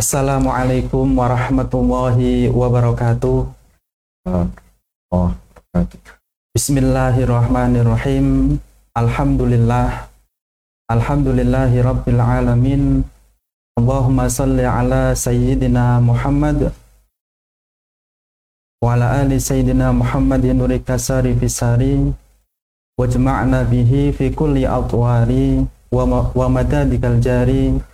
Assalamualaikum 0.00 1.12
warahmatullahi 1.12 2.48
wabarakatuh. 2.48 3.52
Oh, 5.12 5.28
Bismillahirrahmanirrahim. 6.56 8.56
Alhamdulillah. 8.96 10.08
Alhamdulillahi 10.88 11.84
rabbil 11.84 12.16
alamin. 12.16 13.04
Allahumma 13.76 14.32
salli 14.32 14.64
ala 14.64 15.12
sayyidina 15.12 16.00
Muhammad 16.00 16.72
wa 18.80 18.96
ala 18.96 19.20
ali 19.20 19.36
sayyidina 19.36 19.92
Muhammadin 19.92 20.64
nuri 20.64 20.80
kasari 20.80 21.36
fisari 21.36 22.08
wajma'na 22.96 23.68
bihi 23.68 24.16
fi 24.16 24.32
kulli 24.32 24.64
atwari 24.64 25.60
wa, 25.92 26.32
wa 26.32 26.46
madadikal 26.48 27.20
jari 27.20 27.89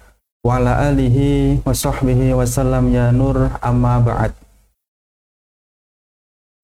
wa 0.46 0.62
ala 0.62 0.72
alihi 0.94 1.58
wa 1.66 1.74
sahbihi 1.74 2.30
wa 2.38 2.46
sallam 2.46 2.94
ya 2.94 3.10
nur 3.10 3.50
amma 3.58 3.98
ba'd 3.98 4.46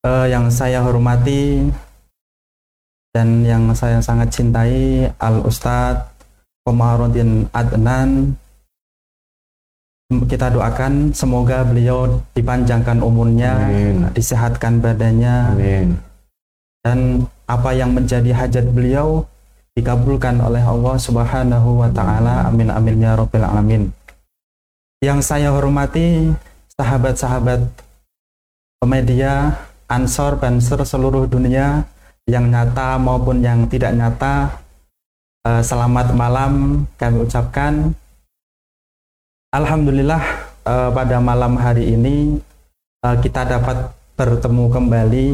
Eh, 0.02 0.26
yang 0.34 0.50
saya 0.50 0.82
hormati 0.82 1.62
dan 3.14 3.46
yang 3.46 3.70
saya 3.70 4.02
sangat 4.02 4.34
cintai 4.34 5.06
Al 5.22 5.46
Ustadz 5.46 6.10
Komarudin 6.66 7.46
Adnan 7.54 8.34
kita 10.26 10.50
doakan 10.50 11.14
semoga 11.14 11.62
beliau 11.62 12.18
dipanjangkan 12.34 12.98
umurnya 12.98 13.70
Amin. 13.70 14.10
disehatkan 14.10 14.82
badannya 14.82 15.36
Amin. 15.54 15.88
dan 16.82 17.22
apa 17.46 17.70
yang 17.70 17.94
menjadi 17.94 18.34
hajat 18.34 18.74
beliau 18.74 19.22
dikabulkan 19.72 20.36
oleh 20.40 20.60
Allah 20.60 20.96
Subhanahu 21.00 21.80
wa 21.80 21.88
taala. 21.88 22.48
Amin 22.48 22.68
amin 22.68 23.00
ya 23.00 23.16
rabbal 23.16 23.44
alamin. 23.44 23.88
Yang 25.02 25.20
saya 25.26 25.50
hormati 25.50 26.30
sahabat-sahabat 26.78 27.60
media 28.86 29.58
Ansor 29.86 30.40
Banser 30.40 30.80
seluruh 30.82 31.28
dunia 31.28 31.84
yang 32.26 32.48
nyata 32.48 32.96
maupun 32.96 33.42
yang 33.42 33.66
tidak 33.66 33.92
nyata 33.92 34.62
eh, 35.46 35.62
selamat 35.62 36.14
malam 36.14 36.84
kami 36.96 37.26
ucapkan 37.26 37.92
Alhamdulillah 39.52 40.22
eh, 40.64 40.90
pada 40.94 41.16
malam 41.18 41.58
hari 41.58 41.92
ini 41.92 42.38
eh, 43.04 43.16
kita 43.20 43.44
dapat 43.44 43.90
bertemu 44.14 44.64
kembali 44.70 45.28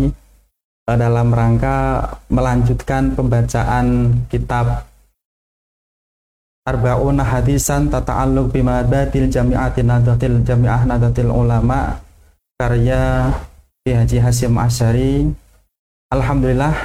dalam 0.97 1.29
rangka 1.29 2.01
melanjutkan 2.33 3.13
pembacaan 3.13 4.17
kitab 4.33 4.89
Arba'una 6.69 7.25
hadisan 7.25 7.89
tata'alluq 7.89 8.53
bimadatil 8.53 9.33
jami'atin 9.33 9.89
nadatil 9.89 10.45
jami'ah 10.45 10.85
nadatil 10.85 11.33
ulama 11.33 11.97
karya 12.61 13.33
Ki 13.81 13.97
Haji 13.97 14.21
Hasyim 14.21 14.53
Asyari. 14.61 15.33
Alhamdulillah 16.13 16.77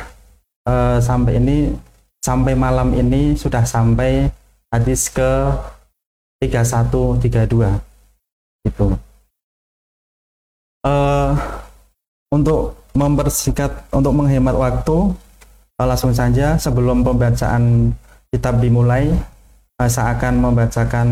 eh, 0.71 0.97
sampai 1.03 1.35
ini 1.35 1.75
sampai 2.23 2.55
malam 2.55 2.95
ini 2.95 3.35
sudah 3.35 3.67
sampai 3.67 4.31
hadis 4.71 5.11
ke 5.11 5.51
3132 6.39 7.27
itu 8.63 8.87
eh 10.87 11.31
untuk 12.31 12.82
mempersingkat 12.93 13.89
untuk 13.89 14.13
menghemat 14.13 14.55
waktu. 14.55 15.11
Langsung 15.83 16.15
saja 16.15 16.55
sebelum 16.55 17.03
pembacaan 17.03 17.91
kitab 18.31 18.63
dimulai 18.63 19.11
eh, 19.83 19.89
saya 19.91 20.15
akan 20.15 20.39
membacakan 20.39 21.07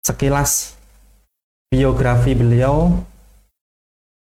sekilas 0.00 0.72
biografi 1.68 2.32
beliau. 2.32 2.88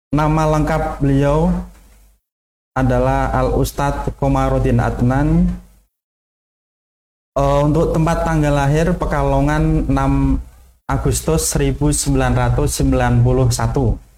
Nama 0.09 0.57
lengkap 0.57 1.05
beliau 1.05 1.53
adalah 2.73 3.29
Al 3.29 3.53
Ustadz 3.53 4.09
Komarudin 4.17 4.81
Adnan. 4.81 5.45
Eh, 7.37 7.59
untuk 7.61 7.93
tempat 7.93 8.25
tanggal 8.25 8.65
lahir 8.65 8.97
Pekalongan 8.97 9.85
6 9.85 10.41
Agustus 10.89 11.53
1991 11.53 14.08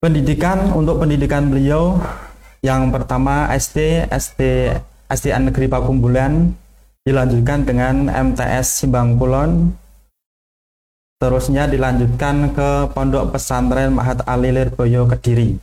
pendidikan 0.00 0.72
untuk 0.76 1.00
pendidikan 1.00 1.48
beliau 1.48 1.96
yang 2.60 2.92
pertama 2.92 3.48
SD 3.52 4.10
SD 4.10 4.72
SDN 5.06 5.48
Negeri 5.52 5.66
Pakumbulan 5.70 6.50
dilanjutkan 7.06 7.62
dengan 7.62 8.10
MTS 8.10 8.82
Simbang 8.82 9.14
Kulon. 9.14 9.70
Terusnya 11.16 11.64
dilanjutkan 11.64 12.52
ke 12.52 12.92
Pondok 12.92 13.32
Pesantren 13.32 13.94
Mahat 13.94 14.20
Ali 14.28 14.52
Lirboyo 14.52 15.08
Kediri. 15.08 15.56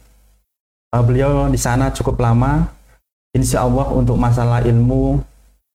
Eh, 0.89 1.03
beliau 1.05 1.45
di 1.51 1.59
sana 1.61 1.93
cukup 1.93 2.17
lama. 2.17 2.65
Insya 3.37 3.61
Allah 3.61 3.85
untuk 3.93 4.17
masalah 4.17 4.65
ilmu 4.65 5.21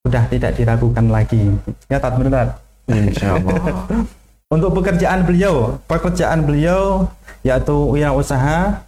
sudah 0.02 0.26
tidak 0.26 0.58
diragukan 0.58 1.06
lagi. 1.06 1.54
Ya 1.86 2.02
Tat 2.02 2.19
benar. 2.19 2.58
Insya 2.90 3.38
Allah. 3.38 3.86
untuk 4.54 4.80
pekerjaan 4.80 5.28
beliau 5.28 5.76
pekerjaan 5.84 6.40
beliau 6.40 7.04
yaitu 7.43 7.75
wirausaha. 7.75 8.82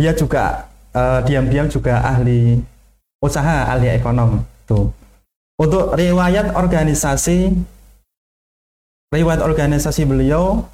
Dia 0.00 0.12
juga 0.16 0.68
eh, 0.92 1.20
diam-diam 1.26 1.68
juga 1.68 2.00
ahli 2.00 2.60
usaha 3.22 3.70
ahli 3.70 3.86
ekonom 3.86 4.42
tuh 4.66 4.90
untuk 5.54 5.94
riwayat 5.94 6.58
organisasi 6.58 7.54
riwayat 9.14 9.40
organisasi 9.46 10.02
beliau 10.02 10.66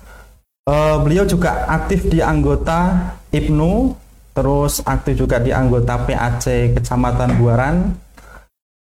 eh, 0.65 0.97
beliau 1.03 1.29
juga 1.29 1.69
aktif 1.69 2.09
di 2.09 2.25
anggota 2.25 3.13
IPNU 3.29 3.93
terus 4.33 4.79
aktif 4.87 5.19
juga 5.19 5.43
di 5.43 5.51
anggota 5.51 5.99
PAC 5.99 6.79
Kecamatan 6.79 7.43
Buaran. 7.43 7.91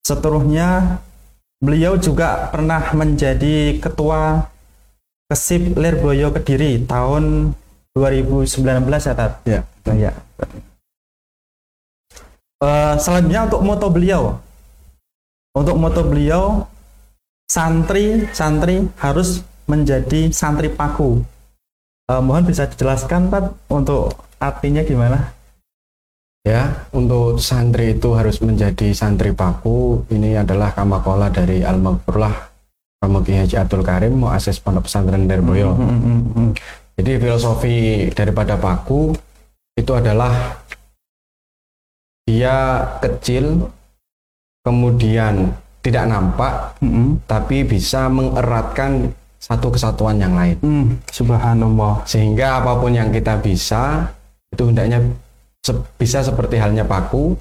Seterusnya 0.02 0.98
beliau 1.60 2.00
juga 2.00 2.48
pernah 2.50 2.80
menjadi 2.96 3.78
ketua 3.78 4.48
Kesip 5.28 5.76
Lirboyo 5.76 6.32
Kediri 6.32 6.88
tahun 6.88 7.52
2019 7.96 8.88
ya 8.88 9.14
Tat? 9.14 9.32
Ya. 9.44 9.60
Nah, 9.88 9.96
ya. 9.96 10.12
Eh, 12.62 12.96
selanjutnya 13.02 13.50
untuk 13.50 13.62
moto 13.66 13.88
beliau. 13.90 14.22
Untuk 15.52 15.76
moto 15.76 16.02
beliau 16.08 16.64
santri 17.52 18.32
santri 18.32 18.88
harus 19.02 19.44
menjadi 19.68 20.32
santri 20.32 20.72
paku. 20.72 21.20
Eh, 22.08 22.22
mohon 22.24 22.48
bisa 22.48 22.70
dijelaskan 22.70 23.28
Pak 23.28 23.68
untuk 23.68 24.16
artinya 24.40 24.86
gimana? 24.88 25.36
Ya, 26.42 26.90
untuk 26.90 27.38
santri 27.38 27.94
itu 27.94 28.18
harus 28.18 28.42
menjadi 28.42 28.96
santri 28.98 29.30
paku. 29.30 30.08
Ini 30.10 30.42
adalah 30.42 30.74
kamakola 30.74 31.30
dari 31.30 31.62
Al-Maghfurlah 31.62 32.34
Pramuki 32.98 33.34
Haji 33.34 33.58
Abdul 33.62 33.86
Karim, 33.86 34.14
muasis 34.14 34.58
Pondok 34.62 34.86
Pesantren 34.86 35.26
Derboyo. 35.26 35.74
Hmm, 35.74 35.86
hmm, 35.86 36.02
hmm, 36.02 36.22
hmm. 36.34 36.50
Jadi 37.02 37.18
filosofi 37.18 37.78
daripada 38.14 38.62
paku 38.62 39.10
itu 39.74 39.90
adalah 39.90 40.62
dia 42.30 42.86
kecil, 43.02 43.66
kemudian 44.62 45.50
tidak 45.82 46.06
nampak, 46.06 46.78
Hmm, 46.78 46.94
hmm. 46.94 47.10
tapi 47.26 47.66
bisa 47.66 48.06
mengeratkan 48.06 49.10
satu 49.42 49.74
kesatuan 49.74 50.22
yang 50.22 50.38
lain. 50.38 50.54
Hmm, 50.62 50.86
subhanallah. 51.10 52.06
Sehingga 52.06 52.62
apa 52.62 52.78
pun 52.78 52.94
yang 52.94 53.10
kita 53.10 53.42
bisa 53.42 54.06
itu 54.54 54.70
hendaknya 54.70 55.02
se- 55.66 55.82
bisa 55.98 56.22
seperti 56.22 56.62
halnya 56.62 56.86
paku, 56.86 57.34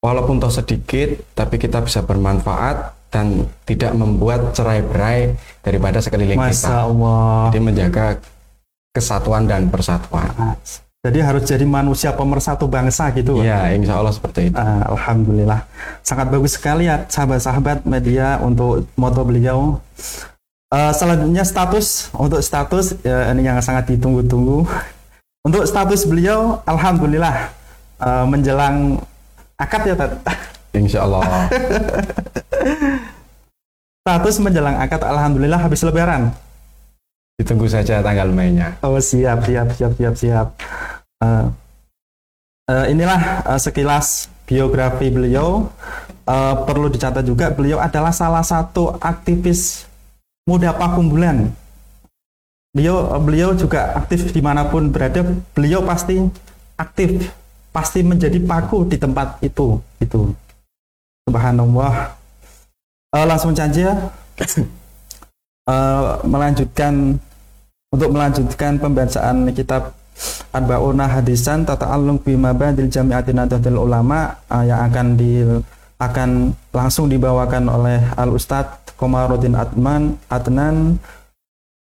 walaupun 0.00 0.40
toh 0.40 0.48
sedikit, 0.48 1.20
tapi 1.36 1.60
kita 1.60 1.84
bisa 1.84 2.00
bermanfaat 2.00 2.96
dan 3.12 3.44
tidak 3.68 3.92
membuat 3.92 4.56
cerai-berai 4.56 5.36
daripada 5.60 6.00
sekeliling 6.00 6.40
Masya 6.40 6.56
kita. 6.56 6.72
Allah. 6.88 7.52
Jadi 7.52 7.60
menjaga 7.60 8.06
kesatuan 8.90 9.46
dan 9.46 9.70
persatuan. 9.70 10.56
Jadi 11.00 11.18
harus 11.24 11.48
jadi 11.48 11.64
manusia 11.64 12.12
pemersatu 12.12 12.68
bangsa 12.68 13.08
gitu. 13.16 13.40
Pak? 13.40 13.44
Ya, 13.48 13.72
insya 13.72 13.96
Allah 13.96 14.12
seperti 14.12 14.52
itu. 14.52 14.56
Ah, 14.60 14.84
Alhamdulillah. 14.92 15.64
Sangat 16.04 16.28
bagus 16.28 16.60
sekali 16.60 16.92
ya 16.92 17.08
sahabat-sahabat 17.08 17.88
media 17.88 18.36
untuk 18.44 18.84
moto 19.00 19.24
beliau. 19.24 19.80
Eh, 20.70 20.92
selanjutnya 20.92 21.40
status 21.40 22.12
untuk 22.12 22.44
status 22.44 23.00
ya, 23.00 23.32
ini 23.32 23.48
yang 23.48 23.58
sangat 23.64 23.90
ditunggu-tunggu. 23.90 24.62
Untuk 25.40 25.64
status 25.64 26.04
beliau, 26.04 26.60
alhamdulillah 26.68 27.48
eh, 27.96 28.24
menjelang 28.28 29.00
akad 29.56 29.88
ya 29.88 29.96
Tat. 29.96 30.20
Insya 30.76 31.08
Allah. 31.08 31.48
Status 34.04 34.36
menjelang 34.36 34.76
akad, 34.76 35.00
alhamdulillah 35.00 35.56
habis 35.64 35.80
lebaran. 35.80 36.28
Ditunggu 37.40 37.64
saja 37.72 38.04
tanggal 38.04 38.28
mainnya. 38.28 38.76
Oh 38.84 39.00
siap 39.00 39.48
siap 39.48 39.72
siap 39.72 39.92
siap 39.96 40.14
siap. 40.20 40.46
Eh, 41.24 41.46
eh, 42.68 42.84
inilah 42.92 43.48
eh, 43.48 43.56
sekilas 43.56 44.28
biografi 44.44 45.08
beliau. 45.08 45.72
Eh, 46.28 46.54
perlu 46.68 46.92
dicatat 46.92 47.24
juga 47.24 47.48
beliau 47.48 47.80
adalah 47.80 48.12
salah 48.12 48.44
satu 48.44 48.92
aktivis 49.00 49.88
muda 50.44 50.76
Pakumbulan. 50.76 51.48
beliau 52.70 53.18
beliau 53.18 53.50
juga 53.58 53.98
aktif 53.98 54.30
di 54.30 54.38
mana 54.38 54.62
pun 54.70 54.94
berada 54.94 55.26
beliau 55.58 55.82
pasti 55.82 56.22
aktif 56.78 57.34
pasti 57.74 58.06
menjadi 58.06 58.38
paku 58.38 58.86
di 58.86 58.94
tempat 58.94 59.42
itu 59.42 59.82
itu 59.98 60.30
subhanallah 61.26 62.14
uh, 63.10 63.26
langsung 63.26 63.58
saja 63.58 64.14
uh, 65.66 66.22
melanjutkan 66.32 67.18
untuk 67.90 68.14
melanjutkan 68.14 68.78
pembacaan 68.78 69.50
kitab 69.50 69.98
Arba'una 70.54 71.10
Hadisan 71.10 71.66
Tata 71.66 71.90
Alung 71.90 72.22
Bima 72.22 72.54
Badil 72.54 72.86
Jami'atin 72.86 73.42
Nadatul 73.42 73.82
Ulama 73.82 74.30
uh, 74.46 74.62
yang 74.62 74.86
akan 74.86 75.06
di 75.18 75.42
akan 75.98 76.54
langsung 76.70 77.10
dibawakan 77.10 77.66
oleh 77.66 77.98
Al 78.14 78.30
Ustadz 78.30 78.94
Komarudin 78.94 79.58
Atman 79.58 80.16
Adnan 80.30 81.02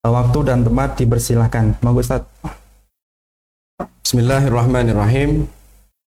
waktu 0.08 0.40
dan 0.48 0.64
tempat 0.64 0.96
dipersilahkan. 0.96 1.84
Monggo 1.84 2.00
Ustaz. 2.00 2.24
Bismillahirrahmanirrahim. 4.08 5.52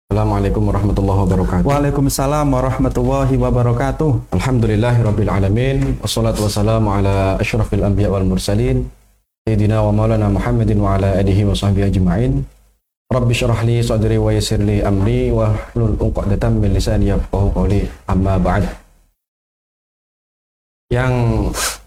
Assalamualaikum 0.07 0.61
warahmatullahi 0.69 1.19
wabarakatuh. 1.25 1.65
Waalaikumsalam 1.65 2.45
warahmatullahi 2.47 3.33
wabarakatuh. 3.33 4.31
Alhamdulillahirabbil 4.37 5.31
alamin. 5.33 5.97
Wassalatu 5.99 6.45
wassalamu 6.45 6.93
ala 6.93 7.41
asyrafil 7.41 7.81
anbiya 7.81 8.13
wal 8.13 8.23
mursalin. 8.23 8.85
Sayyidina 9.47 9.79
wa 9.79 9.95
maulana 9.95 10.27
Muhammadin 10.27 10.75
wa 10.75 10.99
ala 10.99 11.23
alihi 11.23 11.47
wa 11.47 11.55
sahbihi 11.55 11.87
ajma'in. 11.87 12.43
Rabbi 13.07 13.31
syrah 13.31 13.63
li 13.63 13.79
sadri 13.79 14.19
wa 14.19 14.35
yassir 14.35 14.59
li 14.59 14.83
amri 14.83 15.31
wa 15.31 15.55
hlul 15.71 15.95
'uqdatam 15.95 16.59
min 16.59 16.75
lisani 16.75 17.15
yafqahu 17.15 17.55
qawli. 17.55 17.87
Amma 18.11 18.35
ba'd. 18.35 18.67
Yang 20.91 21.15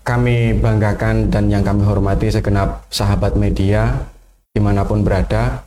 kami 0.00 0.56
banggakan 0.56 1.28
dan 1.28 1.52
yang 1.52 1.60
kami 1.60 1.84
hormati 1.84 2.32
segenap 2.32 2.88
sahabat 2.88 3.36
media 3.36 3.92
di 4.56 4.60
mana 4.64 4.80
pun 4.80 5.04
berada. 5.04 5.60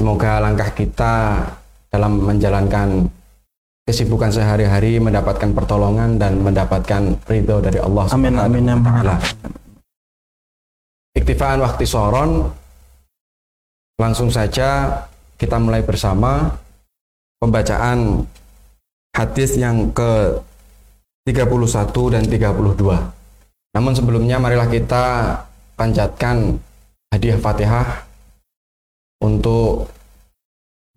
Semoga 0.00 0.40
langkah 0.40 0.72
kita 0.72 1.44
dalam 1.92 2.24
menjalankan 2.24 3.12
kesibukan 3.84 4.32
sehari-hari 4.32 4.96
mendapatkan 4.96 5.52
pertolongan 5.52 6.16
dan 6.16 6.40
mendapatkan 6.40 7.12
ridho 7.28 7.60
dari 7.60 7.76
Allah 7.76 8.08
Amin 8.08 8.40
amin 8.40 8.72
ya 8.72 8.76
taala. 8.80 9.20
Iktifaan 11.14 11.62
waktu 11.62 11.86
soron 11.86 12.50
langsung 13.98 14.34
saja 14.34 14.90
kita 15.38 15.62
mulai 15.62 15.86
bersama 15.86 16.58
pembacaan 17.38 18.26
hadis 19.14 19.54
yang 19.54 19.94
ke 19.94 20.42
31 21.24 22.14
dan 22.14 22.22
32. 22.26 23.74
Namun 23.74 23.92
sebelumnya 23.94 24.42
marilah 24.42 24.68
kita 24.68 25.38
panjatkan 25.78 26.58
hadiah 27.14 27.38
Fatihah 27.38 28.06
untuk 29.22 29.88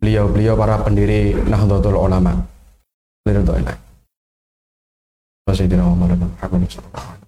beliau-beliau 0.02 0.58
para 0.58 0.82
pendiri 0.82 1.34
Nahdlatul 1.46 1.98
Ulama. 1.98 2.38
Lillahi 3.26 3.78
Sayyidina 5.48 5.84
Muhammad. 5.88 7.27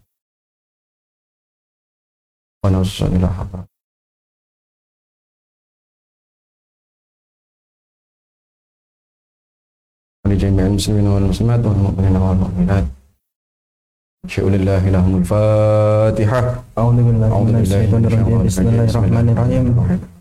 ولجميع 10.26 10.66
المسلمين 10.66 11.08
والمسلمات 11.08 11.66
والمؤمنين 11.66 12.16
والمؤمنات. 12.16 12.86
شاء 14.28 14.46
لله 14.46 14.90
لهم 14.90 15.18
الفاتحة. 15.18 16.42
أعوذ 16.78 16.98
بالله 17.08 17.34
من 17.44 17.56
الشيطان 17.66 18.06
الرجيم. 18.06 18.46
بسم 18.46 18.68
الله 18.68 18.86
الرحمن 18.86 19.28
الرحيم. 19.34 19.66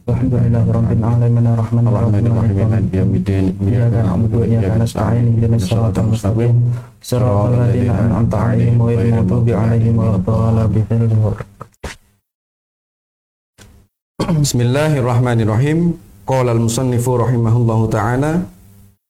الحمد 0.09 0.35
لله 0.35 0.65
رب 0.79 0.91
العالمين. 0.99 1.47
الرحمن 1.47 1.85
الرحمن 1.89 2.25
الرحيم. 2.31 2.57
مالك 2.73 2.95
يوم 2.95 3.13
الدين. 3.21 3.45
إياك 3.69 3.95
نعبد 4.07 4.33
وإياك 4.35 4.81
نستعين. 4.81 5.25
اهدنا 5.29 5.57
الصراط 5.57 5.99
المستقيم. 5.99 6.57
صراط 7.03 7.53
الذين 7.53 7.91
أنعمت 7.91 8.35
عليهم 8.35 8.83
غير 8.83 9.01
المغضوب 9.01 9.47
عليهم 9.51 9.95
ولا 9.99 10.17
الضالين. 10.17 11.68
Bismillahirrahmanirrahim. 14.45 15.95
Qala 16.27 16.51
al-musannifu 16.51 17.23
rahimahullahu 17.23 17.87
taala 17.87 18.43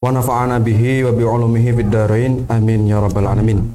wa 0.04 0.08
nafa'ana 0.12 0.60
bihi 0.60 1.00
wa 1.08 1.16
bi 1.16 1.24
ulumihi 1.24 1.72
bid. 1.72 1.88
Amin 2.52 2.84
ya 2.84 3.00
rabbal 3.00 3.24
alamin. 3.24 3.72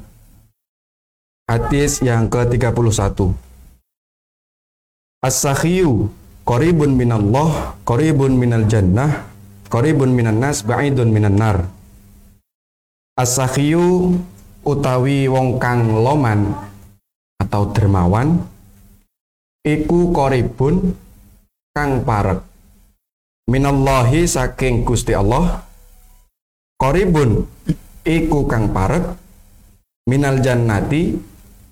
Hadis 1.50 1.98
yang 2.06 2.30
ke-31. 2.30 3.34
As-sakhiyu 5.26 6.06
qaribun 6.46 6.94
minallah, 6.94 7.82
qaribun 7.82 8.38
minal 8.38 8.70
jannah, 8.70 9.26
qaribun 9.66 10.14
minan 10.14 10.38
nas, 10.38 10.62
ba'idun 10.62 11.10
minan 11.10 11.34
nar. 11.34 11.66
As-sakhiyu 13.18 14.22
utawi 14.62 15.26
wong 15.26 15.58
kang 15.58 15.98
loman 15.98 16.54
atau 17.42 17.74
dermawan 17.74 18.38
iku 19.66 20.14
koribun 20.14 21.02
kang 21.74 22.06
parek 22.06 22.38
minallahi 23.50 24.30
saking 24.30 24.86
Gusti 24.86 25.10
Allah 25.10 25.58
qaribun 26.78 27.50
iku 28.06 28.46
kang 28.46 28.70
parek 28.70 29.02
minal 30.06 30.38
jannati 30.38 31.18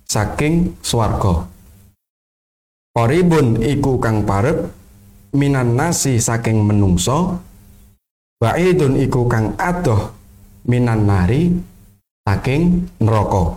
saking 0.03 0.75
swarga. 0.83 1.47
Qoribun 2.93 3.63
iku 3.63 3.97
kang 3.97 4.27
parep 4.27 4.69
minan 5.33 5.73
nasi 5.73 6.21
saking 6.21 6.61
menungso 6.61 7.41
Ba'idun 8.43 8.99
iku 8.99 9.23
kang 9.31 9.55
adoh 9.55 10.11
minan 10.67 11.07
nari 11.07 11.47
saking 12.27 12.91
neraka. 12.99 13.55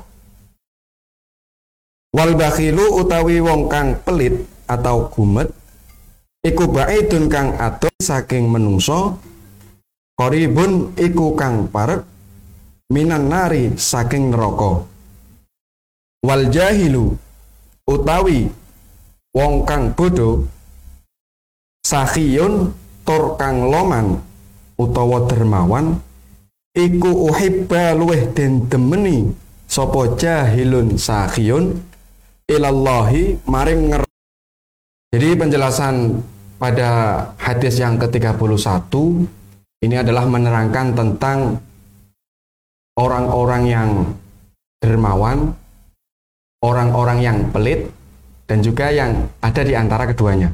Wal 2.14 2.38
bakhilu 2.38 3.02
utawi 3.02 3.42
wong 3.42 3.66
kang 3.66 3.99
pelit 4.06 4.46
atau 4.70 5.10
gumet 5.10 5.50
iku 6.44 6.64
ba'idun 6.68 7.30
kang 7.30 7.54
adoh 7.56 7.94
saking 8.02 8.50
menungso 8.50 9.16
Qoribun 10.16 10.96
iku 10.96 11.36
kang 11.36 11.68
parep 11.68 12.00
minan 12.88 13.28
nari 13.28 13.76
saking 13.76 14.32
neraka. 14.32 14.80
Wal 16.24 16.48
jahilu 16.48 17.12
utawi 17.84 18.48
wong 19.36 19.68
kang 19.68 19.92
bodoh 19.92 20.48
sahiyun 21.84 22.72
tur 23.04 23.37
kang 23.37 23.68
loman 23.68 24.16
utawa 24.80 25.28
dermawan 25.28 26.00
iku 26.72 27.28
uhibba 27.28 27.92
luweh 27.92 28.32
den 28.32 28.64
demeni 28.72 29.37
sapa 29.68 30.16
jahilun 30.16 30.96
sahiyun 30.96 31.76
ilallahi 32.49 33.37
maring 33.44 33.92
jadi 35.16 35.32
penjelasan 35.32 36.20
pada 36.61 36.88
hadis 37.40 37.80
yang 37.80 37.96
ke-31 37.96 38.92
ini 39.88 39.96
adalah 39.96 40.28
menerangkan 40.28 40.92
tentang 40.92 41.56
orang-orang 43.00 43.62
yang 43.64 43.88
dermawan 44.76 45.56
orang-orang 46.61 47.18
yang 47.25 47.38
pelit 47.49 47.88
dan 48.44 48.61
juga 48.61 48.92
yang 48.92 49.25
ada 49.40 49.64
di 49.64 49.73
antara 49.73 50.04
keduanya. 50.04 50.52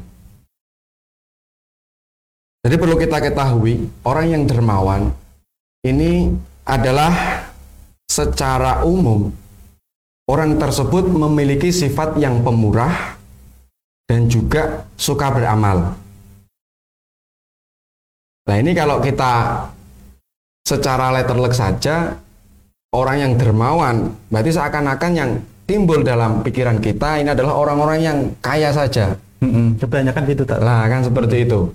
Jadi 2.63 2.79
perlu 2.79 2.95
kita 2.95 3.19
ketahui, 3.19 3.91
orang 4.07 4.27
yang 4.31 4.43
dermawan 4.47 5.11
ini 5.83 6.31
adalah 6.63 7.11
secara 8.07 8.87
umum 8.87 9.35
orang 10.31 10.55
tersebut 10.55 11.11
memiliki 11.11 11.75
sifat 11.75 12.15
yang 12.23 12.47
pemurah 12.47 13.19
dan 14.13 14.29
juga 14.29 14.85
suka 15.01 15.33
beramal. 15.33 15.97
Nah 18.45 18.57
ini 18.61 18.77
kalau 18.77 19.01
kita 19.01 19.65
secara 20.69 21.09
letterlek 21.17 21.57
saja 21.57 22.13
orang 22.93 23.17
yang 23.25 23.33
dermawan 23.41 24.13
berarti 24.29 24.53
seakan-akan 24.53 25.13
yang 25.17 25.31
timbul 25.65 26.05
dalam 26.05 26.45
pikiran 26.45 26.77
kita 26.77 27.25
ini 27.25 27.33
adalah 27.33 27.57
orang-orang 27.57 27.99
yang 28.05 28.19
kaya 28.45 28.69
saja. 28.69 29.17
Hmm, 29.41 29.81
kebanyakan 29.81 30.29
itu 30.29 30.45
tak. 30.45 30.61
Lah 30.61 30.85
kan 30.93 31.01
seperti 31.01 31.49
itu. 31.49 31.73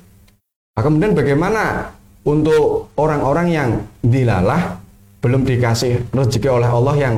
Nah, 0.77 0.81
kemudian 0.85 1.17
bagaimana 1.17 1.89
untuk 2.21 2.93
orang-orang 3.01 3.47
yang 3.49 3.69
dilalah 4.05 4.77
belum 5.25 5.41
dikasih 5.41 6.13
rezeki 6.13 6.53
oleh 6.53 6.69
Allah 6.69 6.95
yang 7.01 7.15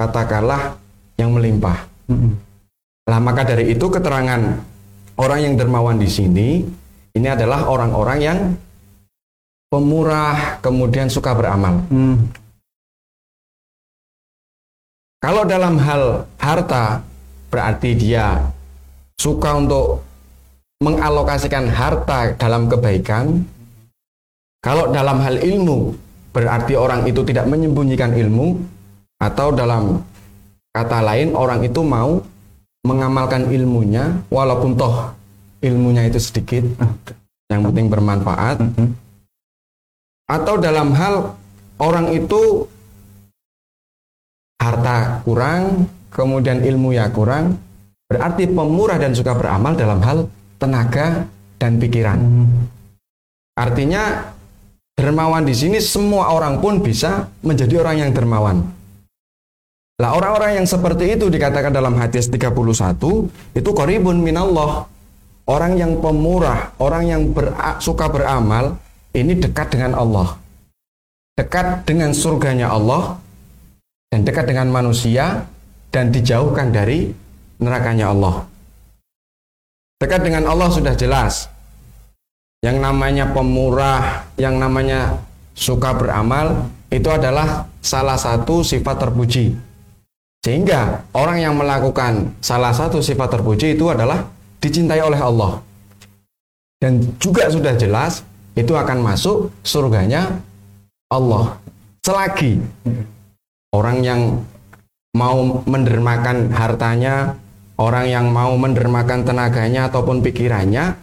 katakanlah 0.00 0.80
yang 1.20 1.36
melimpah. 1.36 1.84
Hmm. 2.08 2.47
Lah 3.08 3.18
maka 3.18 3.48
dari 3.48 3.72
itu 3.72 3.88
keterangan 3.88 4.40
orang 5.16 5.40
yang 5.40 5.54
dermawan 5.56 5.96
di 5.96 6.08
sini 6.08 6.60
ini 7.16 7.28
adalah 7.28 7.64
orang-orang 7.66 8.18
yang 8.20 8.38
pemurah 9.72 10.60
kemudian 10.60 11.08
suka 11.08 11.32
beramal. 11.32 11.80
Hmm. 11.88 12.28
Kalau 15.18 15.42
dalam 15.48 15.80
hal 15.82 16.30
harta 16.38 17.02
berarti 17.50 17.90
dia 17.98 18.38
suka 19.18 19.56
untuk 19.58 20.06
mengalokasikan 20.78 21.66
harta 21.66 22.38
dalam 22.38 22.70
kebaikan, 22.70 23.42
kalau 24.62 24.94
dalam 24.94 25.18
hal 25.18 25.42
ilmu 25.42 25.90
berarti 26.30 26.78
orang 26.78 27.02
itu 27.10 27.26
tidak 27.26 27.50
menyembunyikan 27.50 28.14
ilmu, 28.14 28.62
atau 29.18 29.50
dalam 29.50 29.98
kata 30.70 31.02
lain 31.02 31.34
orang 31.34 31.66
itu 31.66 31.82
mau 31.82 32.22
mengamalkan 32.88 33.52
ilmunya 33.52 34.24
walaupun 34.32 34.72
toh 34.72 35.12
ilmunya 35.60 36.08
itu 36.08 36.16
sedikit, 36.16 36.64
yang 37.52 37.60
penting 37.68 37.92
bermanfaat. 37.92 38.64
Atau 40.28 40.56
dalam 40.60 40.96
hal 40.96 41.36
orang 41.80 42.12
itu 42.16 42.64
harta 44.60 45.20
kurang, 45.24 45.88
kemudian 46.12 46.64
ilmu 46.64 46.96
ya 46.96 47.08
kurang, 47.12 47.56
berarti 48.08 48.48
pemurah 48.48 48.96
dan 48.96 49.12
suka 49.12 49.36
beramal 49.36 49.76
dalam 49.76 50.00
hal 50.00 50.18
tenaga 50.56 51.28
dan 51.56 51.76
pikiran. 51.76 52.18
Artinya 53.58 54.30
dermawan 54.94 55.42
di 55.42 55.54
sini 55.54 55.82
semua 55.82 56.30
orang 56.30 56.62
pun 56.62 56.78
bisa 56.78 57.26
menjadi 57.42 57.82
orang 57.82 58.06
yang 58.06 58.10
dermawan. 58.14 58.77
Lah 59.98 60.14
orang-orang 60.14 60.62
yang 60.62 60.66
seperti 60.66 61.18
itu 61.18 61.26
dikatakan 61.26 61.74
dalam 61.74 61.98
hadis 61.98 62.30
31 62.30 62.54
itu 63.58 63.70
koribun 63.74 64.22
minallah. 64.22 64.86
Orang 65.48 65.80
yang 65.80 65.98
pemurah, 65.98 66.76
orang 66.78 67.08
yang 67.08 67.22
ber, 67.32 67.50
suka 67.80 68.06
beramal 68.06 68.78
ini 69.16 69.34
dekat 69.34 69.74
dengan 69.74 69.96
Allah. 69.98 70.38
Dekat 71.34 71.82
dengan 71.88 72.14
surganya 72.14 72.70
Allah 72.70 73.18
dan 74.12 74.22
dekat 74.22 74.46
dengan 74.46 74.68
manusia 74.70 75.48
dan 75.90 76.12
dijauhkan 76.14 76.70
dari 76.70 77.10
nerakanya 77.58 78.12
Allah. 78.14 78.44
Dekat 79.98 80.22
dengan 80.22 80.46
Allah 80.46 80.68
sudah 80.70 80.94
jelas. 80.94 81.50
Yang 82.62 82.78
namanya 82.78 83.34
pemurah, 83.34 84.30
yang 84.38 84.62
namanya 84.62 85.18
suka 85.58 85.94
beramal 85.94 86.70
itu 86.90 87.06
adalah 87.10 87.66
salah 87.82 88.18
satu 88.18 88.62
sifat 88.62 88.96
terpuji. 88.98 89.68
Sehingga 90.48 91.04
orang 91.12 91.44
yang 91.44 91.60
melakukan 91.60 92.32
salah 92.40 92.72
satu 92.72 93.04
sifat 93.04 93.36
terpuji 93.36 93.76
itu 93.76 93.92
adalah 93.92 94.24
dicintai 94.64 94.96
oleh 95.04 95.20
Allah. 95.20 95.60
Dan 96.80 97.04
juga 97.20 97.52
sudah 97.52 97.76
jelas 97.76 98.24
itu 98.56 98.72
akan 98.72 99.04
masuk 99.04 99.52
surganya 99.60 100.40
Allah. 101.12 101.60
Selagi 102.00 102.64
orang 103.76 104.00
yang 104.00 104.40
mau 105.12 105.60
mendermakan 105.68 106.48
hartanya, 106.56 107.36
orang 107.76 108.08
yang 108.08 108.32
mau 108.32 108.56
mendermakan 108.56 109.28
tenaganya 109.28 109.92
ataupun 109.92 110.24
pikirannya, 110.24 110.96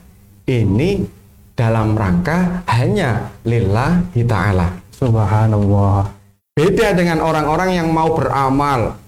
ini 0.50 1.06
dalam 1.54 1.94
rangka 1.94 2.66
hanya 2.66 3.30
lillahi 3.46 4.26
ta'ala. 4.26 4.74
Subhanallah. 4.90 6.10
Beda 6.58 6.98
dengan 6.98 7.22
orang-orang 7.22 7.78
yang 7.78 7.94
mau 7.94 8.10
beramal, 8.18 9.05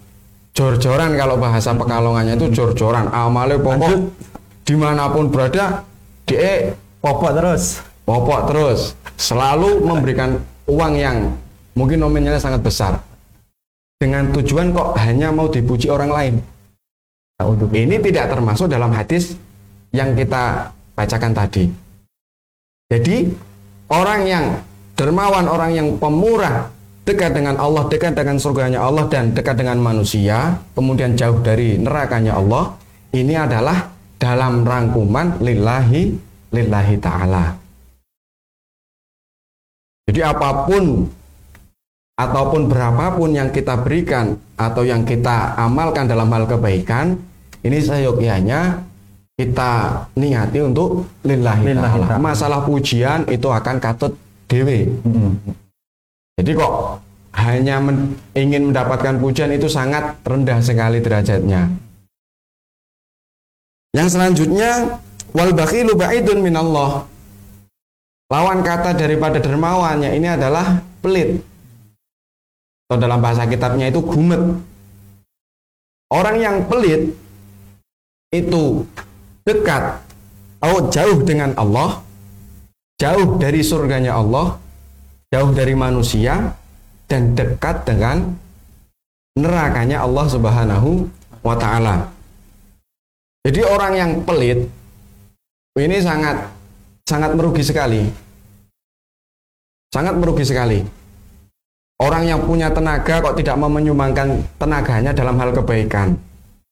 jor-joran 0.58 1.14
kalau 1.14 1.38
bahasa 1.38 1.70
pekalongannya 1.70 2.34
itu 2.34 2.50
jor-joran. 2.50 3.06
Amalnya 3.14 3.62
pokok 3.62 4.10
di 4.66 4.74
mana 4.74 5.06
pun 5.06 5.30
berada 5.30 5.86
dia 6.26 6.74
popok 6.98 7.30
terus. 7.38 7.78
popok 8.02 8.40
terus. 8.50 8.80
Selalu 9.14 9.86
memberikan 9.86 10.40
uang 10.66 10.94
yang 10.98 11.30
mungkin 11.78 12.02
nominalnya 12.02 12.42
sangat 12.42 12.66
besar. 12.66 12.98
Dengan 14.02 14.34
tujuan 14.34 14.74
kok 14.74 14.98
hanya 14.98 15.30
mau 15.30 15.46
dipuji 15.46 15.86
orang 15.86 16.10
lain. 16.10 16.34
Ini 17.70 18.02
tidak 18.02 18.34
termasuk 18.34 18.66
dalam 18.66 18.90
hadis 18.90 19.38
yang 19.94 20.18
kita 20.18 20.74
bacakan 20.98 21.32
tadi. 21.34 21.70
Jadi 22.90 23.30
orang 23.92 24.20
yang 24.26 24.44
dermawan 24.98 25.46
orang 25.46 25.70
yang 25.76 25.88
pemurah 26.00 26.66
dekat 27.08 27.32
dengan 27.32 27.56
Allah, 27.56 27.88
dekat 27.88 28.12
dengan 28.12 28.36
surganya 28.36 28.84
Allah 28.84 29.08
dan 29.08 29.32
dekat 29.32 29.56
dengan 29.56 29.80
manusia, 29.80 30.60
kemudian 30.76 31.16
jauh 31.16 31.40
dari 31.40 31.80
nerakanya 31.80 32.36
Allah, 32.36 32.76
ini 33.16 33.32
adalah 33.32 33.88
dalam 34.20 34.60
rangkuman 34.60 35.40
lillahi 35.40 36.12
lillahi 36.52 36.96
taala. 37.00 37.56
Jadi 40.04 40.20
apa 40.20 40.68
pun 40.68 41.08
ataupun 42.18 42.68
berapapun 42.68 43.32
yang 43.32 43.48
kita 43.48 43.80
berikan 43.80 44.36
atau 44.60 44.84
yang 44.84 45.08
kita 45.08 45.56
amalkan 45.56 46.04
dalam 46.04 46.28
hal 46.28 46.44
kebaikan, 46.44 47.16
ini 47.64 47.78
seyogyanya 47.80 48.84
kita 49.38 50.02
niati 50.18 50.58
untuk 50.60 51.06
lillahi, 51.22 51.62
lillahi 51.72 51.96
ta'ala. 52.02 52.18
Masalah 52.18 52.66
pujian 52.66 53.22
itu 53.30 53.46
akan 53.46 53.78
katut 53.78 54.18
dewe. 54.50 54.90
Hmm. 55.06 55.67
Jadi 56.38 56.54
kok 56.54 57.02
hanya 57.34 57.82
men 57.82 58.14
ingin 58.38 58.70
mendapatkan 58.70 59.18
pujian 59.18 59.50
itu 59.50 59.66
sangat 59.66 60.14
rendah 60.22 60.62
sekali 60.62 61.02
derajatnya. 61.02 61.66
Yang 63.90 64.08
selanjutnya 64.14 65.02
wal 65.34 65.50
bakhilu 65.50 65.98
ba'idun 65.98 66.38
minallah. 66.38 67.10
Lawan 68.30 68.62
kata 68.62 68.94
daripada 68.94 69.42
dermawannya 69.42 70.14
ini 70.14 70.28
adalah 70.30 70.78
pelit. 71.02 71.42
Atau 72.86 73.02
dalam 73.02 73.18
bahasa 73.18 73.48
kitabnya 73.50 73.90
itu 73.90 73.98
gumet. 73.98 74.62
Orang 76.08 76.36
yang 76.38 76.64
pelit 76.70 77.12
itu 78.32 78.84
dekat 79.44 80.00
atau 80.60 80.88
jauh 80.92 81.18
dengan 81.24 81.52
Allah, 81.56 82.00
jauh 83.00 83.36
dari 83.40 83.60
surganya 83.64 84.16
Allah, 84.16 84.56
jauh 85.28 85.52
dari 85.52 85.76
manusia 85.76 86.56
dan 87.08 87.36
dekat 87.36 87.84
dengan 87.84 88.36
nerakanya 89.36 90.04
Allah 90.04 90.26
Subhanahu 90.28 91.08
wa 91.44 91.56
taala. 91.56 92.08
Jadi 93.44 93.60
orang 93.64 93.92
yang 93.96 94.10
pelit 94.24 94.68
ini 95.78 95.96
sangat 96.02 96.48
sangat 97.08 97.32
merugi 97.32 97.62
sekali. 97.64 98.02
Sangat 99.88 100.20
merugi 100.20 100.44
sekali. 100.44 100.84
Orang 101.98 102.28
yang 102.28 102.44
punya 102.44 102.70
tenaga 102.70 103.18
kok 103.24 103.34
tidak 103.40 103.56
mau 103.58 103.72
menyumbangkan 103.72 104.44
tenaganya 104.60 105.10
dalam 105.10 105.34
hal 105.40 105.50
kebaikan. 105.50 106.14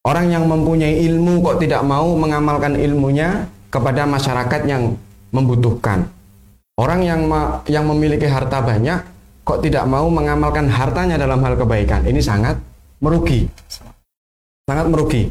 Orang 0.06 0.30
yang 0.30 0.46
mempunyai 0.46 1.02
ilmu 1.02 1.42
kok 1.42 1.58
tidak 1.58 1.82
mau 1.82 2.14
mengamalkan 2.14 2.78
ilmunya 2.78 3.48
kepada 3.72 4.06
masyarakat 4.06 4.62
yang 4.70 4.94
membutuhkan. 5.34 6.06
Orang 6.76 7.00
yang 7.00 7.24
yang 7.64 7.88
memiliki 7.88 8.28
harta 8.28 8.60
banyak 8.60 9.00
kok 9.46 9.64
tidak 9.64 9.88
mau 9.88 10.10
mengamalkan 10.12 10.68
hartanya 10.68 11.16
dalam 11.16 11.40
hal 11.40 11.56
kebaikan. 11.56 12.04
Ini 12.04 12.20
sangat 12.20 12.60
merugi. 13.00 13.48
Sangat 14.68 14.86
merugi. 14.92 15.30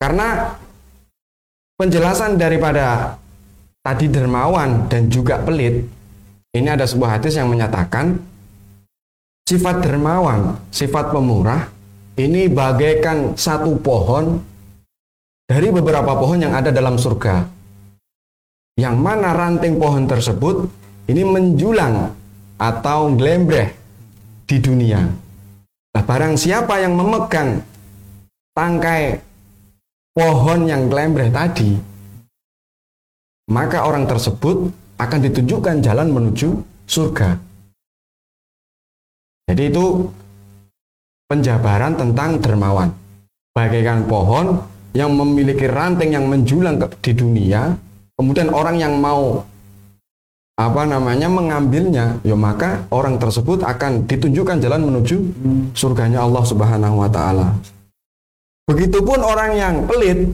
Karena 0.00 0.56
penjelasan 1.76 2.40
daripada 2.40 3.18
tadi 3.84 4.08
dermawan 4.08 4.88
dan 4.88 5.12
juga 5.12 5.42
pelit, 5.44 5.84
ini 6.56 6.68
ada 6.72 6.88
sebuah 6.88 7.20
hadis 7.20 7.36
yang 7.36 7.52
menyatakan 7.52 8.16
sifat 9.44 9.84
dermawan, 9.84 10.56
sifat 10.72 11.12
pemurah 11.12 11.68
ini 12.16 12.48
bagaikan 12.48 13.36
satu 13.36 13.76
pohon 13.76 14.40
dari 15.44 15.68
beberapa 15.68 16.16
pohon 16.16 16.40
yang 16.40 16.56
ada 16.56 16.72
dalam 16.72 16.96
surga 16.96 17.55
yang 18.76 19.00
mana 19.00 19.32
ranting 19.32 19.80
pohon 19.80 20.04
tersebut 20.04 20.68
ini 21.08 21.24
menjulang 21.24 22.12
atau 22.60 23.08
glembreh 23.16 23.72
di 24.44 24.56
dunia. 24.60 25.00
Nah, 25.96 26.02
barang 26.04 26.36
siapa 26.36 26.84
yang 26.84 26.92
memegang 26.92 27.64
tangkai 28.52 29.16
pohon 30.12 30.68
yang 30.68 30.92
glembreh 30.92 31.32
tadi, 31.32 31.72
maka 33.48 33.88
orang 33.88 34.04
tersebut 34.04 34.68
akan 35.00 35.20
ditunjukkan 35.24 35.80
jalan 35.80 36.08
menuju 36.12 36.60
surga. 36.84 37.36
Jadi 39.46 39.62
itu 39.72 40.04
penjabaran 41.32 41.96
tentang 41.96 42.42
dermawan. 42.44 42.90
Bagaikan 43.56 44.04
pohon 44.04 44.60
yang 44.92 45.16
memiliki 45.16 45.64
ranting 45.64 46.12
yang 46.12 46.28
menjulang 46.28 46.76
di 46.76 47.12
dunia, 47.16 47.72
kemudian 48.16 48.50
orang 48.50 48.76
yang 48.80 48.96
mau 48.98 49.44
apa 50.56 50.82
namanya 50.88 51.28
mengambilnya, 51.28 52.16
ya 52.24 52.32
maka 52.32 52.88
orang 52.88 53.20
tersebut 53.20 53.60
akan 53.60 54.08
ditunjukkan 54.08 54.56
jalan 54.56 54.88
menuju 54.88 55.16
surganya 55.76 56.24
Allah 56.24 56.44
Subhanahu 56.48 57.04
wa 57.04 57.12
taala. 57.12 57.52
Begitupun 58.66 59.20
orang 59.20 59.52
yang 59.54 59.74
pelit 59.84 60.32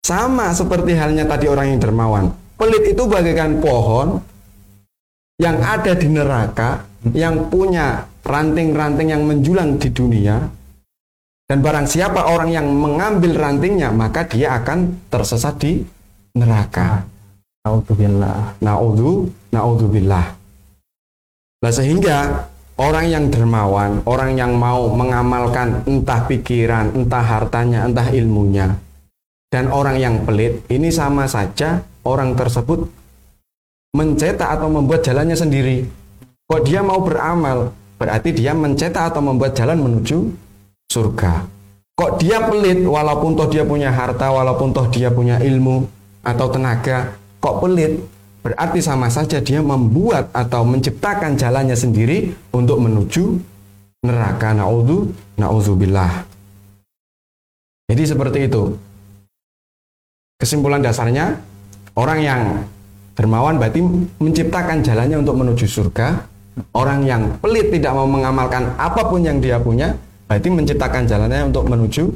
sama 0.00 0.50
seperti 0.56 0.96
halnya 0.96 1.28
tadi 1.28 1.46
orang 1.46 1.76
yang 1.76 1.80
dermawan. 1.80 2.24
Pelit 2.56 2.96
itu 2.96 3.04
bagaikan 3.04 3.60
pohon 3.60 4.20
yang 5.40 5.60
ada 5.60 5.92
di 5.96 6.08
neraka, 6.08 6.84
yang 7.12 7.52
punya 7.52 8.04
ranting-ranting 8.24 9.08
yang 9.12 9.24
menjulang 9.24 9.80
di 9.80 9.88
dunia, 9.92 10.36
Dan 11.50 11.66
barang 11.66 11.90
siapa 11.90 12.30
orang 12.30 12.54
yang 12.54 12.70
mengambil 12.70 13.34
rantingnya, 13.34 13.90
maka 13.90 14.22
dia 14.22 14.54
akan 14.54 15.02
tersesat 15.10 15.58
di 15.58 15.82
neraka. 16.34 17.04
Alhamdulillah. 17.66 18.56
Naudzu, 18.64 19.28
naudzubillah. 19.52 20.26
Nah 21.60 21.72
sehingga 21.72 22.48
orang 22.80 23.06
yang 23.12 23.24
dermawan, 23.28 24.00
orang 24.08 24.32
yang 24.32 24.56
mau 24.56 24.88
mengamalkan 24.88 25.84
entah 25.84 26.24
pikiran, 26.24 26.96
entah 26.96 27.20
hartanya, 27.20 27.84
entah 27.84 28.08
ilmunya, 28.08 28.80
dan 29.52 29.68
orang 29.68 30.00
yang 30.00 30.24
pelit, 30.24 30.64
ini 30.72 30.88
sama 30.88 31.28
saja 31.28 31.84
orang 32.08 32.32
tersebut 32.32 32.88
mencetak 33.92 34.46
atau 34.46 34.72
membuat 34.72 35.04
jalannya 35.04 35.36
sendiri. 35.36 35.84
Kok 36.48 36.64
dia 36.64 36.80
mau 36.80 37.04
beramal, 37.04 37.76
berarti 38.00 38.32
dia 38.32 38.56
mencetak 38.56 39.12
atau 39.12 39.20
membuat 39.20 39.52
jalan 39.52 39.76
menuju 39.76 40.32
surga. 40.88 41.44
Kok 41.92 42.16
dia 42.16 42.40
pelit, 42.48 42.80
walaupun 42.88 43.36
toh 43.36 43.52
dia 43.52 43.68
punya 43.68 43.92
harta, 43.92 44.32
walaupun 44.32 44.72
toh 44.72 44.88
dia 44.88 45.12
punya 45.12 45.36
ilmu 45.36 45.84
atau 46.20 46.46
tenaga, 46.52 47.16
kok 47.40 47.58
pelit? 47.64 48.00
Berarti 48.40 48.80
sama 48.80 49.12
saja 49.12 49.36
dia 49.36 49.60
membuat 49.60 50.32
atau 50.32 50.64
menciptakan 50.64 51.36
jalannya 51.36 51.76
sendiri 51.76 52.32
untuk 52.56 52.80
menuju 52.80 53.36
neraka. 54.00 54.56
Naudzu, 54.56 55.12
naudzubillah. 55.36 56.24
Jadi 57.92 58.02
seperti 58.06 58.38
itu. 58.48 58.72
Kesimpulan 60.40 60.80
dasarnya, 60.80 61.36
orang 62.00 62.18
yang 62.24 62.40
dermawan 63.12 63.60
berarti 63.60 63.84
menciptakan 64.16 64.80
jalannya 64.80 65.20
untuk 65.20 65.36
menuju 65.36 65.68
surga. 65.68 66.24
Orang 66.72 67.04
yang 67.04 67.36
pelit 67.44 67.68
tidak 67.68 67.92
mau 67.92 68.08
mengamalkan 68.08 68.72
apa 68.80 69.04
pun 69.04 69.20
yang 69.20 69.36
dia 69.36 69.60
punya, 69.60 69.92
berarti 70.24 70.48
menciptakan 70.48 71.04
jalannya 71.04 71.52
untuk 71.52 71.68
menuju 71.68 72.08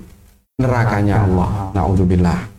nerakanya 0.56 1.20
Allah. 1.28 1.68
Nauzubillah. 1.76 2.53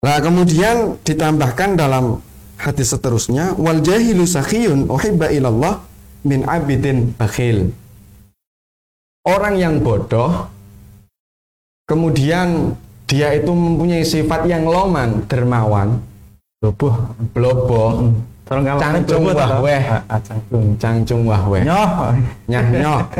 Nah, 0.00 0.16
kemudian 0.16 0.96
ditambahkan 1.04 1.76
dalam 1.76 2.24
hadis 2.56 2.96
seterusnya, 2.96 3.52
wal 3.60 3.84
jahilu 3.84 4.24
sakhiyun 4.24 4.88
uhibba 4.88 5.28
ilallah 5.28 5.84
min 6.24 6.44
abidin 6.48 7.12
bakhil. 7.20 7.68
Orang 9.28 9.60
yang 9.60 9.84
bodoh 9.84 10.48
kemudian 11.84 12.72
dia 13.04 13.36
itu 13.36 13.52
mempunyai 13.52 14.00
sifat 14.00 14.48
yang 14.48 14.64
loman, 14.64 15.28
dermawan, 15.28 16.00
Loboh. 16.64 16.96
blobo, 17.36 18.08
cangcung 18.48 19.28
wahweh, 19.28 19.82
Cangcung. 20.08 20.66
cangcung 20.80 21.22
wahweh, 21.28 21.60
Nyoh. 21.66 21.90
nyah 22.48 22.64
nyoh. 22.72 23.02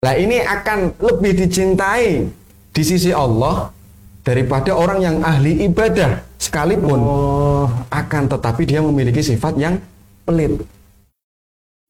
Nah 0.00 0.16
ini 0.16 0.40
akan 0.40 0.96
lebih 0.96 1.44
dicintai 1.44 2.24
di 2.72 2.80
sisi 2.82 3.12
Allah 3.12 3.68
daripada 4.20 4.76
orang 4.76 4.98
yang 5.00 5.16
ahli 5.24 5.64
ibadah 5.64 6.20
sekalipun 6.36 7.00
Oh. 7.00 7.66
akan 7.88 8.22
tetapi 8.28 8.62
dia 8.68 8.80
memiliki 8.84 9.20
sifat 9.24 9.56
yang 9.56 9.80
pelit. 10.24 10.60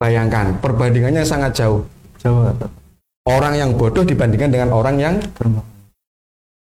Bayangkan 0.00 0.56
perbandingannya 0.62 1.26
sangat 1.26 1.60
jauh. 1.60 1.84
Coba. 2.22 2.56
Orang 3.28 3.54
yang 3.54 3.76
bodoh 3.76 4.00
dibandingkan 4.00 4.48
dengan 4.48 4.70
orang 4.72 4.96
yang 4.96 5.14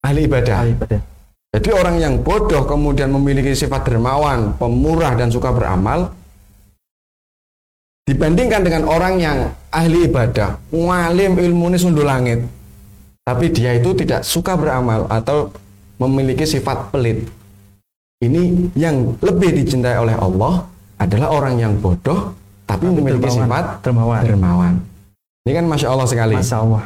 ahli 0.06 0.30
ibadah. 0.30 0.64
Ahli 0.64 0.78
ibadah. 0.78 1.02
Jadi 1.54 1.70
orang 1.70 1.96
yang 2.02 2.14
bodoh 2.22 2.66
kemudian 2.66 3.14
memiliki 3.14 3.54
sifat 3.54 3.86
dermawan, 3.86 4.58
pemurah 4.58 5.14
dan 5.14 5.30
suka 5.30 5.54
beramal 5.54 6.10
dibandingkan 8.10 8.62
dengan 8.66 8.84
orang 8.90 9.22
yang 9.22 9.38
ahli 9.70 10.10
ibadah, 10.10 10.58
ngalim 10.74 11.40
ilmu 11.40 11.74
ini 11.74 11.78
sundul 11.78 12.10
langit. 12.10 12.42
Tapi 13.24 13.46
dia 13.50 13.72
itu 13.72 13.96
tidak 13.96 14.28
suka 14.28 14.60
beramal 14.60 15.08
atau 15.08 15.48
memiliki 15.96 16.44
sifat 16.44 16.92
pelit. 16.92 17.24
Ini 18.20 18.72
yang 18.76 19.16
lebih 19.20 19.56
dicintai 19.56 19.96
oleh 19.96 20.16
Allah 20.16 20.68
adalah 21.00 21.32
orang 21.32 21.56
yang 21.56 21.74
bodoh 21.80 22.36
tapi, 22.64 22.88
Tapi 22.88 22.96
memiliki 23.00 23.28
dermawan. 23.28 23.40
sifat 23.48 23.66
Dermawan. 23.80 24.22
dermawan. 24.24 24.74
Ini 25.44 25.52
kan 25.56 25.66
masya 25.68 25.88
Allah 25.92 26.08
sekali. 26.08 26.36
Masya 26.36 26.58
Allah. 26.64 26.84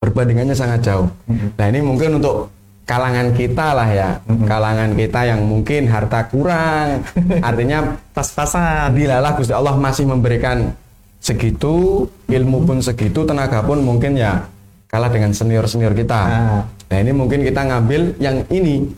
Perbandingannya 0.00 0.56
sangat 0.56 0.80
jauh. 0.80 1.08
Nah 1.28 1.66
ini 1.68 1.84
mungkin 1.84 2.20
untuk 2.20 2.48
kalangan 2.88 3.36
kita 3.36 3.66
lah 3.76 3.88
ya, 3.88 4.10
kalangan 4.48 4.96
kita 4.96 5.20
yang 5.28 5.44
mungkin 5.44 5.84
harta 5.86 6.24
kurang, 6.26 7.04
artinya 7.48 8.00
Pas-pasan. 8.16 8.96
dilalah 8.96 9.36
Gusti 9.36 9.52
Allah 9.52 9.76
masih 9.76 10.08
memberikan 10.08 10.72
segitu, 11.20 12.08
ilmu 12.26 12.64
pun 12.64 12.80
segitu, 12.80 13.28
tenaga 13.28 13.60
pun 13.60 13.84
mungkin 13.84 14.16
ya 14.16 14.48
kalah 14.90 15.08
dengan 15.08 15.30
senior-senior 15.30 15.94
kita. 15.94 16.20
Nah, 16.26 16.62
Nah 16.90 16.98
ini 16.98 17.14
mungkin 17.14 17.46
kita 17.46 17.62
ngambil 17.62 18.18
yang 18.18 18.42
ini. 18.50 18.90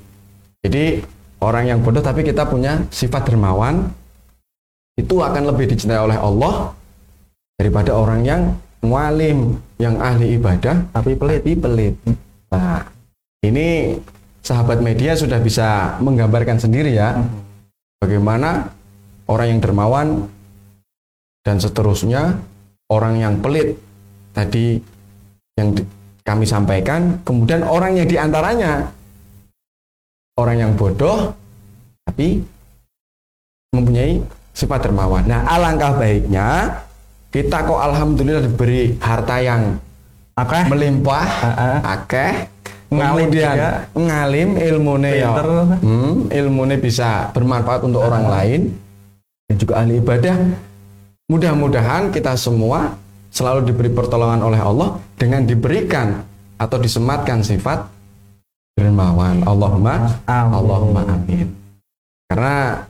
Jadi 0.64 1.04
orang 1.44 1.68
yang 1.68 1.78
bodoh 1.84 2.00
tapi 2.00 2.24
kita 2.24 2.48
punya 2.48 2.80
sifat 2.88 3.28
dermawan, 3.28 3.92
itu 4.96 5.20
akan 5.20 5.52
lebih 5.52 5.68
dicintai 5.68 6.00
oleh 6.00 6.16
Allah 6.16 6.72
daripada 7.60 7.92
orang 7.92 8.24
yang 8.24 8.42
mualim, 8.80 9.60
yang 9.76 10.00
ahli 10.00 10.40
ibadah, 10.40 10.88
tapi 10.96 11.12
pelit. 11.12 11.44
tapi 11.44 11.52
pelit. 11.60 11.94
Nah, 12.48 12.88
ini 13.44 14.00
sahabat 14.40 14.80
media 14.80 15.12
sudah 15.12 15.38
bisa 15.38 16.00
menggambarkan 16.00 16.56
sendiri 16.56 16.96
ya, 16.96 17.20
bagaimana 18.00 18.72
orang 19.28 19.56
yang 19.56 19.60
dermawan 19.60 20.08
dan 21.44 21.60
seterusnya, 21.60 22.40
orang 22.88 23.20
yang 23.20 23.34
pelit 23.44 23.76
tadi 24.32 24.80
yang 25.54 25.68
di- 25.72 25.86
kami 26.22 26.46
sampaikan, 26.46 27.18
kemudian 27.26 27.66
orang 27.66 27.98
yang 27.98 28.06
di 28.06 28.14
antaranya 28.14 28.86
orang 30.38 30.56
yang 30.56 30.72
bodoh 30.72 31.34
tapi 32.06 32.40
mempunyai 33.70 34.22
sifat 34.52 34.86
dermawan. 34.86 35.26
Nah, 35.26 35.42
alangkah 35.44 35.98
baiknya 35.98 36.78
kita 37.28 37.64
kok 37.64 37.80
alhamdulillah 37.80 38.44
diberi 38.44 38.94
harta 39.00 39.40
yang 39.40 39.76
Akeh. 40.38 40.64
melimpah, 40.68 41.24
Heeh. 41.24 41.76
akeh, 41.82 42.34
Ngalim 42.92 43.28
kemudian 43.28 43.54
juga. 43.56 43.70
ngalim 43.92 44.48
ilmune 44.56 45.10
ya, 45.16 45.32
hmm, 45.80 46.28
ilmune 46.30 46.76
bisa 46.76 47.32
bermanfaat 47.32 47.80
untuk 47.82 48.00
orang 48.00 48.28
lain 48.28 48.60
dan 49.48 49.56
juga 49.56 49.80
ahli 49.80 49.98
ibadah. 49.98 50.36
Mudah-mudahan 51.26 52.12
kita 52.12 52.36
semua 52.36 52.96
selalu 53.32 53.72
diberi 53.72 53.88
pertolongan 53.88 54.44
oleh 54.44 54.60
Allah 54.60 55.00
dengan 55.16 55.42
diberikan 55.48 56.20
atau 56.60 56.76
disematkan 56.76 57.40
sifat 57.40 57.88
dermawan. 58.76 59.40
Allahumma 59.48 60.20
Amin. 60.28 60.52
Allahumma 60.52 61.02
amin. 61.08 61.48
Karena 62.28 62.84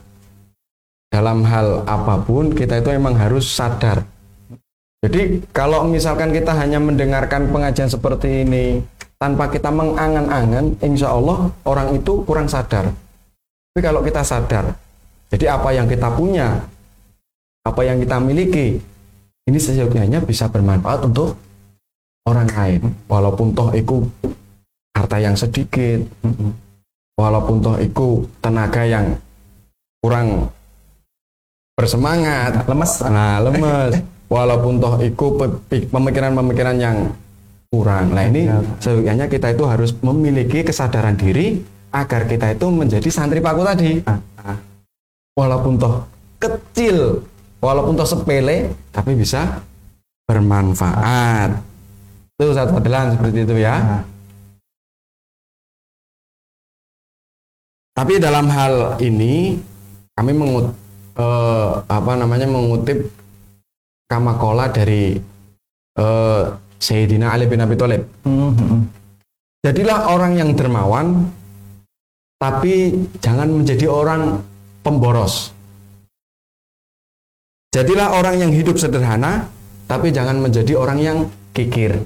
dalam 1.07 1.47
hal 1.47 1.87
apa 1.87 2.19
pun 2.21 2.51
kita 2.51 2.83
itu 2.83 2.91
memang 2.91 3.15
harus 3.15 3.47
sadar. 3.47 4.03
Jadi 5.03 5.43
kalau 5.51 5.83
misalkan 5.87 6.31
kita 6.31 6.55
hanya 6.55 6.79
mendengarkan 6.79 7.51
pengajian 7.51 7.91
seperti 7.91 8.47
ini 8.47 8.79
tanpa 9.19 9.51
kita 9.51 9.67
mengangan-angan, 9.67 10.79
insya 10.79 11.11
Allah 11.11 11.51
orang 11.67 11.95
itu 11.95 12.23
kurang 12.23 12.47
sadar. 12.47 12.87
Tapi 13.73 13.81
kalau 13.83 13.99
kita 13.99 14.23
sadar, 14.23 14.71
jadi 15.27 15.59
apa 15.59 15.75
yang 15.75 15.91
kita 15.91 16.07
punya, 16.13 16.63
apa 17.67 17.81
yang 17.83 17.99
kita 17.99 18.15
miliki, 18.23 18.79
ini 19.43 19.59
seyogianya 19.59 20.23
bisa 20.23 20.47
bermanfaat 20.47 21.03
untuk 21.03 21.35
orang 22.23 22.47
lain. 22.47 22.81
Walaupun 23.11 23.51
toh 23.51 23.69
itu 23.75 24.07
harta 24.95 25.17
yang 25.19 25.35
sedikit, 25.35 25.99
walaupun 27.19 27.59
toh 27.59 27.77
itu 27.79 28.23
tenaga 28.39 28.83
yang 28.87 29.19
kurang 29.99 30.47
bersemangat, 31.75 32.63
Lemes. 32.69 32.91
nah 33.03 33.41
lemes, 33.41 33.93
walaupun 34.35 34.79
toh 34.79 34.95
itu 35.01 35.25
pe- 35.35 35.87
pemikiran-pemikiran 35.89 36.77
yang 36.79 36.97
kurang. 37.73 38.13
Nah 38.13 38.23
ini 38.29 38.45
seyogianya 38.79 39.25
kita 39.27 39.51
itu 39.51 39.65
harus 39.65 39.91
memiliki 40.05 40.61
kesadaran 40.61 41.17
diri 41.17 41.65
agar 41.89 42.29
kita 42.29 42.53
itu 42.53 42.69
menjadi 42.69 43.09
santri 43.09 43.41
paku 43.41 43.65
tadi. 43.65 43.91
Ah, 44.05 44.21
ah. 44.45 44.57
Walaupun 45.33 45.81
toh 45.81 46.05
kecil, 46.37 47.25
walaupun 47.63 47.95
toh 47.95 48.03
sepele, 48.03 48.75
tapi 48.91 49.15
bisa 49.15 49.63
bermanfaat. 50.27 51.55
Itu 52.35 52.51
satu 52.51 52.75
modelan 52.75 53.15
seperti 53.15 53.47
itu 53.47 53.55
ya. 53.63 53.79
Ah. 53.79 54.01
Tapi 57.95 58.19
dalam 58.19 58.51
hal 58.51 58.99
ini 58.99 59.55
kami 60.11 60.31
mengut 60.35 60.75
eh, 61.15 61.71
apa 61.87 62.11
namanya 62.19 62.49
mengutip 62.51 63.07
kamakola 64.11 64.67
dari 64.67 65.15
eh, 65.95 66.43
Sayyidina 66.83 67.31
Ali 67.31 67.47
bin 67.47 67.63
Abi 67.63 67.79
Thalib. 67.79 68.03
Mhm. 68.27 68.91
Jadilah 69.63 70.11
orang 70.11 70.35
yang 70.35 70.51
dermawan, 70.51 71.31
tapi 72.35 73.07
jangan 73.23 73.47
menjadi 73.47 73.87
orang 73.87 74.43
pemboros. 74.83 75.55
Jadilah 77.73 78.13
orang 78.13 78.37
yang 78.37 78.51
hidup 78.53 78.77
sederhana, 78.77 79.49
tapi 79.89 80.13
jangan 80.13 80.37
menjadi 80.37 80.77
orang 80.77 80.99
yang 81.01 81.17
kikir. 81.57 82.05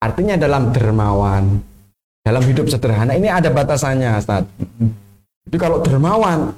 Artinya 0.00 0.40
dalam 0.40 0.72
dermawan, 0.72 1.60
dalam 2.24 2.42
hidup 2.48 2.72
sederhana 2.72 3.12
ini 3.12 3.28
ada 3.28 3.52
batasannya, 3.52 4.16
Ustaz. 4.16 4.48
Jadi 5.44 5.56
kalau 5.60 5.84
dermawan 5.84 6.56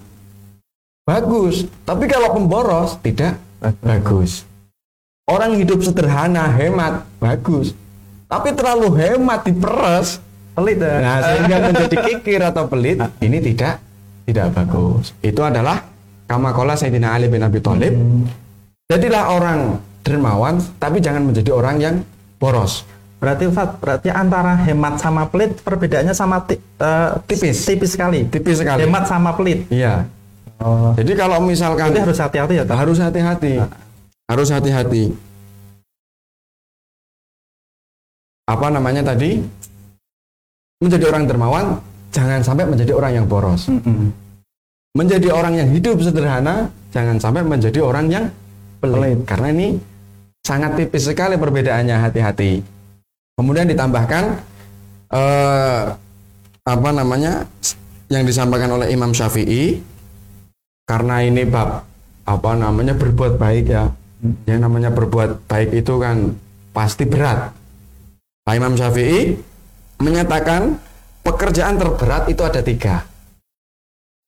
bagus, 1.03 1.67
tapi 1.83 2.07
kalau 2.07 2.31
pemboros 2.31 2.95
tidak 3.03 3.35
bagus. 3.83 4.47
Orang 5.27 5.59
hidup 5.59 5.83
sederhana, 5.83 6.55
hemat, 6.55 7.03
bagus. 7.19 7.75
Tapi 8.31 8.55
terlalu 8.55 8.95
hemat 8.95 9.43
diperes, 9.43 10.23
Pelit 10.55 10.79
ya. 10.79 11.03
nah 11.03 11.19
sehingga 11.19 11.57
menjadi 11.67 11.97
kikir 11.99 12.41
atau 12.47 12.71
pelit, 12.71 13.03
ini 13.27 13.43
tidak 13.43 13.83
tidak 14.23 14.55
bagus. 14.55 15.11
Itu 15.19 15.43
adalah 15.43 15.90
kamakola 16.31 16.79
Sayyidina 16.79 17.19
Ali 17.19 17.27
bin 17.27 17.43
Abi 17.43 17.59
Thalib. 17.59 17.91
Jadilah 18.87 19.35
orang 19.35 19.59
dermawan, 20.07 20.63
tapi 20.79 21.03
jangan 21.03 21.27
menjadi 21.27 21.51
orang 21.51 21.77
yang 21.83 21.95
boros. 22.39 22.87
Berarti 23.19 23.51
Ustaz, 23.51 23.75
berarti 23.83 24.09
antara 24.09 24.55
hemat 24.65 24.97
sama 25.03 25.27
pelit 25.29 25.59
perbedaannya 25.61 26.15
sama 26.15 26.41
ti- 26.47 26.57
eh, 26.57 27.11
Tipis. 27.27 27.67
tipis 27.67 27.91
sekali. 27.99 28.25
Tipis 28.31 28.63
sekali. 28.63 28.87
Hemat 28.87 29.05
sama 29.11 29.35
pelit. 29.35 29.67
Iya. 29.69 30.07
Oh. 30.63 30.95
Jadi 30.95 31.13
kalau 31.19 31.43
misalkan 31.43 31.91
Jadi 31.93 32.01
harus 32.07 32.19
hati-hati 32.21 32.55
ya, 32.57 32.65
harus 32.65 32.99
hati-hati. 33.03 33.53
Harus 34.31 34.49
hati-hati. 34.55 35.05
Apa 38.49 38.67
namanya 38.73 39.03
tadi? 39.05 39.43
Menjadi 40.81 41.05
orang 41.13 41.25
dermawan, 41.29 41.65
jangan 42.09 42.41
sampai 42.41 42.65
menjadi 42.65 42.97
orang 42.97 43.13
yang 43.21 43.27
boros. 43.29 43.69
Mm-mm. 43.69 44.30
Menjadi 44.91 45.31
orang 45.31 45.55
yang 45.55 45.69
hidup 45.71 46.03
sederhana, 46.03 46.67
jangan 46.91 47.23
sampai 47.23 47.47
menjadi 47.47 47.79
orang 47.79 48.11
yang 48.11 48.25
pelit. 48.83 49.23
Karena 49.23 49.55
ini 49.55 49.79
sangat 50.43 50.75
tipis 50.75 51.07
sekali 51.07 51.39
perbedaannya, 51.39 51.95
hati-hati. 51.95 52.59
Kemudian 53.39 53.71
ditambahkan 53.71 54.25
eh, 55.15 55.83
apa 56.67 56.91
namanya 56.91 57.47
yang 58.11 58.27
disampaikan 58.27 58.75
oleh 58.75 58.91
Imam 58.91 59.15
Syafi'i 59.15 59.79
karena 60.85 61.23
ini 61.23 61.47
bab 61.47 61.87
apa 62.27 62.51
namanya 62.59 62.99
berbuat 62.99 63.39
baik 63.39 63.67
ya. 63.71 63.87
Yang 64.45 64.61
namanya 64.61 64.91
berbuat 64.93 65.47
baik 65.49 65.71
itu 65.81 65.97
kan 65.97 66.35
pasti 66.75 67.07
berat. 67.07 67.55
Nah, 68.45 68.53
Imam 68.59 68.75
Syafi'i 68.75 69.39
menyatakan 70.03 70.77
pekerjaan 71.23 71.79
terberat 71.79 72.27
itu 72.27 72.43
ada 72.43 72.61
tiga. 72.61 73.10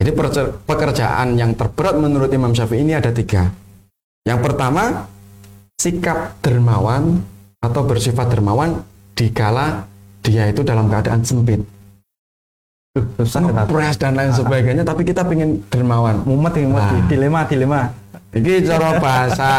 Jadi 0.02 0.18
pekerjaan 0.66 1.38
yang 1.38 1.54
terberat 1.54 1.94
menurut 1.94 2.26
Imam 2.34 2.50
Syafi'i 2.50 2.82
ini 2.82 2.98
ada 2.98 3.14
tiga. 3.14 3.46
Yang 4.26 4.50
pertama, 4.50 5.06
sikap 5.78 6.42
dermawan 6.42 7.22
atau 7.62 7.86
bersifat 7.86 8.34
dermawan 8.34 8.82
dikala 9.14 9.86
dia 10.26 10.50
itu 10.50 10.66
dalam 10.66 10.90
keadaan 10.90 11.22
sempit, 11.22 11.62
stres 13.22 13.94
dan 13.94 14.18
lain 14.18 14.34
sebagainya, 14.34 14.82
tapi 14.82 15.06
kita 15.06 15.22
pengen 15.22 15.62
dermawan. 15.70 16.26
Mumet 16.26 16.58
mumet. 16.58 16.82
Nah. 16.82 17.06
dilema, 17.06 17.40
dilema. 17.46 17.80
Ini 18.34 18.66
cara 18.66 18.98
bahasa 18.98 19.50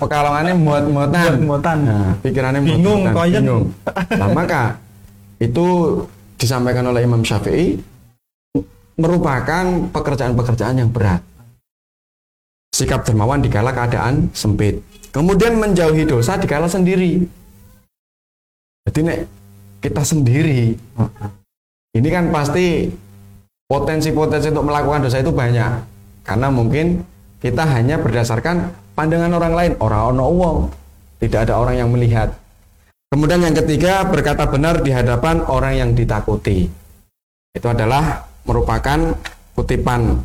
pekalongannya 0.00 0.56
muat-muatan. 0.56 1.36
Muat-muatan. 1.36 1.76
Nah, 1.84 2.12
pikirannya 2.24 2.64
Bingung, 2.64 3.12
koyen. 3.12 3.44
bingung. 3.44 3.64
Nah, 4.16 4.28
maka 4.32 4.80
itu 5.36 6.00
disampaikan 6.40 6.88
oleh 6.88 7.04
Imam 7.04 7.20
Syafi'i 7.20 7.91
merupakan 8.96 9.88
pekerjaan-pekerjaan 9.92 10.80
yang 10.82 10.90
berat. 10.92 11.22
Sikap 12.72 13.04
dermawan 13.04 13.44
dikala 13.44 13.72
keadaan 13.72 14.32
sempit. 14.32 14.80
Kemudian 15.12 15.60
menjauhi 15.60 16.08
dosa 16.08 16.40
dikala 16.40 16.64
sendiri. 16.68 17.20
Jadi 18.88 18.98
nek 19.04 19.20
kita 19.84 20.02
sendiri, 20.02 20.72
ini 21.92 22.08
kan 22.08 22.32
pasti 22.32 22.88
potensi-potensi 23.68 24.48
untuk 24.50 24.66
melakukan 24.72 25.04
dosa 25.04 25.20
itu 25.20 25.28
banyak. 25.28 25.72
Karena 26.24 26.48
mungkin 26.48 27.04
kita 27.44 27.66
hanya 27.76 28.00
berdasarkan 28.00 28.72
pandangan 28.96 29.36
orang 29.36 29.52
lain, 29.52 29.72
orang 29.84 30.02
ono 30.16 30.26
wong, 30.32 30.58
tidak 31.20 31.50
ada 31.50 31.60
orang 31.60 31.76
yang 31.76 31.90
melihat. 31.92 32.32
Kemudian 33.12 33.44
yang 33.44 33.52
ketiga 33.52 34.08
berkata 34.08 34.48
benar 34.48 34.80
di 34.80 34.88
hadapan 34.88 35.44
orang 35.44 35.76
yang 35.76 35.90
ditakuti. 35.92 36.64
Itu 37.52 37.68
adalah 37.68 38.31
merupakan 38.42 39.14
kutipan 39.54 40.18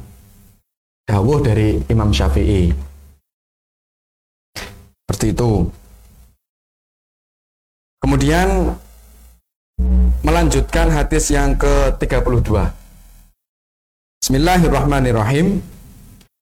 dawuh 1.07 1.39
dari 1.39 1.79
Imam 1.87 2.09
Syafi'i. 2.11 2.73
Seperti 5.07 5.31
itu. 5.31 5.51
Kemudian 8.03 8.75
melanjutkan 10.21 10.91
hadis 10.91 11.31
yang 11.31 11.55
ke-32. 11.55 12.51
Bismillahirrahmanirrahim. 14.21 15.63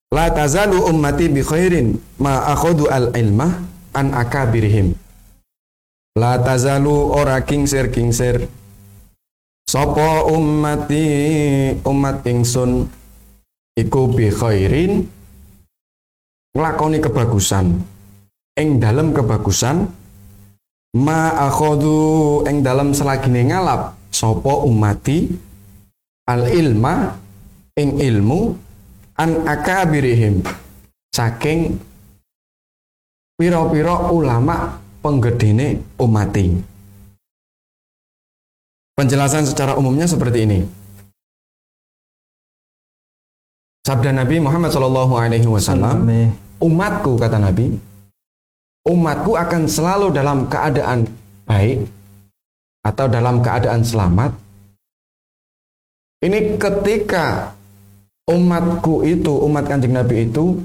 La 0.10 0.32
tazalu 0.32 0.80
ummati 0.90 1.28
bi 1.28 1.44
khairin 1.44 2.00
ma 2.18 2.50
akhadu 2.50 2.88
al 2.88 3.12
ilmah 3.14 3.52
an 3.94 4.16
akabirihim. 4.16 4.96
La 6.16 6.40
tazalu 6.40 7.12
ora 7.12 7.38
kingsir 7.44 7.92
kingsir. 7.92 8.48
Sopo 9.76 10.32
ummati 10.32 11.04
umat 11.84 12.24
ingsun 12.24 12.88
iku 13.76 14.08
bi 14.08 14.32
khairin 14.32 15.04
nglakoni 16.56 17.04
kebagusan 17.04 17.76
ing 18.56 18.80
dalam 18.80 19.12
kebagusan 19.12 19.84
ma 20.96 21.52
akhadu 21.52 22.48
ing 22.48 22.64
dalam 22.64 22.96
selagine 22.96 23.52
ngalap 23.52 24.00
sopo 24.16 24.64
umati 24.64 25.28
al 26.32 26.48
ilma 26.56 27.12
ing 27.76 28.00
ilmu 28.00 28.56
an 29.20 29.44
akabirihim 29.44 30.40
saking 31.12 31.76
piro-piro 33.36 34.08
ulama 34.16 34.80
penggedene 35.04 36.00
umati. 36.00 36.75
Penjelasan 38.96 39.44
secara 39.44 39.76
umumnya 39.76 40.08
seperti 40.08 40.48
ini. 40.48 40.60
Sabda 43.84 44.16
Nabi 44.16 44.40
Muhammad 44.40 44.72
Shallallahu 44.72 45.14
Alaihi 45.20 45.46
Wasallam, 45.52 46.08
umatku 46.64 47.20
kata 47.20 47.38
Nabi, 47.38 47.76
umatku 48.88 49.36
akan 49.36 49.68
selalu 49.68 50.16
dalam 50.16 50.48
keadaan 50.48 51.12
baik 51.44 51.86
atau 52.88 53.06
dalam 53.12 53.44
keadaan 53.44 53.84
selamat. 53.84 54.32
Ini 56.24 56.56
ketika 56.56 57.52
umatku 58.32 59.04
itu, 59.04 59.44
umat 59.44 59.68
kanjeng 59.68 59.92
Nabi 59.92 60.26
itu 60.26 60.56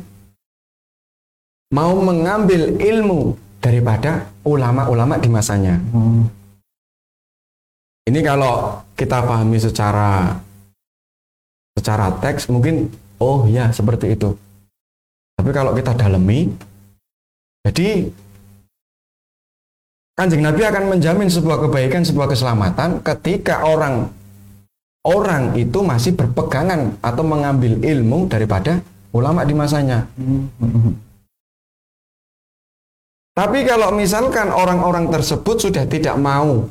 mau 1.75 1.99
mengambil 1.99 2.79
ilmu 2.79 3.35
daripada 3.59 4.31
ulama-ulama 4.47 5.19
di 5.19 5.29
masanya. 5.29 5.77
Hmm. 5.91 6.40
Ini 8.11 8.27
kalau 8.27 8.83
kita 8.99 9.23
pahami 9.23 9.63
secara 9.63 10.35
secara 11.79 12.11
teks 12.19 12.51
mungkin 12.51 12.91
oh 13.23 13.47
ya 13.47 13.71
seperti 13.71 14.19
itu. 14.19 14.35
Tapi 15.39 15.51
kalau 15.55 15.71
kita 15.79 15.95
dalami 15.95 16.51
jadi 17.63 18.11
Kanjeng 20.19 20.43
Nabi 20.43 20.67
akan 20.67 20.85
menjamin 20.91 21.31
sebuah 21.31 21.65
kebaikan, 21.65 22.03
sebuah 22.03 22.29
keselamatan 22.35 22.99
ketika 23.01 23.63
orang 23.63 24.11
orang 25.07 25.55
itu 25.55 25.81
masih 25.81 26.13
berpegangan 26.19 26.99
atau 27.01 27.23
mengambil 27.23 27.79
ilmu 27.79 28.27
daripada 28.27 28.83
ulama 29.15 29.47
di 29.47 29.55
masanya. 29.55 30.11
Tapi 33.39 33.65
kalau 33.65 33.95
misalkan 33.95 34.51
orang-orang 34.51 35.09
tersebut 35.09 35.57
sudah 35.63 35.87
tidak 35.87 36.19
mau 36.19 36.69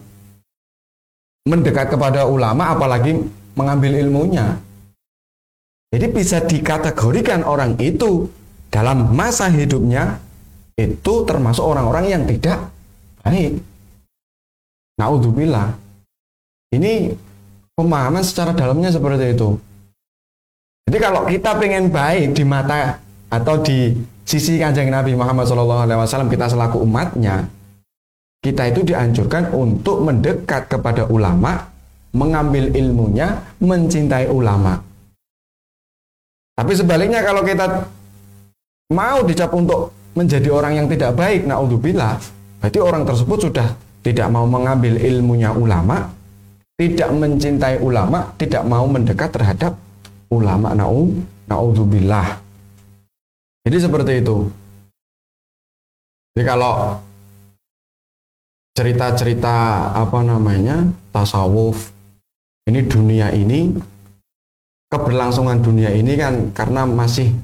mendekat 1.48 1.94
kepada 1.94 2.28
ulama 2.28 2.74
apalagi 2.74 3.16
mengambil 3.56 4.00
ilmunya. 4.00 4.60
Jadi 5.90 6.06
bisa 6.14 6.38
dikategorikan 6.44 7.42
orang 7.42 7.74
itu 7.82 8.30
dalam 8.70 9.10
masa 9.18 9.50
hidupnya 9.50 10.22
itu 10.78 11.14
termasuk 11.26 11.66
orang-orang 11.66 12.06
yang 12.08 12.24
tidak 12.30 12.70
baik. 13.26 13.60
Naudzubillah. 15.02 15.74
Ini 16.70 17.18
pemahaman 17.74 18.22
secara 18.22 18.54
dalamnya 18.54 18.94
seperti 18.94 19.34
itu. 19.34 19.58
Jadi 20.86 20.98
kalau 21.02 21.26
kita 21.26 21.58
pengen 21.58 21.90
baik 21.90 22.38
di 22.38 22.44
mata 22.46 23.02
atau 23.30 23.62
di 23.62 23.94
sisi 24.26 24.62
kanjeng 24.62 24.94
Nabi 24.94 25.18
Muhammad 25.18 25.50
SAW 25.50 26.30
kita 26.30 26.46
selaku 26.50 26.82
umatnya, 26.86 27.50
kita 28.40 28.72
itu 28.72 28.88
dianjurkan 28.88 29.52
untuk 29.52 30.04
mendekat 30.08 30.72
kepada 30.72 31.04
ulama, 31.12 31.68
mengambil 32.16 32.72
ilmunya, 32.72 33.44
mencintai 33.60 34.32
ulama. 34.32 34.80
Tapi 36.56 36.72
sebaliknya 36.76 37.24
kalau 37.24 37.44
kita 37.44 37.88
mau 38.92 39.24
dicap 39.24 39.52
untuk 39.52 39.92
menjadi 40.16 40.50
orang 40.52 40.74
yang 40.84 40.88
tidak 40.88 41.16
baik, 41.16 41.48
naudzubillah, 41.48 42.20
berarti 42.64 42.80
orang 42.80 43.04
tersebut 43.08 43.38
sudah 43.52 43.68
tidak 44.04 44.28
mau 44.32 44.48
mengambil 44.48 44.96
ilmunya 45.00 45.52
ulama, 45.52 46.08
tidak 46.80 47.12
mencintai 47.12 47.84
ulama, 47.84 48.32
tidak 48.40 48.64
mau 48.64 48.88
mendekat 48.88 49.36
terhadap 49.36 49.76
ulama. 50.32 50.72
Na'u, 50.72 51.12
na'udzubillah. 51.48 52.40
Jadi 53.68 53.78
seperti 53.84 54.24
itu. 54.24 54.48
Jadi 56.34 56.44
kalau 56.48 56.96
cerita-cerita 58.80 59.92
apa 59.92 60.24
namanya 60.24 60.88
tasawuf. 61.12 61.92
Ini 62.64 62.88
dunia 62.88 63.28
ini 63.36 63.76
keberlangsungan 64.88 65.60
dunia 65.60 65.92
ini 65.92 66.16
kan 66.16 66.56
karena 66.56 66.88
masih 66.88 67.36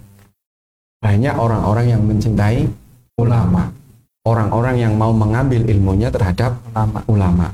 banyak 1.04 1.36
orang-orang 1.36 1.92
yang 1.92 2.02
mencintai 2.08 2.64
ulama. 3.20 3.68
Orang-orang 4.24 4.80
yang 4.80 4.94
mau 4.96 5.12
mengambil 5.12 5.68
ilmunya 5.68 6.08
terhadap 6.08 6.56
ulama. 6.72 7.00
Ulama. 7.12 7.48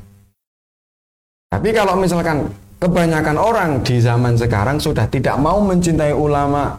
Tapi 1.50 1.70
kalau 1.74 1.98
misalkan 1.98 2.54
kebanyakan 2.78 3.38
orang 3.42 3.72
di 3.82 3.98
zaman 3.98 4.38
sekarang 4.38 4.78
sudah 4.78 5.10
tidak 5.10 5.42
mau 5.42 5.58
mencintai 5.60 6.14
ulama 6.14 6.78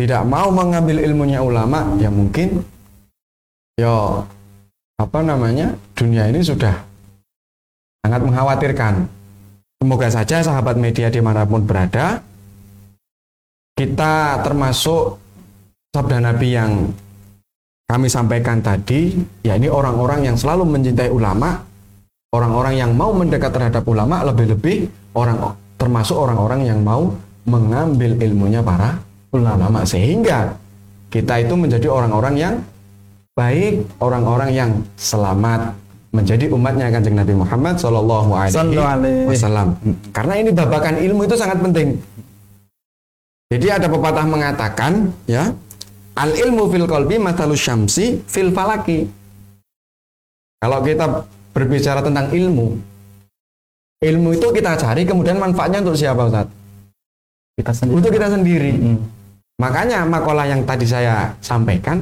tidak 0.00 0.24
mau 0.24 0.48
mengambil 0.48 1.00
ilmunya 1.04 1.44
ulama 1.44 1.96
ya 2.00 2.08
mungkin 2.08 2.64
ya 3.76 4.24
apa 5.00 5.24
namanya? 5.24 5.72
Dunia 5.96 6.28
ini 6.28 6.44
sudah 6.44 6.76
sangat 8.04 8.20
mengkhawatirkan. 8.20 9.08
Semoga 9.80 10.08
saja 10.12 10.44
sahabat 10.44 10.76
media 10.76 11.08
di 11.08 11.24
mana 11.24 11.48
pun 11.48 11.64
berada 11.64 12.20
kita 13.80 14.44
termasuk 14.44 15.16
sabda 15.96 16.20
Nabi 16.20 16.48
yang 16.52 16.92
kami 17.88 18.12
sampaikan 18.12 18.60
tadi, 18.60 19.16
ya 19.40 19.56
ini 19.56 19.72
orang-orang 19.72 20.28
yang 20.28 20.36
selalu 20.36 20.68
mencintai 20.68 21.08
ulama, 21.08 21.64
orang-orang 22.30 22.76
yang 22.76 22.92
mau 22.92 23.10
mendekat 23.16 23.50
terhadap 23.50 23.82
ulama, 23.88 24.20
lebih-lebih 24.28 24.84
orang 25.16 25.56
termasuk 25.80 26.14
orang-orang 26.14 26.68
yang 26.68 26.84
mau 26.84 27.08
mengambil 27.48 28.20
ilmunya 28.20 28.60
para 28.60 29.00
ulama. 29.32 29.82
Sehingga 29.88 30.54
kita 31.08 31.40
itu 31.40 31.56
menjadi 31.56 31.88
orang-orang 31.88 32.34
yang 32.36 32.54
baik, 33.34 33.86
orang-orang 34.02 34.50
yang 34.52 34.70
selamat 34.98 35.74
menjadi 36.10 36.50
umatnya 36.50 36.90
kanjeng 36.90 37.14
Nabi 37.14 37.34
Muhammad 37.38 37.78
Shallallahu 37.78 38.30
Alaihi 38.34 39.30
Wasallam. 39.30 39.78
Karena 40.10 40.34
ini 40.42 40.50
babakan 40.50 40.98
ilmu 40.98 41.22
itu 41.26 41.36
sangat 41.38 41.62
penting. 41.62 41.94
Jadi 43.50 43.66
ada 43.66 43.86
pepatah 43.90 44.26
mengatakan 44.26 45.10
ya 45.26 45.50
al 46.18 46.30
ilmu 46.34 46.70
fil 46.70 46.86
qalbi 46.86 47.18
matalu 47.18 47.54
syamsi 47.54 48.22
fil 48.26 48.50
falaki. 48.50 49.06
Kalau 50.60 50.82
kita 50.84 51.24
berbicara 51.50 52.04
tentang 52.04 52.30
ilmu, 52.30 52.78
ilmu 54.02 54.28
itu 54.36 54.46
kita 54.54 54.76
cari 54.76 55.02
kemudian 55.08 55.40
manfaatnya 55.40 55.82
untuk 55.82 55.96
siapa 55.96 56.20
Ustaz? 56.26 56.46
Kita 57.56 57.72
sendiri. 57.72 57.96
Untuk 57.96 58.10
kita 58.12 58.28
sendiri. 58.28 58.72
Hmm. 58.76 58.98
Makanya 59.56 60.04
makalah 60.04 60.46
yang 60.46 60.62
tadi 60.64 60.84
saya 60.84 61.32
sampaikan 61.40 62.00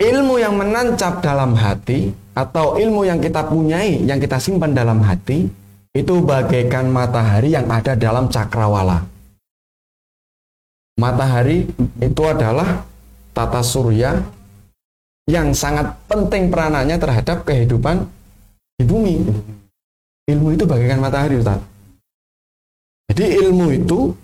ilmu 0.00 0.40
yang 0.40 0.54
menancap 0.56 1.20
dalam 1.20 1.52
hati 1.58 2.14
atau 2.32 2.80
ilmu 2.80 3.04
yang 3.04 3.20
kita 3.20 3.44
punyai, 3.44 4.04
yang 4.06 4.16
kita 4.16 4.40
simpan 4.40 4.72
dalam 4.72 5.04
hati 5.04 5.50
itu 5.92 6.14
bagaikan 6.24 6.88
matahari 6.88 7.52
yang 7.52 7.68
ada 7.68 7.92
dalam 7.92 8.32
cakrawala 8.32 9.12
matahari 11.02 11.68
itu 12.00 12.22
adalah 12.22 12.84
tata 13.32 13.58
surya 13.64 14.20
yang 15.30 15.54
sangat 15.54 15.94
penting 16.10 16.50
peranannya 16.50 16.98
terhadap 16.98 17.46
kehidupan 17.46 18.04
di 18.76 18.84
bumi. 18.84 19.16
Ilmu 20.22 20.54
itu 20.54 20.64
bagaikan 20.66 21.02
matahari, 21.02 21.38
Ustaz. 21.38 21.58
Jadi 23.10 23.24
ilmu 23.42 23.66
itu 23.74 24.14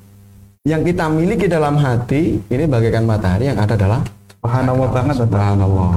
yang 0.66 0.86
kita 0.86 1.10
miliki 1.10 1.50
dalam 1.50 1.74
hati 1.78 2.38
ini 2.38 2.64
bagaikan 2.70 3.04
matahari 3.08 3.50
yang 3.50 3.58
ada 3.58 3.74
dalam 3.74 4.02
subhanallah 4.48 4.88
banget 4.88 5.16
subhanallah. 5.20 5.92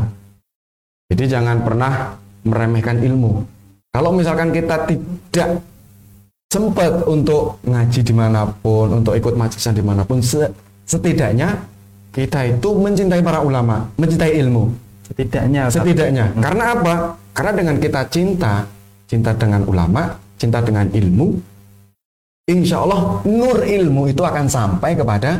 Jadi 1.07 1.23
jangan 1.31 1.63
pernah 1.63 2.19
meremehkan 2.43 2.99
ilmu. 2.99 3.47
Kalau 3.95 4.11
misalkan 4.11 4.51
kita 4.51 4.87
tidak 4.91 5.63
sempat 6.51 6.91
untuk 7.07 7.63
ngaji 7.63 7.99
di 8.03 8.11
mana 8.11 8.43
pun, 8.43 8.91
untuk 8.99 9.15
ikut 9.15 9.39
majlisan 9.39 9.71
di 9.71 9.83
mana 9.83 10.03
pun, 10.03 10.19
setidaknya 10.83 11.63
kita 12.11 12.59
itu 12.59 12.75
mencintai 12.75 13.23
para 13.23 13.39
ulama, 13.39 13.87
mencintai 13.95 14.35
ilmu. 14.43 14.67
Setidaknya. 15.07 15.71
Setidaknya. 15.71 16.25
Hmm. 16.35 16.43
Karena 16.43 16.63
apa? 16.75 16.93
Karena 17.31 17.51
dengan 17.55 17.75
kita 17.79 18.03
cinta, 18.11 18.67
cinta 19.07 19.31
dengan 19.35 19.63
ulama, 19.67 20.11
cinta 20.35 20.59
dengan 20.59 20.87
ilmu, 20.91 21.39
insya 22.51 22.83
Allah 22.83 23.23
nur 23.23 23.63
ilmu 23.63 24.11
itu 24.11 24.23
akan 24.23 24.47
sampai 24.47 24.95
kepada 24.95 25.39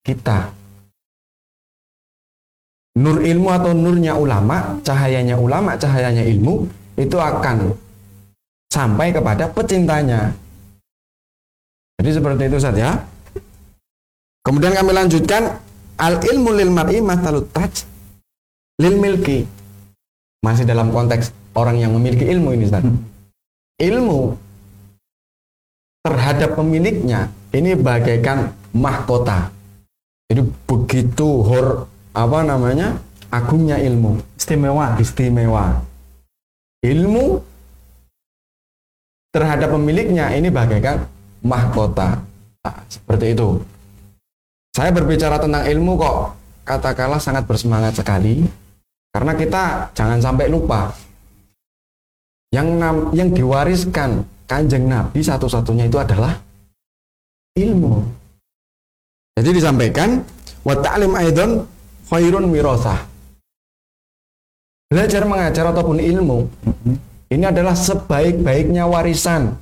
kita. 0.00 0.57
Nur 2.98 3.22
ilmu 3.22 3.48
atau 3.54 3.70
nurnya 3.70 4.18
ulama, 4.18 4.74
cahayanya 4.82 5.38
ulama, 5.38 5.78
cahayanya 5.78 6.26
ilmu, 6.26 6.66
itu 6.98 7.14
akan 7.14 7.70
sampai 8.74 9.14
kepada 9.14 9.46
pecintanya. 9.54 10.34
Jadi 12.02 12.10
seperti 12.10 12.42
itu 12.50 12.58
saja. 12.58 12.98
Kemudian 14.42 14.74
kami 14.74 14.90
lanjutkan 14.90 15.62
al 15.98 16.18
ilmu 16.22 16.50
lil 16.58 16.70
mar'i 16.74 16.98
matalut 16.98 17.46
taj 17.54 17.86
lil 18.82 18.98
milki. 18.98 19.46
Masih 20.42 20.66
dalam 20.66 20.94
konteks 20.94 21.34
orang 21.58 21.78
yang 21.78 21.94
memiliki 21.94 22.26
ilmu 22.26 22.54
ini 22.54 22.66
Ustaz. 22.66 22.86
Ilmu 23.78 24.34
terhadap 26.06 26.54
pemiliknya 26.54 27.30
ini 27.50 27.74
bagaikan 27.74 28.54
mahkota. 28.74 29.50
Jadi 30.30 30.42
begitu 30.66 31.42
hor 31.42 31.90
apa 32.18 32.42
namanya? 32.42 32.98
agungnya 33.28 33.76
ilmu, 33.76 34.16
istimewa, 34.40 34.96
istimewa. 34.96 35.84
Ilmu 36.80 37.44
terhadap 39.32 39.76
pemiliknya 39.76 40.32
ini 40.32 40.48
bagaikan 40.48 41.04
mahkota. 41.44 42.24
Nah, 42.64 42.76
seperti 42.88 43.36
itu. 43.36 43.60
Saya 44.72 44.94
berbicara 44.94 45.36
tentang 45.42 45.66
ilmu 45.66 45.98
kok 45.98 46.16
katakanlah 46.62 47.18
sangat 47.18 47.44
bersemangat 47.44 47.98
sekali 47.98 48.46
karena 49.10 49.32
kita 49.34 49.90
jangan 49.96 50.20
sampai 50.22 50.46
lupa 50.46 50.92
yang 52.54 52.78
yang 53.10 53.28
diwariskan 53.34 54.22
kanjeng 54.46 54.86
Nabi 54.86 55.18
satu-satunya 55.18 55.90
itu 55.90 55.98
adalah 55.98 56.38
ilmu. 57.58 58.06
Jadi 59.34 59.50
disampaikan 59.50 60.22
wa 60.62 60.78
ta'lim 60.78 61.12
aidon 61.18 61.66
khairun 62.08 62.48
wirasah. 62.48 62.98
Belajar 64.88 65.22
mengajar 65.28 65.68
ataupun 65.68 66.00
ilmu 66.00 66.48
ini 67.28 67.44
adalah 67.44 67.76
sebaik-baiknya 67.76 68.88
warisan. 68.88 69.52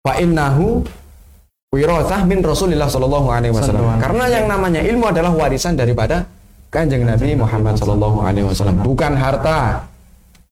Fa 0.00 0.16
innahu 0.16 0.80
wirasah 1.68 2.24
min 2.24 2.40
Rasulullah 2.40 2.88
Shallallahu 2.88 3.28
alaihi 3.28 3.52
wasallam. 3.52 4.00
Karena 4.00 4.24
yang 4.32 4.48
namanya 4.48 4.80
ilmu 4.80 5.12
adalah 5.12 5.28
warisan 5.36 5.76
daripada 5.76 6.24
Kanjeng 6.72 7.04
Nabi 7.04 7.36
Muhammad 7.36 7.76
Shallallahu 7.76 8.24
alaihi 8.24 8.48
wasallam, 8.48 8.80
bukan 8.80 9.12
harta, 9.12 9.84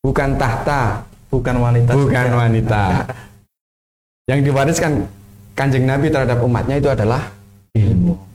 bukan 0.04 0.36
tahta, 0.36 1.00
bukan 1.32 1.56
wanita. 1.56 1.96
Bukan 1.96 2.28
wanita. 2.28 2.82
yang 4.30 4.44
diwariskan 4.44 5.08
Kanjeng 5.56 5.88
Nabi 5.88 6.12
terhadap 6.12 6.44
umatnya 6.44 6.76
itu 6.76 6.92
adalah 6.92 7.32
ilmu. 7.72 8.27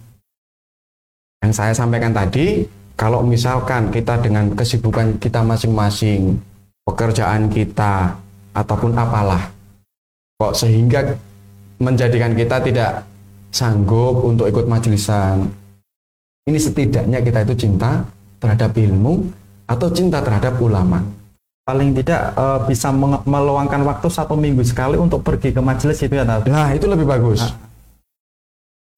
Yang 1.44 1.54
saya 1.60 1.74
sampaikan 1.76 2.16
tadi, 2.16 2.64
kalau 2.96 3.20
misalkan 3.20 3.92
kita 3.92 4.16
dengan 4.24 4.56
kesibukan 4.56 5.20
kita 5.20 5.44
masing-masing, 5.44 6.40
pekerjaan 6.88 7.52
kita 7.52 8.16
ataupun 8.54 8.96
apalah 8.96 9.50
kok 10.38 10.54
sehingga 10.54 11.16
menjadikan 11.80 12.36
kita 12.36 12.60
tidak 12.60 12.92
sanggup 13.50 14.22
untuk 14.24 14.52
ikut 14.52 14.68
majelisan 14.68 15.48
ini 16.44 16.60
setidaknya 16.60 17.24
kita 17.24 17.48
itu 17.48 17.56
cinta 17.56 18.04
terhadap 18.44 18.76
ilmu 18.76 19.32
atau 19.64 19.88
cinta 19.88 20.20
terhadap 20.20 20.60
ulama. 20.60 21.00
Paling 21.64 21.96
tidak 21.96 22.36
uh, 22.36 22.60
bisa 22.68 22.92
meluangkan 23.24 23.88
waktu 23.88 24.12
satu 24.12 24.36
minggu 24.36 24.68
sekali 24.68 25.00
untuk 25.00 25.24
pergi 25.24 25.56
ke 25.56 25.64
majelis 25.64 26.04
itu 26.04 26.12
ya 26.12 26.28
nah 26.28 26.76
itu 26.76 26.84
lebih 26.84 27.08
bagus. 27.08 27.40
Nah. 27.40 27.56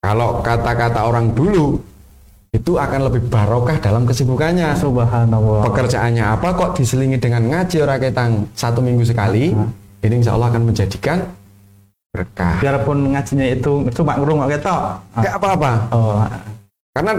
kalau 0.02 0.42
kata-kata 0.42 1.06
orang 1.06 1.30
dulu 1.38 1.78
itu 2.56 2.80
akan 2.80 3.12
lebih 3.12 3.28
barokah 3.28 3.76
dalam 3.84 4.08
kesibukannya. 4.08 4.72
Subhanallah. 4.80 5.68
Pekerjaannya 5.68 6.24
apa 6.24 6.56
kok 6.56 6.80
diselingi 6.80 7.20
dengan 7.20 7.44
ngaji 7.52 7.84
orang 7.84 8.00
ketang 8.00 8.32
satu 8.56 8.80
minggu 8.80 9.04
sekali, 9.04 9.52
ini 10.02 10.14
insya 10.16 10.40
Allah 10.40 10.56
akan 10.56 10.64
menjadikan 10.72 11.28
berkah. 12.16 12.64
Biarpun 12.64 13.12
ngajinya 13.12 13.48
itu 13.52 13.92
cuma 13.92 14.16
ngurung 14.16 14.40
nggak 14.40 14.52
ketok. 14.56 14.82
Gak 15.20 15.36
apa-apa. 15.36 15.72
Oh. 15.92 16.24
Karena 16.96 17.14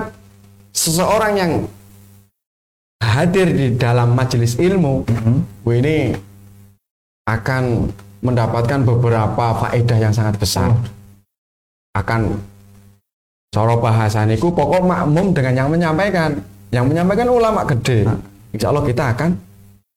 seseorang 0.72 1.32
yang 1.36 1.52
hadir 3.04 3.52
di 3.52 3.76
dalam 3.76 4.16
majelis 4.16 4.56
ilmu, 4.56 5.04
Mhm. 5.04 5.36
Bu 5.60 5.70
ini 5.76 6.16
akan 7.28 7.92
mendapatkan 8.24 8.80
beberapa 8.88 9.52
faedah 9.60 9.98
yang 10.00 10.14
sangat 10.16 10.40
besar. 10.40 10.72
Akan 11.92 12.40
cara 13.56 13.72
bahasaniku 13.80 14.52
pokok 14.52 14.84
makmum 14.84 15.32
dengan 15.32 15.64
yang 15.64 15.68
menyampaikan. 15.72 16.36
Yang 16.68 16.84
menyampaikan 16.92 17.28
ulama 17.32 17.64
gede. 17.64 18.04
Nah. 18.04 18.20
Insya 18.52 18.68
Allah 18.68 18.84
kita 18.84 19.04
akan 19.16 19.30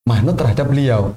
manut 0.07 0.35
terhadap 0.39 0.71
beliau. 0.71 1.11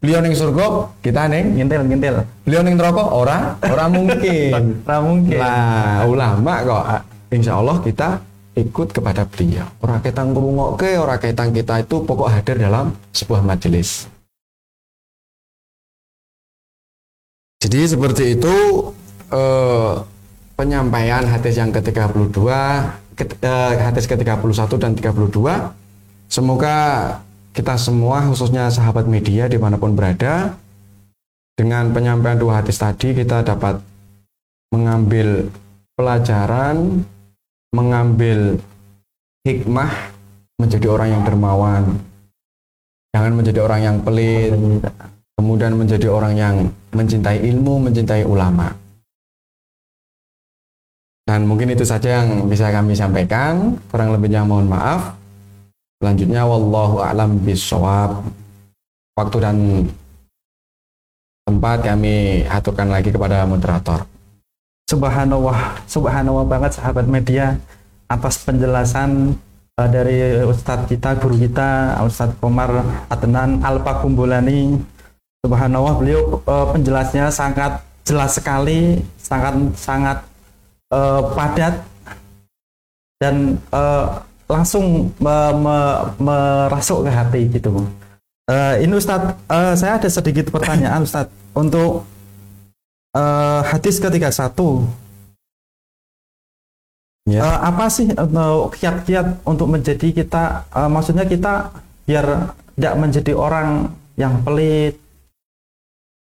Beliau 0.00 0.20
ning 0.24 0.32
surga, 0.36 0.92
kita 1.04 1.28
ning 1.28 1.60
ngintil 1.60 1.84
ngintil 1.84 2.14
beliau 2.44 2.64
ning 2.64 2.76
neraka 2.76 3.04
ora 3.04 3.56
ora 3.64 3.84
mungkin. 3.88 4.80
Ra 4.88 4.96
mungkin 5.00 5.36
Lah, 5.36 6.04
ulama 6.08 6.52
kok 6.64 6.84
insya 7.32 7.60
Allah 7.60 7.76
kita 7.84 8.20
ikut 8.56 8.88
kepada 8.96 9.28
beliau. 9.28 9.68
Orang 9.80 10.00
kita 10.00 10.20
ngrungokke, 10.24 10.96
orang 11.00 11.20
kita 11.20 11.48
kita 11.52 11.74
itu 11.84 11.96
pokok 12.04 12.28
hadir 12.32 12.56
dalam 12.60 12.96
sebuah 13.12 13.44
majelis. 13.44 14.08
Jadi 17.60 17.80
seperti 17.92 18.40
itu 18.40 18.56
eh, 19.28 19.94
penyampaian 20.60 21.24
hadis 21.24 21.56
yang 21.56 21.72
ke-32, 21.72 22.36
ke- 23.16 23.40
eh, 23.40 23.72
hadis 23.80 24.04
ke-31 24.04 24.76
dan 24.76 24.92
32. 24.92 25.72
Semoga 26.28 26.76
kita 27.56 27.80
semua 27.80 28.28
khususnya 28.28 28.68
sahabat 28.68 29.08
media 29.08 29.48
di 29.48 29.56
mana 29.56 29.80
pun 29.80 29.96
berada 29.96 30.52
dengan 31.56 31.90
penyampaian 31.96 32.36
dua 32.36 32.60
hadis 32.60 32.76
tadi 32.76 33.16
kita 33.16 33.40
dapat 33.40 33.80
mengambil 34.70 35.48
pelajaran, 35.98 37.04
mengambil 37.74 38.60
hikmah 39.44 39.92
menjadi 40.60 40.86
orang 40.88 41.08
yang 41.10 41.22
dermawan. 41.26 41.84
Jangan 43.10 43.32
menjadi 43.34 43.60
orang 43.66 43.80
yang 43.82 43.96
pelit, 44.00 44.54
kemudian 45.34 45.72
menjadi 45.74 46.06
orang 46.06 46.32
yang 46.38 46.54
mencintai 46.94 47.42
ilmu, 47.42 47.90
mencintai 47.90 48.22
ulama. 48.22 48.79
Dan 51.30 51.46
mungkin 51.46 51.70
itu 51.70 51.86
saja 51.86 52.18
yang 52.18 52.50
bisa 52.50 52.74
kami 52.74 52.98
sampaikan. 52.98 53.78
Kurang 53.86 54.10
lebihnya 54.10 54.42
mohon 54.42 54.66
maaf. 54.66 55.14
Selanjutnya 56.02 56.42
wallahu 56.42 57.06
a'lam 57.06 57.38
bishawab. 57.46 58.26
Waktu 59.14 59.36
dan 59.38 59.56
tempat 61.46 61.86
kami 61.86 62.42
aturkan 62.50 62.90
lagi 62.90 63.14
kepada 63.14 63.46
moderator. 63.46 64.02
subhanallah 64.90 65.78
subhanallah 65.86 66.46
banget 66.50 66.74
sahabat 66.74 67.06
media 67.06 67.54
atas 68.10 68.42
penjelasan 68.42 69.38
eh, 69.78 69.86
dari 69.86 70.18
Ustadz 70.42 70.90
kita 70.90 71.14
guru 71.14 71.38
kita 71.38 71.94
Ustadz 72.02 72.34
Komar 72.42 72.82
Adnan 73.06 73.62
Alpa 73.62 74.02
Kumbulani 74.02 74.82
subhanallah 75.46 75.94
beliau 75.94 76.42
eh, 76.42 76.66
penjelasnya 76.74 77.30
sangat 77.30 77.86
jelas 78.02 78.34
sekali 78.34 78.98
sangat 79.22 79.54
sangat 79.78 80.18
eh, 80.90 81.20
padat 81.34 81.74
dan 83.20 83.56
eh, 83.56 84.06
langsung 84.50 85.14
me- 85.22 85.54
me- 85.54 86.00
merasuk 86.18 87.06
ke 87.06 87.10
hati 87.10 87.42
gitu 87.50 87.86
Eh, 88.50 88.82
ini 88.82 88.98
Ustadz 88.98 89.38
eh, 89.46 89.74
saya 89.78 90.02
ada 90.02 90.10
sedikit 90.10 90.50
pertanyaan 90.50 91.06
Ustadz. 91.06 91.30
Untuk 91.54 92.02
eh, 93.14 93.60
hadis 93.62 94.02
ke-31 94.02 94.58
Ya. 97.30 97.46
Eh, 97.46 97.58
apa 97.70 97.86
sih 97.86 98.10
eh, 98.10 98.58
kiat-kiat 98.74 99.46
untuk 99.46 99.70
menjadi 99.70 100.08
kita 100.10 100.66
eh, 100.66 100.90
maksudnya 100.90 101.22
kita 101.30 101.70
biar 102.08 102.26
tidak 102.74 102.94
menjadi 102.98 103.32
orang 103.38 103.92
yang 104.18 104.42
pelit 104.42 104.98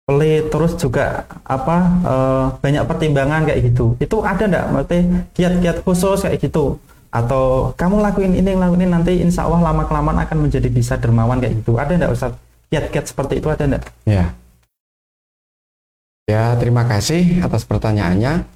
pelit 0.08 0.50
terus 0.50 0.74
juga 0.74 1.24
apa 1.46 1.76
eh, 2.02 2.44
banyak 2.58 2.84
pertimbangan 2.86 3.46
kayak 3.46 3.60
gitu 3.70 3.94
itu 4.02 4.16
ada 4.26 4.44
enggak 4.46 4.66
maksudnya 4.72 5.00
kiat-kiat 5.36 5.76
khusus 5.86 6.18
kayak 6.26 6.38
gitu 6.42 6.80
atau 7.10 7.74
kamu 7.74 8.02
lakuin 8.02 8.32
ini 8.38 8.54
lakuin 8.54 8.86
ini 8.86 8.90
nanti 8.90 9.12
insya 9.18 9.46
Allah 9.46 9.70
lama 9.70 9.82
kelamaan 9.86 10.18
akan 10.22 10.46
menjadi 10.46 10.68
bisa 10.70 10.94
dermawan 10.98 11.38
kayak 11.42 11.62
gitu 11.62 11.78
ada 11.78 11.92
enggak 11.94 12.12
Ustaz 12.14 12.32
kiat-kiat 12.70 13.04
seperti 13.06 13.38
itu 13.42 13.48
ada 13.50 13.64
enggak 13.66 13.84
Ya. 14.06 14.34
Ya, 16.30 16.54
terima 16.54 16.86
kasih 16.86 17.42
atas 17.42 17.66
pertanyaannya. 17.66 18.46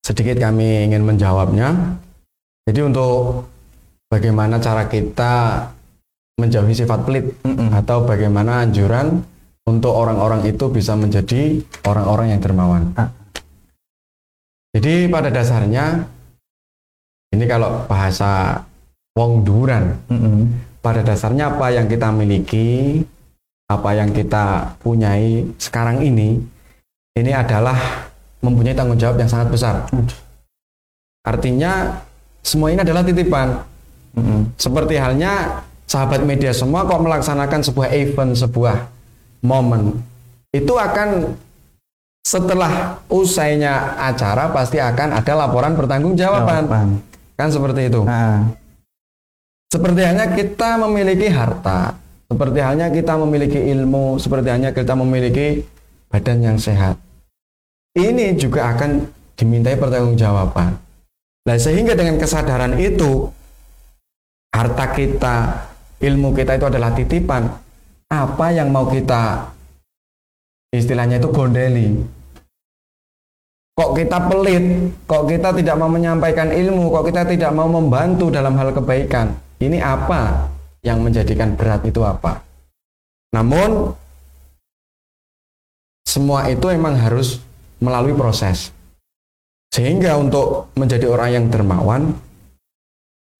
Sedikit 0.00 0.40
kami 0.40 0.88
ingin 0.88 1.04
menjawabnya. 1.04 2.00
Jadi 2.64 2.80
untuk 2.88 3.44
bagaimana 4.08 4.56
cara 4.56 4.88
kita 4.88 5.68
menjauhi 6.40 6.72
sifat 6.72 7.04
pelit 7.04 7.36
Mm-mm. 7.44 7.68
atau 7.76 8.08
bagaimana 8.08 8.64
anjuran 8.64 9.20
untuk 9.66 9.92
orang-orang 9.92 10.46
itu 10.46 10.70
bisa 10.70 10.94
menjadi 10.94 11.58
orang-orang 11.84 12.34
yang 12.34 12.40
dermawan. 12.40 12.82
Ah. 12.94 13.10
Jadi 14.72 15.10
pada 15.10 15.28
dasarnya 15.28 16.06
ini 17.34 17.44
kalau 17.50 17.84
bahasa 17.90 18.62
wong 19.16 19.42
duran 19.42 19.96
pada 20.86 21.02
dasarnya 21.02 21.50
apa 21.50 21.74
yang 21.74 21.90
kita 21.90 22.14
miliki, 22.14 23.02
apa 23.66 23.90
yang 23.98 24.14
kita 24.14 24.78
punyai 24.78 25.42
sekarang 25.58 25.98
ini, 25.98 26.38
ini 27.18 27.32
adalah 27.34 28.06
mempunyai 28.38 28.78
tanggung 28.78 28.94
jawab 28.94 29.18
yang 29.18 29.26
sangat 29.26 29.50
besar. 29.50 29.74
Artinya 31.26 31.98
semua 32.46 32.70
ini 32.70 32.86
adalah 32.86 33.02
titipan. 33.02 33.66
Seperti 34.54 34.94
halnya 34.94 35.58
sahabat 35.90 36.22
media 36.22 36.54
semua 36.54 36.86
kok 36.86 37.02
melaksanakan 37.02 37.60
sebuah 37.66 37.90
event, 37.90 38.38
sebuah 38.38 38.76
momen, 39.42 40.00
itu 40.52 40.72
akan 40.76 41.36
setelah 42.26 42.98
usainya 43.06 43.94
acara 44.02 44.50
pasti 44.50 44.82
akan 44.82 45.14
ada 45.14 45.32
laporan 45.38 45.78
pertanggungjawaban. 45.78 46.66
Jawaban. 46.66 46.88
Kan 47.38 47.48
seperti 47.52 47.92
itu. 47.92 48.02
Nah, 48.02 48.50
Seperti 49.66 49.98
halnya 49.98 50.30
kita 50.30 50.78
memiliki 50.78 51.26
harta, 51.26 51.90
seperti 52.30 52.58
halnya 52.62 52.86
kita 52.88 53.18
memiliki 53.18 53.58
ilmu, 53.60 54.16
seperti 54.16 54.48
halnya 54.48 54.70
kita 54.70 54.94
memiliki 54.94 55.66
badan 56.06 56.38
yang 56.38 56.56
sehat. 56.56 56.96
Ini 57.98 58.38
juga 58.38 58.72
akan 58.72 59.10
dimintai 59.34 59.74
pertanggungjawaban. 59.74 60.70
Nah, 61.46 61.56
sehingga 61.58 61.98
dengan 61.98 62.14
kesadaran 62.14 62.78
itu, 62.78 63.26
harta 64.54 64.86
kita, 64.94 65.36
ilmu 65.98 66.32
kita 66.32 66.56
itu 66.56 66.66
adalah 66.66 66.94
titipan. 66.94 67.65
Apa 68.06 68.54
yang 68.54 68.70
mau 68.70 68.86
kita 68.86 69.50
istilahnya 70.70 71.18
itu 71.18 71.28
gondeli. 71.32 71.88
Kok 73.76 73.92
kita 73.92 74.18
pelit, 74.32 74.64
kok 75.04 75.28
kita 75.28 75.52
tidak 75.52 75.76
mau 75.76 75.90
menyampaikan 75.92 76.48
ilmu, 76.48 76.88
kok 76.96 77.04
kita 77.12 77.28
tidak 77.28 77.52
mau 77.52 77.68
membantu 77.68 78.32
dalam 78.32 78.56
hal 78.56 78.72
kebaikan. 78.72 79.36
Ini 79.60 79.84
apa 79.84 80.48
yang 80.80 81.04
menjadikan 81.04 81.52
berat 81.52 81.84
itu 81.84 82.00
apa? 82.00 82.40
Namun 83.36 83.92
semua 86.08 86.48
itu 86.48 86.72
memang 86.72 86.96
harus 86.96 87.42
melalui 87.76 88.16
proses. 88.16 88.72
Sehingga 89.68 90.16
untuk 90.16 90.72
menjadi 90.72 91.04
orang 91.12 91.30
yang 91.36 91.44
dermawan, 91.52 92.16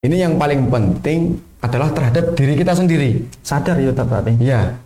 ini 0.05 0.21
yang 0.21 0.37
paling 0.37 0.69
penting 0.69 1.41
adalah 1.67 1.91
terhadap 1.91 2.33
diri 2.39 2.55
kita 2.55 2.73
sendiri. 2.73 3.27
sadar 3.43 3.77
ya 3.83 3.91
berarti 3.93 4.33
Ya, 4.39 4.79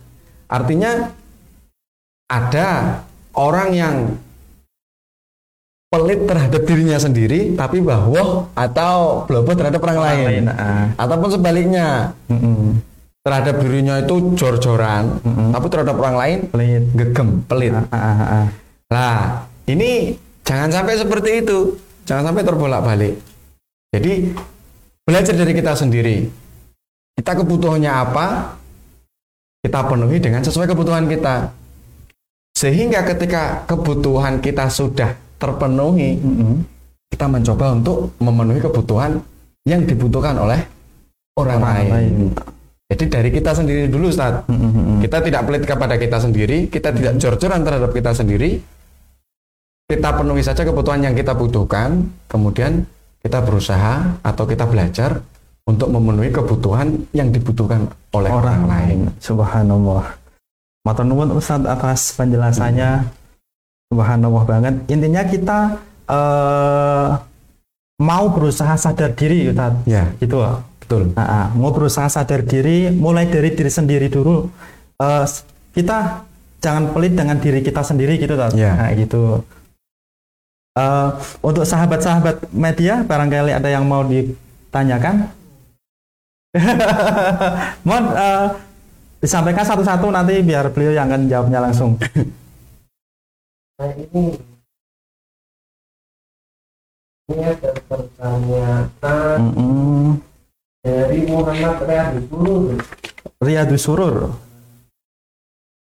artinya 0.49 1.13
ada 2.27 2.67
orang 3.37 3.69
yang 3.71 3.95
pelit 5.91 6.23
terhadap 6.23 6.61
dirinya 6.63 6.95
sendiri, 6.95 7.51
tapi 7.59 7.83
bahwa 7.83 8.47
atau 8.55 9.27
blobo 9.27 9.51
terhadap 9.51 9.83
orang 9.83 9.99
lain, 9.99 10.47
Nah, 10.47 10.95
ataupun 10.95 11.35
sebaliknya 11.35 12.15
mm-mm. 12.31 12.79
terhadap 13.27 13.59
dirinya 13.59 13.99
itu 13.99 14.31
jor-joran, 14.39 15.19
Mm-mm. 15.19 15.51
tapi 15.51 15.67
terhadap 15.67 15.95
orang 15.99 16.15
lain 16.15 16.37
pelit 16.47 16.83
gegem, 16.95 17.43
pelit. 17.43 17.75
Ah, 17.75 17.83
ah, 17.91 18.21
ah. 18.23 18.45
Nah, 18.87 19.15
ini 19.67 20.15
jangan 20.47 20.71
sampai 20.71 20.95
seperti 20.95 21.43
itu, 21.43 21.75
jangan 22.07 22.31
sampai 22.31 22.43
terbolak-balik. 22.47 23.19
Jadi 23.91 24.31
belajar 25.03 25.35
dari 25.35 25.51
kita 25.51 25.75
sendiri. 25.75 26.40
Kita 27.21 27.37
kebutuhannya 27.37 27.91
apa? 27.93 28.57
Kita 29.61 29.85
penuhi 29.85 30.17
dengan 30.17 30.41
sesuai 30.41 30.65
kebutuhan 30.73 31.05
kita. 31.05 31.53
Sehingga 32.57 33.05
ketika 33.05 33.61
kebutuhan 33.69 34.41
kita 34.41 34.65
sudah 34.73 35.13
terpenuhi, 35.37 36.17
Mm-mm. 36.17 36.65
kita 37.13 37.29
mencoba 37.29 37.77
untuk 37.77 38.09
memenuhi 38.17 38.57
kebutuhan 38.57 39.21
yang 39.69 39.85
dibutuhkan 39.85 40.33
oleh 40.41 40.65
orang, 41.37 41.61
lain. 41.61 42.33
Jadi 42.89 43.05
dari 43.05 43.29
kita 43.29 43.53
sendiri 43.53 43.85
dulu, 43.85 44.09
Ustaz. 44.09 44.41
Mm-mm. 44.49 44.97
Kita 45.05 45.21
tidak 45.21 45.45
pelit 45.45 45.63
kepada 45.69 46.01
kita 46.01 46.17
sendiri, 46.17 46.73
kita 46.73 46.89
tidak 46.89 47.21
jor-joran 47.21 47.61
terhadap 47.61 47.93
kita 47.93 48.17
sendiri. 48.17 48.57
Kita 49.85 50.09
penuhi 50.17 50.41
saja 50.41 50.65
kebutuhan 50.65 51.05
yang 51.05 51.13
kita 51.13 51.37
butuhkan, 51.37 52.01
kemudian 52.25 52.81
kita 53.21 53.45
berusaha 53.45 54.17
atau 54.25 54.43
kita 54.49 54.65
belajar 54.65 55.21
untuk 55.69 55.93
memenuhi 55.93 56.33
kebutuhan 56.33 57.05
yang 57.13 57.29
dibutuhkan 57.29 57.85
oleh 58.17 58.31
orang, 58.33 58.65
lain. 58.65 58.99
Subhanallah. 59.21 60.17
Matur 60.81 61.05
nuwun 61.05 61.37
Ustadz 61.37 61.69
atas 61.69 62.17
penjelasannya. 62.17 63.05
Subhanallah 63.93 64.43
banget. 64.49 64.73
Intinya 64.89 65.21
kita 65.21 65.59
eh, 66.09 67.09
mau 68.01 68.25
berusaha 68.33 68.73
sadar 68.73 69.13
diri 69.13 69.53
Ustadz. 69.53 69.85
Ya, 69.85 70.09
Gitu 70.17 70.41
loh. 70.41 70.65
betul. 70.81 71.13
Nah, 71.13 71.27
ah, 71.29 71.47
mau 71.53 71.69
berusaha 71.71 72.09
sadar 72.09 72.41
diri, 72.43 72.89
mulai 72.91 73.29
dari 73.29 73.53
diri 73.53 73.69
sendiri 73.69 74.09
dulu. 74.09 74.49
Eh, 74.97 75.25
kita 75.77 76.25
jangan 76.59 76.91
pelit 76.91 77.13
dengan 77.13 77.37
diri 77.37 77.61
kita 77.61 77.85
sendiri 77.85 78.17
gitu, 78.17 78.33
Tat. 78.35 78.57
Ya. 78.57 78.75
Nah, 78.75 78.89
gitu. 78.97 79.45
Eh, 80.71 81.09
untuk 81.45 81.63
sahabat-sahabat 81.67 82.49
media, 82.55 83.03
barangkali 83.05 83.51
ada 83.53 83.69
yang 83.69 83.85
mau 83.85 84.01
ditanyakan. 84.07 85.29
Mohon 87.87 88.05
eh, 88.11 88.47
disampaikan 89.23 89.63
satu-satu 89.63 90.11
nanti 90.11 90.43
biar 90.43 90.67
beliau 90.75 90.91
yang 90.91 91.07
akan 91.07 91.29
jawabnya 91.31 91.59
langsung. 91.63 91.95
Nah 93.81 93.97
ini 93.97 94.37
ini 97.33 97.41
ada 97.41 97.73
pertanyaan 97.89 99.41
dari 100.85 101.19
Muhammad. 101.25 101.81
Riyadus 103.41 103.81
Surur. 103.81 104.37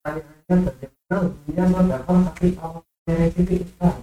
Pertanyaannya 0.03 0.55
bagaimana 0.67 1.31
dia 1.47 1.63
mendapat 1.71 2.17
tapi 2.35 2.47
awal 2.59 2.83
dari 3.07 3.31
titik 3.31 3.63
Islam. 3.63 3.95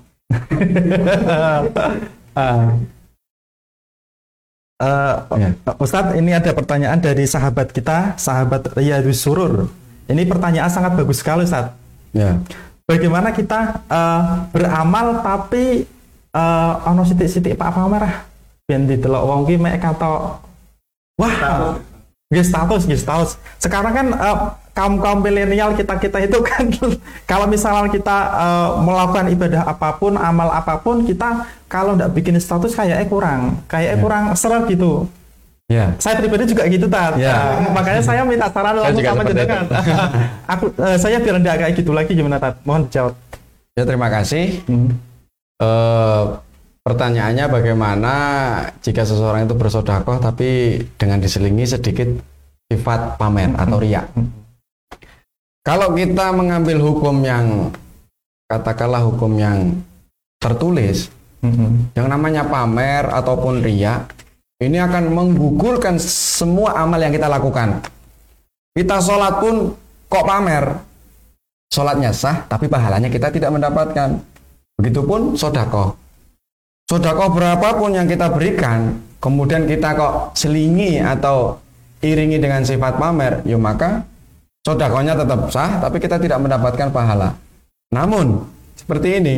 Ya. 5.39 5.49
Ustadz, 5.79 6.19
ini 6.19 6.35
ada 6.35 6.51
pertanyaan 6.51 6.99
dari 6.99 7.23
sahabat 7.23 7.71
kita, 7.71 8.19
sahabat 8.19 8.75
Riyadus 8.75 9.23
Surur. 9.23 9.71
Ini 10.11 10.27
pertanyaan 10.27 10.69
sangat 10.69 10.99
bagus 10.99 11.23
sekali, 11.23 11.47
Ustadz. 11.47 11.75
Ya, 12.13 12.37
Bagaimana 12.85 13.31
kita 13.31 13.87
eh, 13.87 14.23
beramal 14.51 15.23
tapi 15.23 15.87
eh, 16.35 16.73
ono 16.91 17.03
sitik-sitik 17.07 17.55
Pak 17.55 17.71
Pamerah 17.73 18.33
ben 18.73 18.87
didelok 18.87 19.23
wong 19.27 19.41
ki 19.45 19.59
mek 19.59 19.83
kata 19.83 20.39
wah 21.19 21.35
nggih 22.31 22.47
status 22.47 22.89
nggih 22.89 23.01
status 23.01 23.37
sekarang 23.59 23.93
kan 23.93 24.07
eh, 24.73 24.77
kaum-kaum 24.77 25.21
milenial 25.21 25.77
kita-kita 25.77 26.25
itu 26.25 26.41
kan 26.41 26.65
kalau 27.31 27.45
misalnya 27.45 27.93
kita 27.93 28.17
eh, 28.33 28.69
melakukan 28.81 29.27
ibadah 29.29 29.63
apa 29.69 30.01
pun 30.01 30.17
amal 30.17 30.49
apa 30.49 30.81
pun 30.81 31.05
kita 31.05 31.45
kalau 31.69 31.93
nggak 31.95 32.11
bikin 32.17 32.41
status 32.41 32.73
kayaknya 32.73 33.05
kurang 33.07 33.61
kayaknya 33.69 33.97
Ya. 33.97 34.03
kurang 34.03 34.25
seru 34.33 34.65
gitu 34.67 34.93
ya. 35.69 35.93
saya 36.01 36.17
pribadi 36.17 36.49
juga 36.49 36.65
gitu 36.67 36.89
tat 36.89 37.17
Ya. 37.21 37.61
Nah, 37.61 37.73
makanya 37.73 38.01
saya 38.01 38.25
minta 38.25 38.49
saran 38.49 38.81
langsung 38.81 39.05
sama 39.05 39.23
jenengan 39.29 39.65
aku 40.57 40.65
eh, 40.81 40.97
saya 40.97 41.21
biar 41.21 41.37
nggak 41.37 41.57
kayak 41.61 41.73
gitu 41.77 41.91
lagi 41.93 42.13
gimana 42.17 42.41
tat 42.41 42.57
mohon 42.65 42.89
dijawab 42.89 43.13
Ya, 43.73 43.89
terima 43.89 44.13
kasih. 44.13 44.61
Hmm. 44.69 45.01
Eh, 45.57 46.23
pertanyaannya 46.85 47.49
bagaimana 47.49 48.15
jika 48.85 49.07
seseorang 49.09 49.49
itu 49.49 49.57
bersodakoh 49.57 50.21
tapi 50.21 50.77
dengan 51.01 51.17
diselingi 51.17 51.65
sedikit 51.65 52.21
sifat 52.69 53.17
pamer 53.17 53.57
atau 53.57 53.81
riak. 53.81 54.13
Kalau 55.63 55.95
kita 55.95 56.35
mengambil 56.35 56.83
hukum 56.83 57.23
yang 57.23 57.71
katakanlah 58.51 59.07
hukum 59.07 59.39
yang 59.39 59.79
tertulis, 60.43 61.07
Mm-mm. 61.39 61.87
yang 61.95 62.11
namanya 62.11 62.43
pamer 62.43 63.07
ataupun 63.07 63.63
riak, 63.63 64.11
ini 64.59 64.83
akan 64.83 65.15
menggugurkan 65.15 66.03
semua 66.03 66.75
amal 66.83 66.99
yang 66.99 67.15
kita 67.15 67.31
lakukan. 67.31 67.79
Kita 68.75 68.99
sholat 68.99 69.39
pun 69.39 69.71
kok 70.11 70.27
pamer, 70.27 70.83
sholatnya 71.71 72.11
sah, 72.11 72.43
tapi 72.51 72.67
pahalanya 72.67 73.07
kita 73.07 73.31
tidak 73.31 73.55
mendapatkan. 73.55 74.19
Begitupun 74.83 75.39
sodako. 75.39 75.95
Sodako 76.91 77.39
berapapun 77.39 77.95
yang 77.95 78.11
kita 78.11 78.35
berikan, 78.35 78.99
kemudian 79.23 79.71
kita 79.71 79.95
kok 79.95 80.35
selingi 80.35 80.99
atau 80.99 81.63
iringi 82.03 82.43
dengan 82.43 82.67
sifat 82.67 82.99
pamer, 82.99 83.47
ya 83.47 83.55
maka 83.55 84.03
sodakonya 84.63 85.19
tetap 85.19 85.51
sah, 85.51 85.83
tapi 85.83 85.99
kita 85.99 86.19
tidak 86.19 86.39
mendapatkan 86.43 86.89
pahala. 86.91 87.35
Namun, 87.93 88.47
seperti 88.79 89.21
ini, 89.21 89.37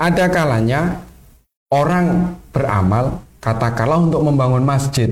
ada 0.00 0.26
kalanya 0.32 1.02
orang 1.70 2.38
beramal, 2.50 3.22
katakanlah 3.42 4.02
untuk 4.02 4.22
membangun 4.24 4.64
masjid. 4.64 5.10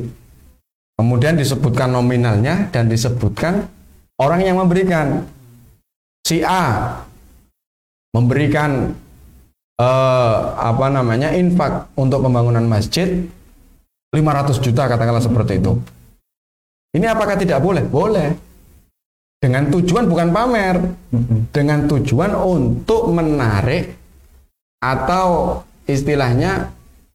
Kemudian 0.98 1.38
disebutkan 1.38 1.90
nominalnya 1.90 2.68
dan 2.68 2.90
disebutkan 2.90 3.66
orang 4.20 4.40
yang 4.44 4.60
memberikan. 4.60 5.24
Si 6.20 6.44
A 6.44 7.00
memberikan 8.12 8.92
eh, 9.80 10.38
apa 10.60 10.86
namanya 10.92 11.32
infak 11.32 11.88
untuk 11.96 12.22
pembangunan 12.22 12.62
masjid 12.68 13.24
500 14.12 14.60
juta 14.60 14.90
katakanlah 14.90 15.24
seperti 15.24 15.62
itu. 15.62 15.78
Ini 16.92 17.06
apakah 17.08 17.38
tidak 17.38 17.62
boleh? 17.62 17.86
Boleh. 17.86 18.49
Dengan 19.40 19.72
tujuan 19.72 20.04
bukan 20.04 20.36
pamer, 20.36 20.76
dengan 21.48 21.88
tujuan 21.88 22.36
untuk 22.36 23.08
menarik 23.08 23.96
atau 24.84 25.56
istilahnya 25.88 26.68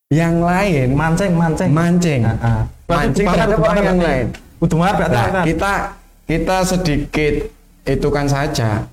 yang 0.09 0.41
lain. 0.41 0.97
Mancing 0.97 1.37
mancing. 1.37 1.69
Mancing. 1.69 2.21
Ah, 2.25 2.33
ah. 2.41 2.61
Mancing 2.89 3.29
pamer, 3.29 3.37
terhadap 3.37 3.59
orang 3.61 3.85
yang 3.85 3.99
lain. 4.01 4.25
Nah, 4.57 5.45
kita 5.45 5.73
kita 6.25 6.57
sedikit 6.65 7.33
itu 7.85 8.07
kan 8.09 8.25
saja. 8.25 8.89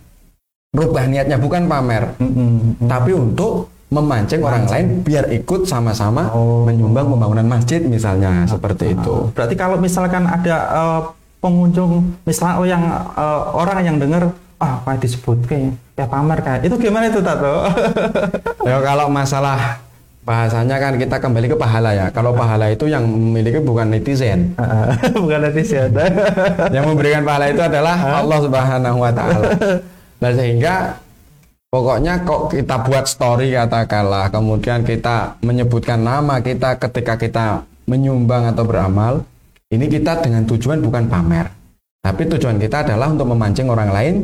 Rubah 0.77 1.09
niatnya 1.09 1.41
bukan 1.41 1.65
pamer. 1.65 2.13
Tapi 2.85 3.11
untuk 3.17 3.73
memancing 3.89 4.45
orang 4.45 4.69
lain 4.69 5.05
biar 5.05 5.33
ikut 5.33 5.65
sama-sama 5.65 6.29
Oh. 6.37 6.69
menyumbang 6.69 7.09
pembangunan 7.09 7.49
masjid 7.49 7.81
misalnya 7.81 8.45
seperti 8.45 8.93
itu. 8.93 9.33
Berarti 9.33 9.57
kalau 9.57 9.81
misalkan 9.81 10.29
ada 10.29 10.57
eh, 10.69 11.01
pengunjung, 11.43 12.23
misalnya 12.23 12.55
oh 12.63 12.67
yang 12.67 12.83
eh, 13.19 13.41
orang 13.53 13.83
yang 13.83 13.97
dengar, 13.99 14.31
ah 14.63 14.79
kayak 14.87 15.03
disebut 15.03 15.43
kayak 15.51 15.75
kayak 15.99 16.11
pamer 16.11 16.39
kayak 16.39 16.61
itu 16.71 16.77
gimana 16.79 17.11
itu 17.11 17.19
tato? 17.19 17.67
ya 18.71 18.79
kalau 18.79 19.11
masalah 19.11 19.83
bahasanya 20.23 20.79
kan 20.79 20.95
kita 20.95 21.19
kembali 21.19 21.51
ke 21.51 21.59
pahala 21.59 21.91
ya 21.99 22.07
kalau 22.15 22.31
pahala 22.31 22.71
itu 22.71 22.87
yang 22.87 23.03
memiliki 23.03 23.59
bukan 23.59 23.91
netizen 23.91 24.55
Bukan 25.19 25.51
netizen. 25.51 25.91
yang 26.75 26.87
memberikan 26.87 27.27
pahala 27.27 27.51
itu 27.51 27.59
adalah 27.59 28.23
Allah 28.23 28.39
Subhanahu 28.39 28.99
wa 29.03 29.11
taala. 29.11 29.51
Nah, 30.23 30.31
sehingga 30.31 31.03
pokoknya 31.75 32.23
kok 32.23 32.55
kita 32.55 32.87
buat 32.87 33.11
story 33.11 33.51
katakanlah, 33.51 34.31
kemudian 34.31 34.87
kita 34.87 35.43
menyebutkan 35.43 35.99
nama 35.99 36.39
kita 36.39 36.79
ketika 36.79 37.19
kita 37.19 37.47
menyumbang 37.91 38.47
atau 38.55 38.63
beramal, 38.63 39.27
ini 39.73 39.89
kita 39.89 40.21
dengan 40.21 40.45
tujuan 40.45 40.85
bukan 40.85 41.09
pamer. 41.09 41.49
Tapi 42.03 42.23
tujuan 42.37 42.61
kita 42.61 42.85
adalah 42.85 43.09
untuk 43.09 43.31
memancing 43.33 43.73
orang 43.73 43.91
lain 43.91 44.15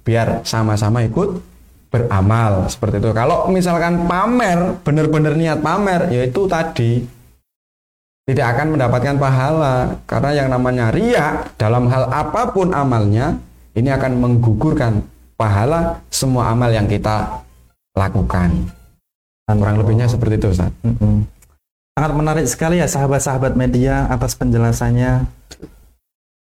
biar 0.00 0.46
sama-sama 0.46 1.04
ikut 1.04 1.38
beramal 1.92 2.66
seperti 2.72 3.04
itu. 3.04 3.10
Kalau 3.12 3.46
misalkan 3.52 4.08
pamer, 4.08 4.80
benar-benar 4.82 5.34
niat 5.36 5.60
pamer, 5.60 6.08
yaitu 6.10 6.48
tadi 6.48 7.04
tidak 8.24 8.56
akan 8.56 8.66
mendapatkan 8.74 9.16
pahala 9.20 10.00
karena 10.08 10.30
yang 10.32 10.48
namanya 10.48 10.88
ria 10.88 11.44
dalam 11.60 11.84
hal 11.92 12.08
apa 12.08 12.56
pun 12.56 12.72
amalnya 12.72 13.36
ini 13.76 13.92
akan 13.92 14.16
menggugurkan 14.16 15.04
pahala 15.36 16.00
semua 16.08 16.48
amal 16.48 16.72
yang 16.72 16.88
kita 16.88 17.44
lakukan 17.92 18.64
kurang 19.44 19.76
lebihnya 19.76 20.08
seperti 20.08 20.40
itu 20.40 20.56
Ustaz 20.56 20.72
Mm-mm. 20.80 21.28
Sangat 21.94 22.12
menarik 22.18 22.46
sekali 22.50 22.82
ya 22.82 22.90
sahabat-sahabat 22.90 23.54
media 23.54 24.10
atas 24.10 24.34
penjelasannya. 24.34 25.30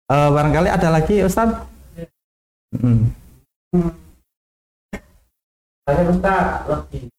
Eh, 0.07 0.29
barangkali 0.31 0.71
ada 0.71 0.87
lagi 0.87 1.19
Ustaz? 1.27 1.51
Mm. 2.79 3.11
Saya 5.83 6.03
kita 6.15 6.37
lebih 6.71 7.11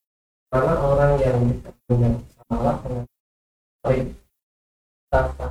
mana 0.47 0.73
orang 0.79 1.11
yang 1.19 1.37
punya 1.83 2.09
masalah 2.47 2.79
dengan 2.79 3.03
baik 3.83 4.05
tata 5.11 5.47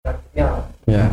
sosial 0.00 0.54
ya 0.88 1.06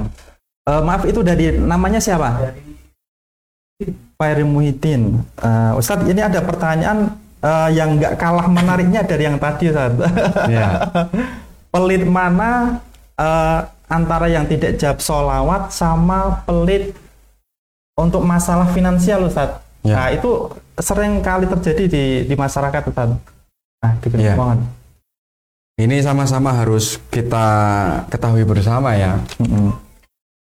Eh, 0.66 0.82
maaf 0.82 1.06
itu 1.06 1.22
dari 1.22 1.60
namanya 1.62 2.02
siapa? 2.02 2.42
dari 2.42 3.94
Pak 4.16 4.42
Muhyiddin. 4.48 5.22
Eh, 5.44 5.72
Ustadz 5.76 6.08
ini 6.08 6.24
ada 6.24 6.40
pertanyaan 6.40 7.14
eh, 7.42 7.70
yang 7.76 8.00
nggak 8.00 8.16
kalah 8.16 8.48
menariknya 8.48 9.02
dari 9.04 9.24
yang 9.28 9.38
tadi 9.42 9.72
Ustadz. 9.72 10.06
ya 10.48 10.68
pelit 11.74 12.04
mana 12.08 12.80
eh, 13.20 13.60
antara 13.90 14.28
yang 14.32 14.46
tidak 14.48 14.78
jawab 14.80 15.00
solawat 15.02 15.64
sama 15.74 16.44
pelit 16.48 16.96
untuk 17.96 18.22
masalah 18.24 18.68
finansial 18.72 19.28
Ustadz? 19.28 19.62
Ya. 19.86 19.96
Nah 19.96 20.08
itu 20.12 20.50
sering 20.82 21.22
kali 21.22 21.46
terjadi 21.48 21.84
di, 21.86 22.04
di 22.26 22.36
masyarakat 22.36 22.82
Ustadz. 22.92 23.22
Nah 23.84 23.92
mohon. 24.36 24.60
Ini 25.76 26.00
sama-sama 26.00 26.56
harus 26.56 26.96
kita 27.12 27.48
ketahui 28.08 28.48
bersama 28.48 28.96
ya. 28.96 29.20
Mm-mm. 29.44 29.76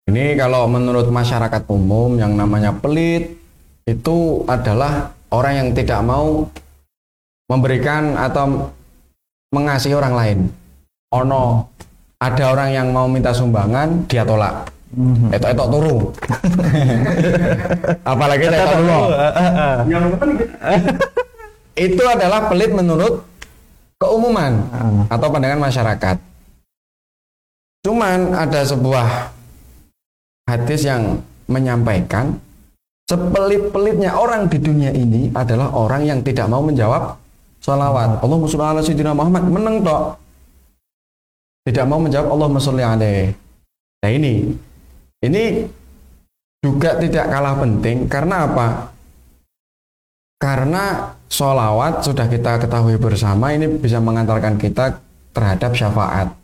Ini 0.06 0.38
kalau 0.38 0.70
menurut 0.70 1.10
masyarakat 1.10 1.66
umum 1.66 2.14
yang 2.20 2.38
namanya 2.38 2.70
pelit 2.70 3.34
itu 3.82 4.46
adalah 4.46 5.10
orang 5.34 5.54
yang 5.58 5.68
tidak 5.74 6.00
mau 6.06 6.46
memberikan 7.48 8.16
atau 8.16 8.70
mengasihi 9.52 9.94
orang 9.94 10.14
lain. 10.14 10.38
Ono 11.14 11.68
ada 12.18 12.44
orang 12.50 12.70
yang 12.72 12.88
mau 12.90 13.06
minta 13.06 13.30
sumbangan 13.30 14.08
dia 14.08 14.24
tolak. 14.24 14.70
Mhm. 14.94 15.34
Etok 15.34 15.50
etok 15.52 15.68
turu. 15.70 15.96
Apalagi 18.12 18.42
etok 18.46 18.70
turu. 18.78 19.00
Yang 19.90 20.02
apa 20.14 20.24
nih? 20.24 20.36
Itu 21.90 22.02
adalah 22.06 22.46
pelit 22.46 22.70
menurut 22.70 23.26
keumuman 23.98 24.52
Ah. 24.70 25.02
atau 25.10 25.26
pandangan 25.30 25.58
masyarakat. 25.58 26.16
Cuman 27.84 28.32
ada 28.32 28.62
sebuah 28.62 29.34
hadis 30.46 30.86
yang 30.86 31.20
menyampaikan 31.50 32.38
sepelit-pelitnya 33.04 34.16
orang 34.16 34.48
di 34.48 34.56
dunia 34.56 34.88
ini 34.94 35.28
adalah 35.34 35.74
orang 35.76 36.08
yang 36.08 36.18
tidak 36.24 36.48
mau 36.48 36.64
menjawab 36.64 37.20
sholawat. 37.64 38.20
Allahumma 38.20 38.44
sholli 38.44 38.66
ala 38.68 38.80
sayyidina 38.84 39.16
Muhammad 39.16 39.44
meneng 39.48 39.76
tok. 39.80 40.20
Tidak 41.64 41.84
mau 41.88 41.96
menjawab 41.96 42.28
Allahumma 42.28 42.60
sholli 42.60 42.84
alaihi. 42.84 43.32
Nah 44.04 44.10
ini 44.12 44.52
ini 45.24 45.64
juga 46.60 47.00
tidak 47.00 47.32
kalah 47.32 47.56
penting 47.56 48.04
karena 48.04 48.44
apa? 48.44 48.92
Karena 50.36 51.16
sholawat 51.32 52.04
sudah 52.04 52.28
kita 52.28 52.60
ketahui 52.60 53.00
bersama 53.00 53.56
ini 53.56 53.64
bisa 53.80 53.96
mengantarkan 53.96 54.60
kita 54.60 55.00
terhadap 55.32 55.72
syafaat. 55.72 56.36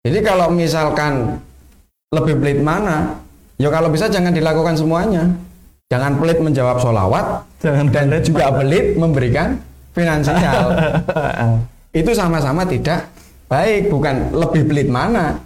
Jadi 0.00 0.18
kalau 0.24 0.48
misalkan 0.48 1.36
lebih 2.14 2.40
pelit 2.40 2.60
mana, 2.64 3.20
ya 3.60 3.68
kalau 3.68 3.92
bisa 3.92 4.08
jangan 4.08 4.32
dilakukan 4.32 4.80
semuanya. 4.80 5.28
Jangan 5.86 6.18
pelit 6.18 6.42
menjawab 6.42 6.82
sholawat 6.82 7.46
Jangan 7.62 7.86
dan 7.94 8.10
pelit 8.10 8.24
juga 8.26 8.50
pelit 8.50 8.86
memberikan 8.98 9.54
finansial. 9.94 10.74
Itu 12.00 12.10
sama-sama 12.12 12.66
tidak 12.66 13.06
baik, 13.46 13.88
bukan 13.88 14.34
lebih 14.34 14.66
pelit 14.66 14.88
mana. 14.90 15.38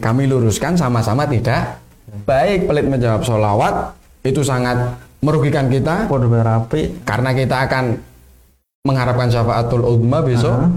Kami 0.00 0.24
luruskan 0.24 0.74
sama-sama 0.74 1.28
tidak 1.28 1.78
baik. 2.24 2.64
Pelit 2.66 2.88
menjawab 2.88 3.22
sholawat 3.22 3.92
itu 4.26 4.42
sangat 4.42 4.96
merugikan 5.22 5.70
kita 5.70 6.10
berapi. 6.10 7.04
karena 7.06 7.30
kita 7.30 7.68
akan 7.68 7.94
mengharapkan 8.82 9.28
syafaatul 9.30 9.84
udma 9.86 10.24
besok. 10.24 10.56
Aha. 10.56 10.68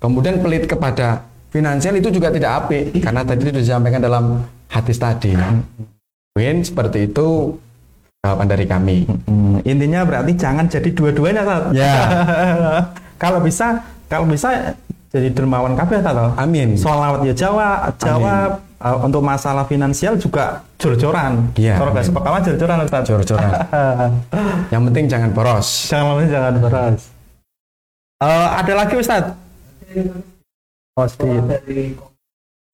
Kemudian 0.00 0.40
pelit 0.40 0.64
kepada 0.64 1.26
finansial 1.52 1.96
itu 1.96 2.08
juga 2.12 2.28
tidak 2.28 2.64
apik 2.64 3.04
karena 3.04 3.20
tadi 3.24 3.50
sudah 3.50 3.60
disampaikan 3.60 4.00
dalam 4.00 4.24
hadis 4.68 4.96
tadi. 4.96 5.32
Mungkin 6.34 6.56
seperti 6.66 7.08
itu 7.12 7.56
jawaban 8.24 8.48
dari 8.48 8.64
kami. 8.64 9.04
Mm, 9.28 9.60
intinya 9.68 10.00
berarti 10.08 10.32
jangan 10.32 10.64
jadi 10.64 10.88
dua-duanya 10.96 11.44
Tat. 11.44 11.62
Ya. 11.76 11.94
kalau 13.22 13.44
bisa 13.44 13.84
kalau 14.08 14.24
bisa 14.24 14.72
jadi 15.12 15.28
dermawan 15.28 15.76
kabeh 15.76 16.00
toh. 16.00 16.32
Amin. 16.40 16.72
Sholawat 16.80 17.20
ya 17.28 17.36
jawab, 17.36 17.92
jawab 18.00 18.50
Uh, 18.84 19.00
untuk 19.00 19.24
masalah 19.24 19.64
finansial 19.64 20.12
juga 20.20 20.60
jor-joran. 20.76 21.48
Iya. 21.56 21.80
Kalau 21.80 21.96
nggak 21.96 22.04
sepakawan 22.04 22.40
jor-joran 22.44 22.84
Ustaz. 22.84 23.08
Jor-joran. 23.08 23.48
Yang 24.76 24.82
penting 24.92 25.04
jangan 25.08 25.30
boros. 25.32 25.88
jangan 25.88 26.20
jangan 26.28 26.54
beras. 26.60 27.08
Eh, 28.20 28.48
ada 28.60 28.72
lagi 28.76 28.94
Ustaz? 29.00 29.24
Oh, 31.00 31.08
sedikit. 31.08 31.56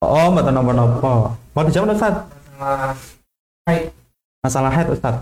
Oh, 0.03 0.34
mbak 0.34 0.51
nopo 0.51 0.72
nopo. 0.74 1.12
Mau 1.55 1.62
dijawab 1.62 1.94
Ustaz? 1.94 2.26
masalah 2.59 2.92
haid. 3.70 3.94
Masalah 4.42 4.70
head 4.74 4.88
Ustaz. 4.90 5.14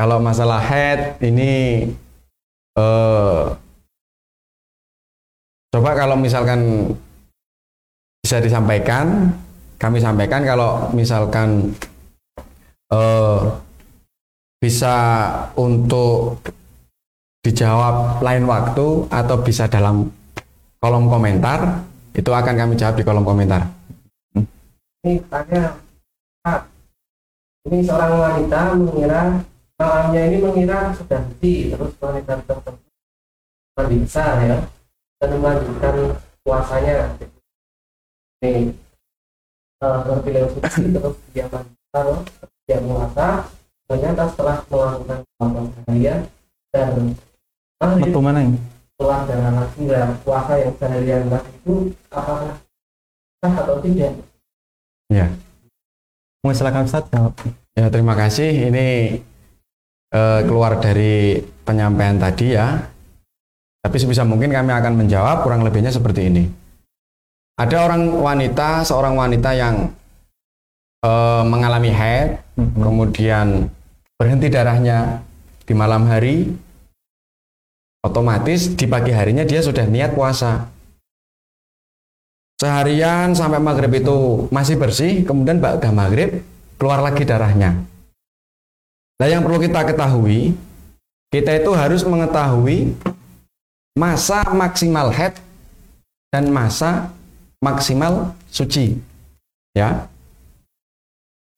Kalau 0.00 0.16
masalah 0.16 0.64
head 0.64 1.20
ini 1.20 1.84
eh 2.72 3.44
coba 5.68 5.90
kalau 5.92 6.16
misalkan 6.16 6.88
bisa 8.24 8.40
disampaikan, 8.40 9.28
kami 9.76 10.00
sampaikan 10.00 10.40
kalau 10.40 10.88
misalkan 10.96 11.76
eh 12.88 13.40
bisa 14.56 14.96
untuk 15.60 16.48
dijawab 17.44 18.24
lain 18.24 18.48
waktu 18.48 19.04
atau 19.04 19.36
bisa 19.44 19.68
dalam 19.68 20.08
kolom 20.80 21.12
komentar 21.12 21.84
itu 22.16 22.32
akan 22.32 22.56
kami 22.56 22.72
jawab 22.80 22.96
di 22.96 23.04
kolom 23.04 23.28
komentar. 23.28 23.68
Ini 25.04 25.20
tanya, 25.28 25.76
ini 27.68 27.84
seorang 27.84 28.12
wanita 28.16 28.60
mengira 28.80 29.44
malamnya 29.80 30.28
ini 30.28 30.36
mengira 30.44 30.92
sudah 30.92 31.24
suci, 31.24 31.72
terus 31.72 31.96
wanita 31.96 32.36
tertentu 32.44 32.84
mandi 33.72 33.96
besar 34.04 34.36
ya, 34.44 34.58
dan 35.16 35.30
melanjutkan 35.40 35.96
puasanya. 36.44 37.16
Ini 38.44 38.76
eh, 39.80 39.98
terpilih 40.04 40.44
suci, 40.52 40.80
terus 40.92 41.16
dia 41.32 41.48
mandi 41.48 41.72
besar, 41.72 42.04
dia 42.68 42.78
puasa, 42.84 43.28
ternyata 43.88 44.22
setelah 44.28 44.56
melakukan 44.68 45.18
puasa 45.40 45.60
seharian 45.72 46.20
dan 46.76 46.92
Metu 47.80 48.20
mana 48.20 48.44
ini? 48.44 48.60
keluar 49.00 49.24
darah 49.24 49.64
lagi 49.64 49.88
dan 49.88 50.12
puasa 50.20 50.60
yang 50.60 50.76
seharian 50.76 51.24
tadi 51.32 51.50
itu 51.56 51.74
apakah 52.12 52.60
sah 53.40 53.54
atau 53.64 53.80
tidak? 53.80 54.12
Ya. 55.08 55.32
Mau 56.44 56.52
silakan 56.52 56.84
Ustaz 56.84 57.08
jawab. 57.08 57.32
Ya, 57.72 57.88
terima 57.88 58.12
kasih. 58.12 58.68
Ini 58.68 59.16
eh, 60.10 60.40
keluar 60.44 60.78
dari 60.82 61.38
penyampaian 61.64 62.18
tadi 62.18 62.54
ya. 62.54 62.78
Tapi 63.80 63.96
sebisa 63.96 64.28
mungkin 64.28 64.52
kami 64.52 64.70
akan 64.70 64.92
menjawab 64.98 65.42
kurang 65.46 65.64
lebihnya 65.64 65.88
seperti 65.88 66.28
ini. 66.28 66.44
Ada 67.56 67.88
orang 67.88 68.02
wanita, 68.20 68.84
seorang 68.84 69.16
wanita 69.16 69.50
yang 69.56 69.74
eh, 71.00 71.44
mengalami 71.48 71.88
haid, 71.88 72.44
Mhm. 72.60 72.76
kemudian 72.76 73.46
berhenti 74.20 74.52
darahnya 74.52 75.24
di 75.64 75.72
malam 75.72 76.04
hari, 76.04 76.52
otomatis 78.04 78.76
di 78.76 78.84
pagi 78.84 79.08
harinya 79.08 79.48
dia 79.48 79.64
sudah 79.64 79.88
niat 79.88 80.12
puasa. 80.12 80.68
Seharian 82.60 83.32
sampai 83.32 83.56
maghrib 83.56 83.88
itu 83.96 84.44
masih 84.52 84.76
bersih, 84.76 85.24
kemudian 85.24 85.56
pada 85.56 85.88
maghrib 85.88 86.44
keluar 86.76 87.00
lagi 87.00 87.24
darahnya. 87.24 87.80
Nah 89.20 89.28
yang 89.28 89.44
perlu 89.44 89.60
kita 89.60 89.84
ketahui, 89.84 90.56
kita 91.28 91.60
itu 91.60 91.70
harus 91.76 92.00
mengetahui 92.08 92.96
masa 93.92 94.40
maksimal 94.56 95.12
head 95.12 95.36
dan 96.32 96.48
masa 96.48 97.12
maksimal 97.60 98.32
suci. 98.48 98.96
Ya. 99.76 100.08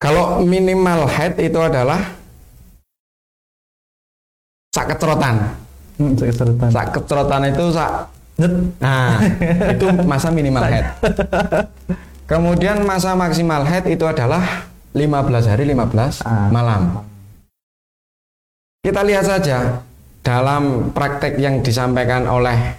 Kalau 0.02 0.42
minimal 0.42 1.06
head 1.06 1.38
itu 1.38 1.54
adalah 1.62 2.02
sak 4.74 4.90
kecerotan. 4.90 5.54
Hmm. 6.02 6.18
Sak 6.18 6.90
itu 6.98 7.64
sak. 7.70 8.10
Nah, 8.82 9.22
itu 9.78 9.86
masa 10.02 10.34
minimal 10.34 10.66
head. 10.66 10.90
Kemudian 12.30 12.82
masa 12.82 13.14
maksimal 13.14 13.62
head 13.62 13.86
itu 13.86 14.02
adalah 14.02 14.66
15 14.90 15.46
hari 15.46 15.62
15 15.70 16.26
Ah. 16.26 16.50
malam. 16.50 17.11
Kita 18.82 19.06
lihat 19.06 19.22
saja 19.22 19.78
dalam 20.26 20.90
praktek 20.90 21.38
yang 21.38 21.62
disampaikan 21.62 22.26
oleh 22.26 22.74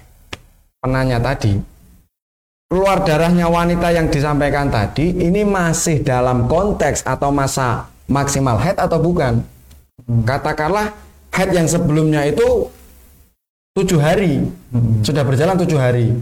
penanya 0.83 1.15
tadi. 1.23 1.55
Keluar 2.67 3.07
darahnya 3.07 3.47
wanita 3.47 3.87
yang 3.95 4.11
disampaikan 4.11 4.67
tadi 4.67 5.15
ini 5.15 5.47
masih 5.47 6.03
dalam 6.03 6.51
konteks 6.51 7.07
atau 7.07 7.31
masa 7.31 7.87
maksimal 8.11 8.59
head 8.59 8.75
atau 8.75 8.99
bukan? 8.99 9.47
Katakanlah 10.27 10.91
head 11.31 11.55
yang 11.55 11.71
sebelumnya 11.71 12.27
itu 12.27 12.67
tujuh 13.71 14.03
hari 14.03 14.43
Mhm. 14.75 15.07
sudah 15.07 15.23
berjalan 15.23 15.55
tujuh 15.55 15.79
hari. 15.79 16.19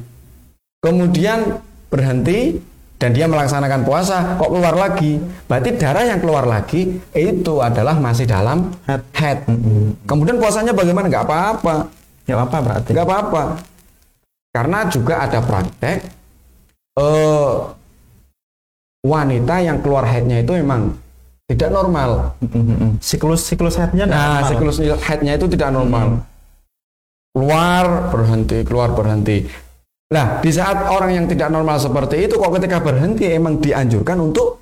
Kemudian 0.77 1.57
berhenti 1.89 2.61
dan 3.01 3.09
dia 3.11 3.25
melaksanakan 3.25 3.81
puasa, 3.81 4.37
kok 4.37 4.45
keluar 4.47 4.77
lagi? 4.77 5.17
Berarti 5.49 5.73
darah 5.73 6.05
yang 6.05 6.21
keluar 6.21 6.45
lagi 6.45 7.01
itu 7.11 7.53
adalah 7.57 7.97
masih 7.97 8.29
dalam 8.29 8.69
Head. 8.85 9.01
head. 9.17 9.37
Kemudian 10.05 10.37
puasanya 10.37 10.69
bagaimana? 10.69 11.09
Nggak 11.09 11.25
apa-apa, 11.25 11.89
Ya 12.29 12.37
apa 12.37 12.57
berarti? 12.61 12.93
nggak 12.93 13.01
apa-apa. 13.03 13.43
Karena 14.53 14.85
juga 14.85 15.17
ada 15.17 15.41
praktek 15.41 15.97
eh, 16.93 17.53
wanita 19.01 19.55
yang 19.59 19.81
keluar 19.81 20.05
headnya 20.05 20.37
itu 20.39 20.53
memang 20.53 20.93
tidak 21.49 21.73
normal. 21.73 22.37
Siklus 23.01 23.41
siklus 23.43 23.75
headnya 23.75 24.05
nggak 24.05 24.13
Nah, 24.13 24.29
normal. 24.37 24.47
siklus 24.47 24.77
headnya 25.01 25.33
itu 25.35 25.49
tidak 25.49 25.73
normal. 25.73 26.21
keluar 27.31 28.11
berhenti 28.11 28.59
keluar 28.61 28.91
berhenti 28.91 29.47
nah 30.11 30.43
di 30.43 30.51
saat 30.51 30.91
orang 30.91 31.15
yang 31.15 31.25
tidak 31.25 31.47
normal 31.47 31.79
seperti 31.79 32.27
itu 32.27 32.35
kok 32.35 32.51
ketika 32.59 32.83
berhenti 32.83 33.31
emang 33.31 33.63
dianjurkan 33.63 34.19
untuk 34.19 34.59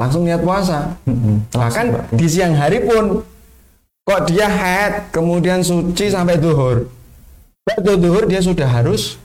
langsung 0.00 0.24
niat 0.24 0.40
puasa? 0.40 0.96
Bahkan 1.52 2.12
di 2.16 2.26
siang 2.28 2.56
hari 2.56 2.80
pun 2.84 3.20
kok 4.04 4.20
dia 4.28 4.48
head 4.48 5.12
kemudian 5.12 5.60
suci 5.60 6.08
sampai 6.08 6.40
duhur? 6.40 6.88
Waktu 7.68 8.00
duhur 8.00 8.24
dia 8.24 8.40
sudah 8.40 8.64
harus 8.64 9.20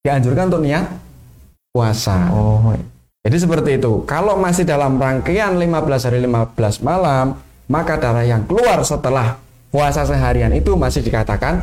dianjurkan 0.00 0.48
untuk 0.48 0.64
niat 0.64 0.88
puasa. 1.72 2.32
Oh, 2.32 2.72
jadi 3.28 3.36
seperti 3.36 3.70
itu. 3.76 4.08
Kalau 4.08 4.40
masih 4.40 4.64
dalam 4.64 4.96
rangkaian 4.96 5.52
15 5.52 6.06
hari 6.08 6.24
15 6.24 6.80
malam, 6.80 7.36
maka 7.68 8.00
darah 8.00 8.24
yang 8.24 8.48
keluar 8.48 8.80
setelah 8.80 9.36
puasa 9.68 10.08
seharian 10.08 10.48
itu 10.56 10.72
masih 10.72 11.04
dikatakan 11.04 11.60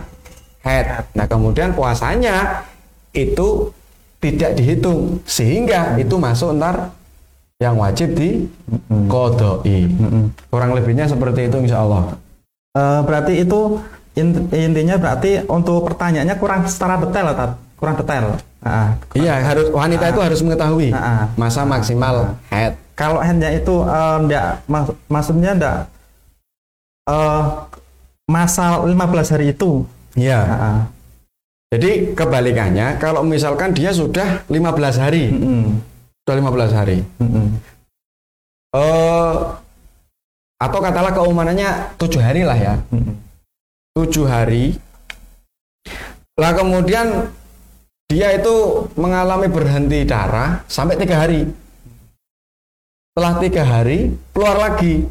head. 0.61 1.09
Nah, 1.17 1.25
kemudian 1.25 1.73
puasanya 1.73 2.61
itu 3.15 3.71
tidak 4.19 4.51
dihitung 4.53 5.23
sehingga 5.23 5.95
itu 5.95 6.15
masuk 6.15 6.51
ntar 6.53 6.91
yang 7.55 7.79
wajib 7.79 8.11
di 8.11 8.51
kodoi. 9.07 9.87
Kurang 10.45 10.71
lebihnya 10.73 11.07
seperti 11.07 11.47
itu 11.47 11.57
insya 11.57 11.79
Allah. 11.79 12.19
Eh, 12.73 12.99
berarti 13.01 13.39
itu 13.39 13.79
in- 14.13 14.51
intinya 14.51 14.99
berarti 14.99 15.39
untuk 15.45 15.87
pertanyaannya 15.87 16.35
kurang 16.35 16.67
secara 16.67 16.99
detail, 16.99 17.31
Tat. 17.31 17.51
kurang 17.75 17.95
detail. 17.95 18.35
Ah, 18.59 18.97
Iya, 19.13 19.39
harus 19.39 19.69
wanita 19.69 20.09
itu 20.09 20.19
harus 20.19 20.39
mengetahui 20.41 20.89
Ah, 20.89 20.97
ah. 20.97 21.23
masa 21.35 21.61
maksimal 21.63 22.33
head. 22.49 22.73
kalau 22.91 23.21
hanya 23.21 23.51
itu 23.51 23.83
eh, 23.83 24.15
ndak 24.25 24.45
mak- 24.65 24.97
maksudnya 25.05 25.51
ndak 25.53 25.77
eh, 27.05 27.41
masa 28.25 28.81
15 28.81 29.29
hari 29.29 29.53
itu. 29.53 29.85
Iya. 30.17 30.41
Jadi 31.73 32.13
kebalikannya, 32.13 33.01
kalau 33.01 33.25
misalkan 33.25 33.73
dia 33.73 33.89
sudah 33.89 34.45
15 34.47 35.01
hari, 35.01 35.33
Mm-mm. 35.33 35.81
sudah 36.21 36.35
15 36.37 36.77
hari, 36.77 37.01
Mm-mm. 37.17 37.45
eh 38.77 39.35
atau 40.55 40.79
katalah 40.79 41.11
keumanannya 41.11 41.99
tujuh 41.99 42.21
hari 42.21 42.47
lah 42.47 42.55
ya, 42.55 42.73
tujuh 43.97 44.23
hari. 44.29 44.77
Lah 46.39 46.51
kemudian 46.55 47.27
dia 48.07 48.31
itu 48.37 48.87
mengalami 48.95 49.49
berhenti 49.49 50.05
darah 50.05 50.61
sampai 50.69 50.95
tiga 51.01 51.25
hari. 51.25 51.49
Setelah 53.11 53.33
tiga 53.41 53.63
hari 53.65 54.13
keluar 54.31 54.55
lagi. 54.59 55.07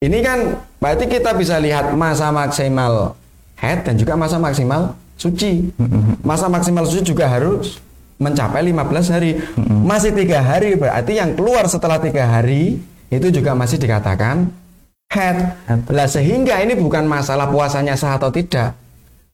Ini 0.00 0.18
kan 0.24 0.38
berarti 0.80 1.04
kita 1.08 1.36
bisa 1.36 1.60
lihat 1.60 1.92
masa 1.92 2.32
maksimal 2.32 3.19
head 3.60 3.84
dan 3.84 3.94
juga 4.00 4.16
masa 4.16 4.40
maksimal 4.40 4.96
suci. 5.20 5.68
Masa 6.24 6.48
maksimal 6.48 6.88
suci 6.88 7.12
juga 7.12 7.28
harus 7.28 7.76
mencapai 8.16 8.64
15 8.72 9.12
hari. 9.12 9.30
Masih 9.84 10.16
tiga 10.16 10.40
hari 10.40 10.74
berarti 10.80 11.20
yang 11.20 11.36
keluar 11.36 11.68
setelah 11.68 12.00
tiga 12.00 12.24
hari 12.24 12.80
itu 13.12 13.28
juga 13.28 13.52
masih 13.52 13.76
dikatakan 13.76 14.48
head. 15.12 15.60
Lah 15.92 16.08
sehingga 16.08 16.56
ini 16.64 16.72
bukan 16.74 17.04
masalah 17.04 17.52
puasanya 17.52 17.94
sah 18.00 18.16
atau 18.16 18.32
tidak. 18.32 18.72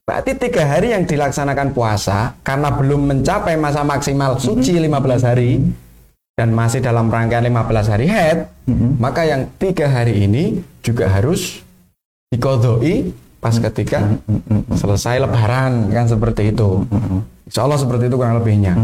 Berarti 0.07 0.39
tiga 0.39 0.63
hari 0.63 0.95
yang 0.95 1.03
dilaksanakan 1.03 1.75
puasa 1.75 2.31
karena 2.39 2.71
belum 2.71 3.11
mencapai 3.11 3.59
masa 3.59 3.83
maksimal 3.83 4.39
suci 4.39 4.79
15 4.79 4.87
hari 5.27 5.59
dan 6.39 6.55
masih 6.55 6.79
dalam 6.79 7.11
rangkaian 7.11 7.43
15 7.43 7.91
hari 7.91 8.07
head, 8.07 8.47
maka 9.03 9.27
yang 9.27 9.51
tiga 9.59 9.91
hari 9.91 10.23
ini 10.23 10.63
juga 10.79 11.11
harus 11.11 11.59
dikodoi 12.31 13.11
pas 13.37 13.53
ketika 13.53 14.01
selesai 14.73 15.21
lebaran 15.21 15.93
kan 15.93 16.05
seperti 16.09 16.51
itu. 16.51 16.83
Insya 17.47 17.63
Allah 17.63 17.79
seperti 17.79 18.11
itu 18.11 18.15
kurang 18.19 18.43
lebihnya. 18.43 18.75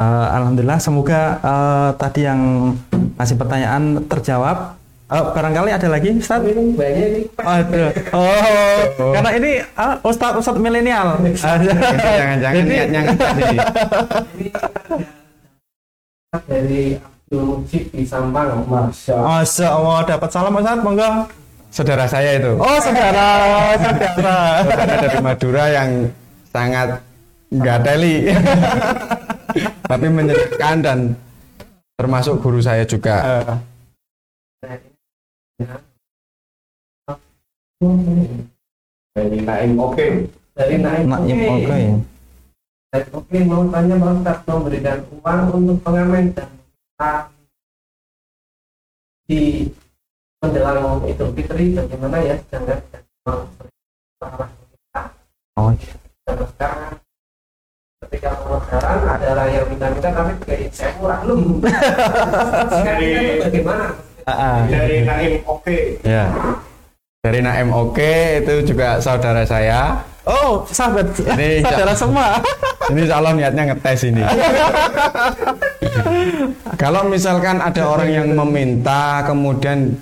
Eh, 0.00 0.26
Alhamdulillah 0.38 0.78
semoga 0.78 1.40
eh, 1.42 1.90
tadi 1.98 2.20
yang 2.22 2.72
masih 3.18 3.34
pertanyaan 3.34 4.06
terjawab. 4.06 4.78
Eh, 5.10 5.24
barangkali 5.34 5.74
ada 5.74 5.88
lagi 5.90 6.14
Ustaz? 6.14 6.46
Ini 6.46 7.26
Aduh. 7.42 7.90
Oh, 8.14 9.10
karena 9.18 9.30
ini 9.34 9.50
ah, 9.74 9.98
Ustaz 10.06 10.38
Ustaz 10.38 10.56
milenial. 10.62 11.18
Jangan-jangan 11.34 12.64
niatnya 12.64 13.00
tadi. 13.18 13.42
ini 14.38 14.46
ada 14.54 14.94
dari 16.46 16.94
Abdul 16.94 17.42
Mujib 17.42 17.84
di 17.90 18.06
Sampang, 18.06 18.62
Masya 18.70 19.12
Allah. 19.18 19.42
Masya 19.42 19.68
Allah 19.74 19.98
dapat 20.06 20.28
salam 20.30 20.54
Ustaz, 20.54 20.78
monggo. 20.78 21.10
Saudara 21.70 22.04
saya 22.10 22.34
itu. 22.34 22.58
Oh, 22.58 22.78
saudara, 22.82 23.26
saudara. 23.78 24.36
Saudara 24.66 24.94
dari 25.06 25.18
Madura 25.22 25.64
yang 25.70 25.90
sangat 26.50 26.98
nggak 27.54 27.78
teli. 27.86 28.16
Tapi 29.90 30.06
menyenangkan 30.06 30.76
dan 30.82 30.98
termasuk 31.94 32.42
guru 32.42 32.58
saya 32.58 32.82
juga. 32.82 33.46
Eh, 33.46 34.78
Dari 39.14 39.38
Naim 39.42 39.74
Oke. 39.78 40.26
Dari 40.54 40.76
Naim 40.78 41.06
Naim 41.06 41.38
Oke. 41.38 41.48
oke. 41.48 41.66
Naim 41.70 43.06
Oke 43.14 43.38
mau 43.46 43.62
tanya 43.70 43.94
Pak 43.96 44.10
Ustadz 44.18 44.46
memberikan 44.50 44.98
uang 45.14 45.42
untuk 45.54 45.78
pengamen 45.86 46.24
dan 46.34 46.50
peserta 46.50 47.12
di 49.30 49.70
menjelang 50.40 51.04
Idul 51.04 51.36
Fitri 51.36 51.76
bagaimana 51.76 52.16
ya 52.24 52.34
kita 52.48 52.80
Oh, 55.60 55.68
dan 56.24 56.40
sekarang 56.40 56.96
ketika 58.00 58.30
pemekaran 58.40 59.00
adalah 59.04 59.46
yang 59.52 59.68
minta-minta 59.68 60.08
tapi 60.08 60.32
kayak 60.48 60.72
saya 60.72 60.96
murah 60.96 61.20
sekarang 62.72 63.04
itu 63.04 63.32
bagaimana 63.44 63.86
ah, 64.24 64.32
ah. 64.32 64.56
dari 64.64 65.04
Naim 65.04 65.44
Oke 65.44 66.00
Ya. 66.00 66.32
Dari 67.20 67.44
Naim 67.44 67.68
Oke 67.76 68.40
itu 68.40 68.72
juga 68.72 68.96
saudara 69.04 69.44
saya. 69.44 70.00
Oh, 70.24 70.64
sahabat, 70.64 71.12
Ini- 71.36 71.60
saudara 71.68 71.92
semua. 71.92 72.40
Ini 72.88 73.12
Allah 73.12 73.36
niatnya 73.36 73.76
ngetes 73.76 74.08
ini. 74.08 74.20
Kalau 76.80 77.04
misalkan 77.12 77.60
ada 77.60 77.84
orang 77.84 78.08
yang 78.08 78.28
meminta, 78.32 79.20
kemudian 79.28 80.00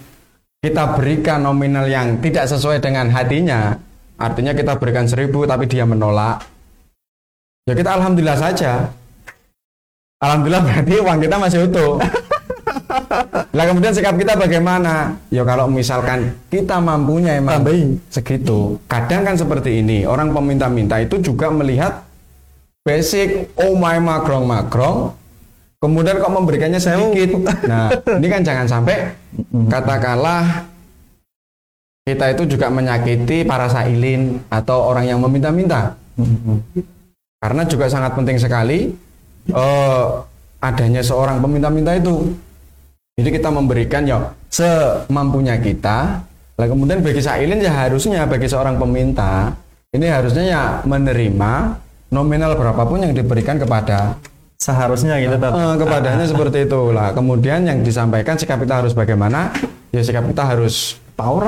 kita 0.59 0.99
berikan 0.99 1.47
nominal 1.47 1.87
yang 1.87 2.19
tidak 2.19 2.51
sesuai 2.51 2.83
dengan 2.83 3.07
hatinya, 3.15 3.79
artinya 4.19 4.51
kita 4.55 4.75
berikan 4.75 5.07
seribu 5.07 5.47
tapi 5.47 5.71
dia 5.71 5.87
menolak, 5.87 6.43
ya 7.69 7.75
kita 7.79 7.95
alhamdulillah 7.95 8.39
saja. 8.39 8.91
Alhamdulillah 10.19 10.63
berarti 10.67 10.95
uang 10.99 11.19
kita 11.23 11.37
masih 11.39 11.59
utuh. 11.71 12.03
Lah 13.55 13.65
kemudian 13.71 13.95
sikap 13.95 14.19
kita 14.19 14.35
bagaimana? 14.35 15.15
Ya 15.31 15.47
kalau 15.47 15.71
misalkan 15.71 16.35
kita 16.51 16.83
mampunya 16.83 17.39
emang 17.39 17.63
Tambahin. 17.63 18.03
segitu. 18.11 18.83
Kadang 18.91 19.23
kan 19.23 19.39
seperti 19.39 19.79
ini, 19.79 20.03
orang 20.03 20.35
peminta-minta 20.35 20.99
itu 20.99 21.23
juga 21.23 21.55
melihat 21.55 22.03
basic 22.83 23.55
oh 23.63 23.79
my 23.79 24.03
magrong-magrong 24.03 25.15
kemudian 25.79 26.19
kok 26.19 26.35
memberikannya 26.35 26.81
sedikit. 26.83 27.39
Nah, 27.67 27.91
ini 28.19 28.27
kan 28.27 28.43
jangan 28.43 28.67
sampai 28.67 29.15
katakanlah 29.71 30.67
kita 32.09 32.33
itu 32.33 32.57
juga 32.57 32.73
menyakiti 32.73 33.45
para 33.45 33.69
sailin 33.69 34.41
atau 34.49 34.89
orang 34.89 35.05
yang 35.07 35.21
meminta-minta. 35.21 35.95
Karena 37.39 37.63
juga 37.69 37.87
sangat 37.87 38.17
penting 38.19 38.41
sekali 38.41 38.91
eh, 39.53 40.05
adanya 40.59 41.03
seorang 41.05 41.39
peminta-minta 41.39 41.95
itu. 41.95 42.35
Jadi 43.19 43.35
kita 43.35 43.51
memberikan 43.51 44.07
ya 44.07 44.31
semampunya 44.51 45.59
kita. 45.59 46.23
Lah 46.59 46.67
kemudian 46.67 47.03
bagi 47.07 47.23
sailin 47.23 47.63
ya 47.63 47.71
harusnya 47.71 48.27
bagi 48.27 48.51
seorang 48.51 48.83
peminta 48.83 49.55
ini 49.95 50.11
harusnya 50.11 50.45
ya 50.45 50.63
menerima 50.83 51.53
nominal 52.11 52.59
berapapun 52.59 53.09
yang 53.09 53.15
diberikan 53.15 53.57
kepada 53.57 54.19
Seharusnya 54.59 55.23
gitu, 55.23 55.39
Tat. 55.39 55.55
Eh, 55.55 55.75
kepadanya 55.79 56.27
seperti 56.35 56.67
itu 56.67 56.81
lah. 56.91 57.15
Kemudian 57.15 57.63
yang 57.63 57.79
disampaikan 57.87 58.35
sikap 58.35 58.59
kita 58.59 58.83
harus 58.83 58.91
bagaimana? 58.91 59.55
Ya 59.95 60.03
sikap 60.03 60.27
kita 60.27 60.43
harus 60.45 60.99
Power. 61.15 61.47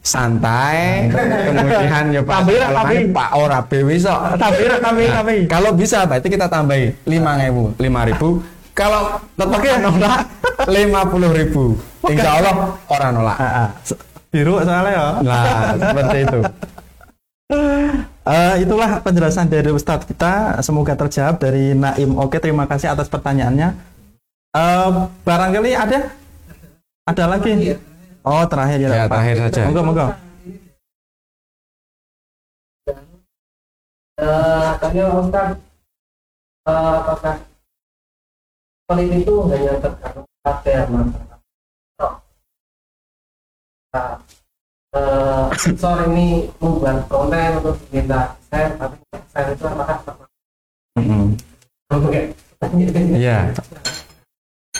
santai. 0.00 1.12
kemudian 1.12 2.08
ya 2.08 2.24
Pak 2.24 2.36
tapi- 2.40 2.56
kan 2.56 2.72
Pak 3.12 3.30
ora 3.36 3.60
sok. 4.00 4.20
Tapi, 4.40 4.62
tapi, 4.80 5.02
Nah, 5.04 5.14
tapi. 5.20 5.34
Kalau 5.44 5.70
bisa 5.76 6.08
berarti 6.08 6.28
kita 6.32 6.48
tambahi 6.48 6.88
lima 7.04 7.36
ribu, 7.36 7.76
lima 7.76 8.08
ribu. 8.08 8.40
Kalau 8.72 9.20
tetap 9.36 9.60
nolak 9.60 10.24
lima 10.72 11.04
puluh 11.04 11.30
ribu. 11.36 11.76
Insya 12.08 12.40
Allah 12.40 12.80
orang 12.88 13.10
nolak. 13.12 13.36
Ah, 13.36 13.44
ah. 13.44 13.68
Biru 14.32 14.56
soalnya 14.64 14.88
ya. 14.88 15.06
Nah 15.20 15.44
seperti 15.76 16.16
itu. 16.24 16.40
Uh, 18.30 18.62
itulah 18.62 19.02
penjelasan 19.02 19.50
dari 19.50 19.74
Ustadz 19.74 20.06
kita. 20.06 20.62
Semoga 20.62 20.94
terjawab 20.94 21.42
dari 21.42 21.74
Naim. 21.74 22.14
Oke, 22.14 22.38
terima 22.38 22.62
kasih 22.62 22.94
atas 22.94 23.10
pertanyaannya. 23.10 23.74
Uh, 24.54 25.10
barangkali 25.26 25.74
ada? 25.74 26.14
Ada 27.10 27.26
lagi? 27.26 27.74
Oh, 28.22 28.46
terakhir 28.46 28.86
ya. 28.86 29.02
Ya, 29.02 29.04
terakhir 29.10 29.36
saja. 29.50 29.66
Moga, 29.66 29.82
moga. 29.82 30.06
Uh, 34.20 34.78
apakah 37.02 37.42
pelit 38.86 39.26
itu 39.26 39.34
hanya 39.50 39.74
tergantung 39.82 40.30
eh, 44.94 45.44
sensor 45.58 46.10
ini 46.10 46.50
membuat 46.58 47.06
konten 47.06 47.62
untuk 47.62 47.76
kita 47.90 48.34
share, 48.50 48.74
tapi 48.78 48.96
share 49.30 49.48
itu 49.54 49.64
apakah. 49.66 49.98
Oke. 51.90 52.22
Iya. 53.16 53.56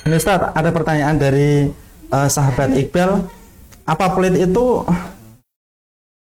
Ini 0.05 0.15
Ustaz, 0.17 0.53
ada 0.53 0.71
pertanyaan 0.71 1.17
dari 1.17 1.71
eh, 2.11 2.29
sahabat 2.29 2.75
Iqbal. 2.77 3.27
Apa 3.89 4.15
pelit 4.15 4.39
itu? 4.39 4.87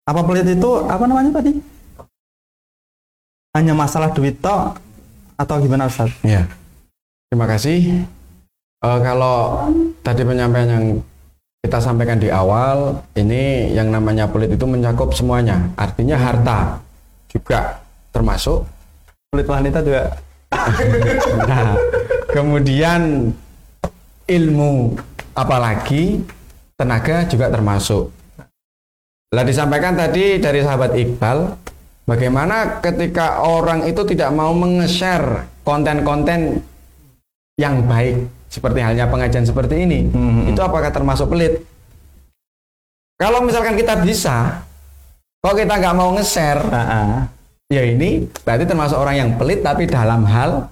Apa 0.08 0.22
pelit 0.24 0.48
itu? 0.48 0.72
Apa 0.88 1.04
namanya 1.08 1.42
tadi? 1.42 1.60
Hanya 3.52 3.76
masalah 3.76 4.16
duit 4.16 4.40
tok 4.40 4.80
atau 5.36 5.56
gimana 5.60 5.92
Ustaz? 5.92 6.16
Iya. 6.24 6.48
Terima 7.28 7.48
kasih. 7.48 8.08
Eh, 8.82 9.00
kalau 9.04 9.68
tadi 10.02 10.22
penyampaian 10.26 10.70
yang 10.72 10.86
kita 11.62 11.78
sampaikan 11.78 12.18
di 12.18 12.34
awal, 12.34 13.06
ini 13.14 13.70
yang 13.70 13.94
namanya 13.94 14.26
pelit 14.26 14.50
itu 14.50 14.66
mencakup 14.66 15.14
semuanya. 15.14 15.70
Artinya 15.78 16.18
harta 16.18 16.82
juga 17.30 17.86
termasuk. 18.10 18.66
Pelit 19.30 19.48
wanita 19.48 19.80
juga. 19.86 20.04
Nah, 21.48 21.80
kemudian 22.28 23.32
ilmu 24.28 25.00
apalagi 25.32 26.20
tenaga 26.76 27.24
juga 27.32 27.48
termasuk. 27.48 28.12
Lah 29.32 29.48
disampaikan 29.48 29.96
tadi 29.96 30.44
dari 30.44 30.60
sahabat 30.60 30.92
Iqbal, 30.92 31.56
bagaimana 32.04 32.84
ketika 32.84 33.48
orang 33.48 33.88
itu 33.88 34.04
tidak 34.12 34.36
mau 34.36 34.52
menge-share 34.52 35.48
konten-konten 35.64 36.60
yang 37.56 37.88
baik 37.88 38.41
seperti 38.52 38.84
halnya 38.84 39.08
pengajian 39.08 39.48
seperti 39.48 39.88
ini, 39.88 40.12
Mhm. 40.12 40.52
itu 40.52 40.60
apakah 40.60 40.92
termasuk 40.92 41.32
pelit? 41.32 41.64
Kalau 43.16 43.40
misalkan 43.40 43.80
kita 43.80 43.96
bisa, 44.04 44.60
kok 45.40 45.56
kita 45.56 45.80
nggak 45.80 45.96
mau 45.96 46.12
nge-share, 46.12 46.60
Ah, 46.68 46.84
ah. 46.84 47.10
ya 47.72 47.82
ini 47.82 48.28
berarti 48.44 48.68
termasuk 48.68 49.00
orang 49.00 49.16
yang 49.16 49.30
pelit 49.40 49.64
tapi 49.64 49.88
dalam 49.88 50.28
hal 50.28 50.68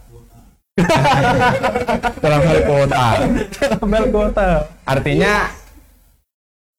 dalam 2.24 2.42
hal 2.42 2.60
kuota. 2.64 3.08
Mel 3.84 4.06
kota. 4.10 4.50
Artinya 4.84 5.48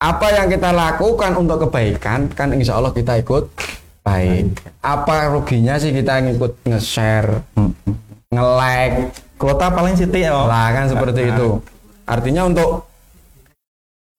apa 0.00 0.26
yang 0.32 0.48
kita 0.48 0.72
lakukan 0.72 1.32
untuk 1.36 1.68
kebaikan 1.68 2.28
kan 2.32 2.52
insya 2.52 2.76
Allah 2.76 2.92
kita 2.92 3.20
ikut 3.20 3.52
baik. 4.00 4.56
Apa 4.80 5.28
ruginya 5.28 5.76
sih 5.76 5.92
kita 5.92 6.24
ngikut 6.24 6.64
nge-share, 6.64 7.44
nge-like, 8.32 9.12
Kota 9.40 9.72
paling 9.72 9.96
siti 9.96 10.20
ya. 10.20 10.36
lah 10.36 10.68
kan 10.68 10.84
seperti 10.92 11.32
itu. 11.32 11.64
Artinya 12.04 12.44
untuk 12.44 12.84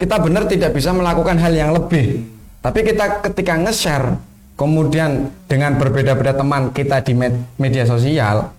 kita 0.01 0.17
benar 0.17 0.49
tidak 0.49 0.73
bisa 0.73 0.89
melakukan 0.97 1.37
hal 1.37 1.53
yang 1.53 1.77
lebih. 1.77 2.25
Tapi 2.57 2.81
kita 2.81 3.21
ketika 3.29 3.53
nge-share, 3.61 4.17
kemudian 4.57 5.29
dengan 5.45 5.77
berbeda-beda 5.77 6.33
teman 6.33 6.73
kita 6.73 7.05
di 7.05 7.13
med- 7.13 7.37
media 7.61 7.85
sosial, 7.85 8.49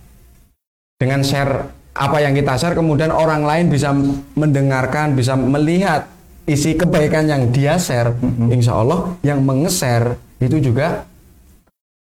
dengan 1.02 1.26
share 1.26 1.66
apa 1.98 2.22
yang 2.22 2.38
kita 2.38 2.54
share, 2.54 2.78
kemudian 2.78 3.10
orang 3.10 3.42
lain 3.42 3.66
bisa 3.66 3.90
mendengarkan, 4.38 5.18
bisa 5.18 5.34
melihat 5.34 6.06
isi 6.46 6.78
kebaikan 6.78 7.26
yang 7.26 7.50
dia 7.50 7.74
share. 7.82 8.14
Insya 8.54 8.78
Allah 8.78 9.18
yang 9.26 9.42
menge-share 9.42 10.14
itu 10.38 10.62
juga 10.62 11.10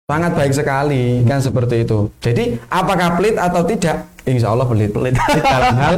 sangat 0.05 0.37
baik 0.37 0.53
sekali 0.53 1.25
kan 1.25 1.41
seperti 1.41 1.81
itu. 1.81 2.09
Jadi 2.21 2.61
apakah 2.69 3.17
pelit 3.17 3.35
atau 3.41 3.65
tidak? 3.65 4.05
Insya 4.25 4.53
Allah 4.53 4.65
pelit. 4.69 4.93
Pelit 4.93 5.17
dalam 5.53 5.75
hal 5.77 5.95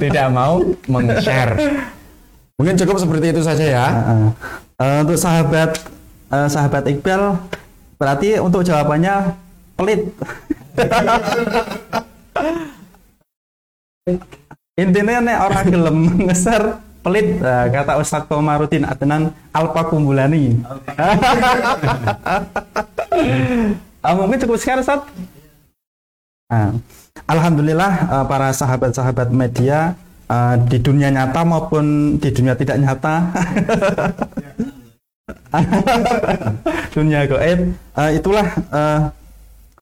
tidak 0.00 0.26
mau 0.32 0.64
meng-share. 0.88 1.52
Mungkin 2.56 2.76
cukup 2.80 2.96
seperti 3.00 3.32
itu 3.36 3.40
saja 3.44 3.64
ya. 3.64 3.86
Ah, 3.88 3.96
ah. 3.96 4.28
Eh, 4.80 4.98
untuk 5.04 5.16
sahabat 5.20 5.76
eh, 6.32 6.48
sahabat 6.48 6.88
Iqbal, 6.88 7.36
berarti 8.00 8.40
untuk 8.40 8.64
jawabannya 8.64 9.36
pelit. 9.76 10.08
Intinya 14.72 15.20
nek 15.20 15.38
orang 15.52 15.66
gelem 15.68 15.98
ngeser 16.26 16.80
pelit 17.02 17.42
Nah, 17.42 17.66
kata 17.68 17.98
Ustaz 17.98 18.22
Komarudin 18.30 18.86
Adnan 18.86 19.34
Alpa 19.50 19.82
Kumbulani. 19.90 20.56
Ah, 24.02 24.18
mungkin 24.18 24.34
cukup 24.42 24.58
sekarang 24.58 24.82
Ustaz. 24.82 25.06
Nah, 26.50 26.74
Alhamdulillah 27.30 27.92
eh, 28.10 28.24
para 28.26 28.50
sahabat-sahabat 28.50 29.30
media 29.30 29.94
eh, 30.26 30.54
di 30.66 30.82
dunia 30.82 31.06
nyata 31.06 31.46
maupun 31.46 32.18
di 32.18 32.28
dunia 32.34 32.58
tidak 32.58 32.82
nyata 32.82 33.30
dunia 36.96 37.30
goib 37.30 37.60
itulah 38.16 38.46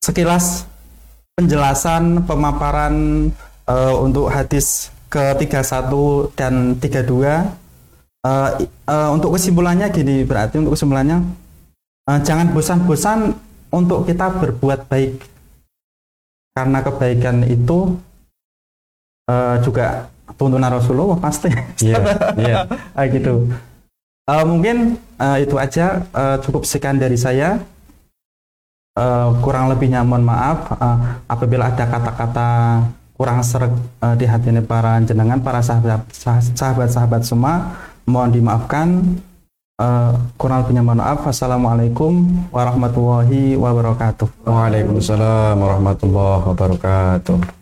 sekilas 0.03 0.67
penjelasan 1.33 2.27
pemaparan 2.27 3.27
untuk 4.03 4.29
hadis 4.29 4.91
ke-31 5.11 5.91
dan 6.39 6.79
32 6.79 7.59
Eh, 8.21 8.49
i- 8.61 8.69
eh, 8.69 9.09
untuk 9.09 9.33
kesimpulannya 9.33 9.89
gini 9.89 10.21
berarti 10.21 10.61
untuk 10.61 10.77
kesimpulannya 10.77 11.25
eh, 12.05 12.19
jangan 12.21 12.53
bosan-bosan 12.53 13.33
untuk 13.73 14.05
kita 14.05 14.29
berbuat 14.29 14.85
baik. 14.85 15.25
Karena 16.53 16.85
kebaikan 16.85 17.41
itu 17.49 17.97
eh, 19.25 19.57
juga 19.65 20.05
tuntunan 20.37 20.69
Rasulullah 20.69 21.17
pasti. 21.17 21.49
Iya, 21.81 21.97
iya. 22.45 22.57
Ah, 22.93 23.09
gitu. 23.09 23.49
Eh, 24.29 24.45
mungkin 24.45 25.01
eh, 25.17 25.37
itu 25.41 25.57
aja. 25.57 26.05
Eh, 26.05 26.37
cukup 26.45 26.61
sekian 26.61 27.01
dari 27.01 27.17
saya. 27.17 27.57
Eh, 29.01 29.29
kurang 29.41 29.73
lebihnya 29.73 30.05
mohon 30.05 30.29
maaf. 30.29 30.77
Eh, 30.77 30.97
apabila 31.25 31.73
ada 31.73 31.89
kata-kata 31.89 32.49
kurang 33.21 33.45
sereg 33.45 33.69
eh, 34.01 34.15
di 34.17 34.25
hati 34.25 34.49
ini 34.49 34.65
para 34.65 34.97
jenengan 35.05 35.37
para 35.37 35.61
sahabat 35.61 36.09
sahabat-sahabat 36.57 37.21
semua. 37.21 37.77
Mohon 38.09 38.41
dimaafkan. 38.41 38.87
Eh, 39.77 40.13
kurang 40.41 40.65
lebihnya 40.65 40.81
mohon 40.81 41.05
maaf. 41.05 41.29
Assalamualaikum 41.29 42.25
warahmatullahi 42.49 43.53
wabarakatuh. 43.61 44.49
Waalaikumsalam 44.49 45.53
warahmatullahi 45.53 46.49
wabarakatuh. 46.49 47.60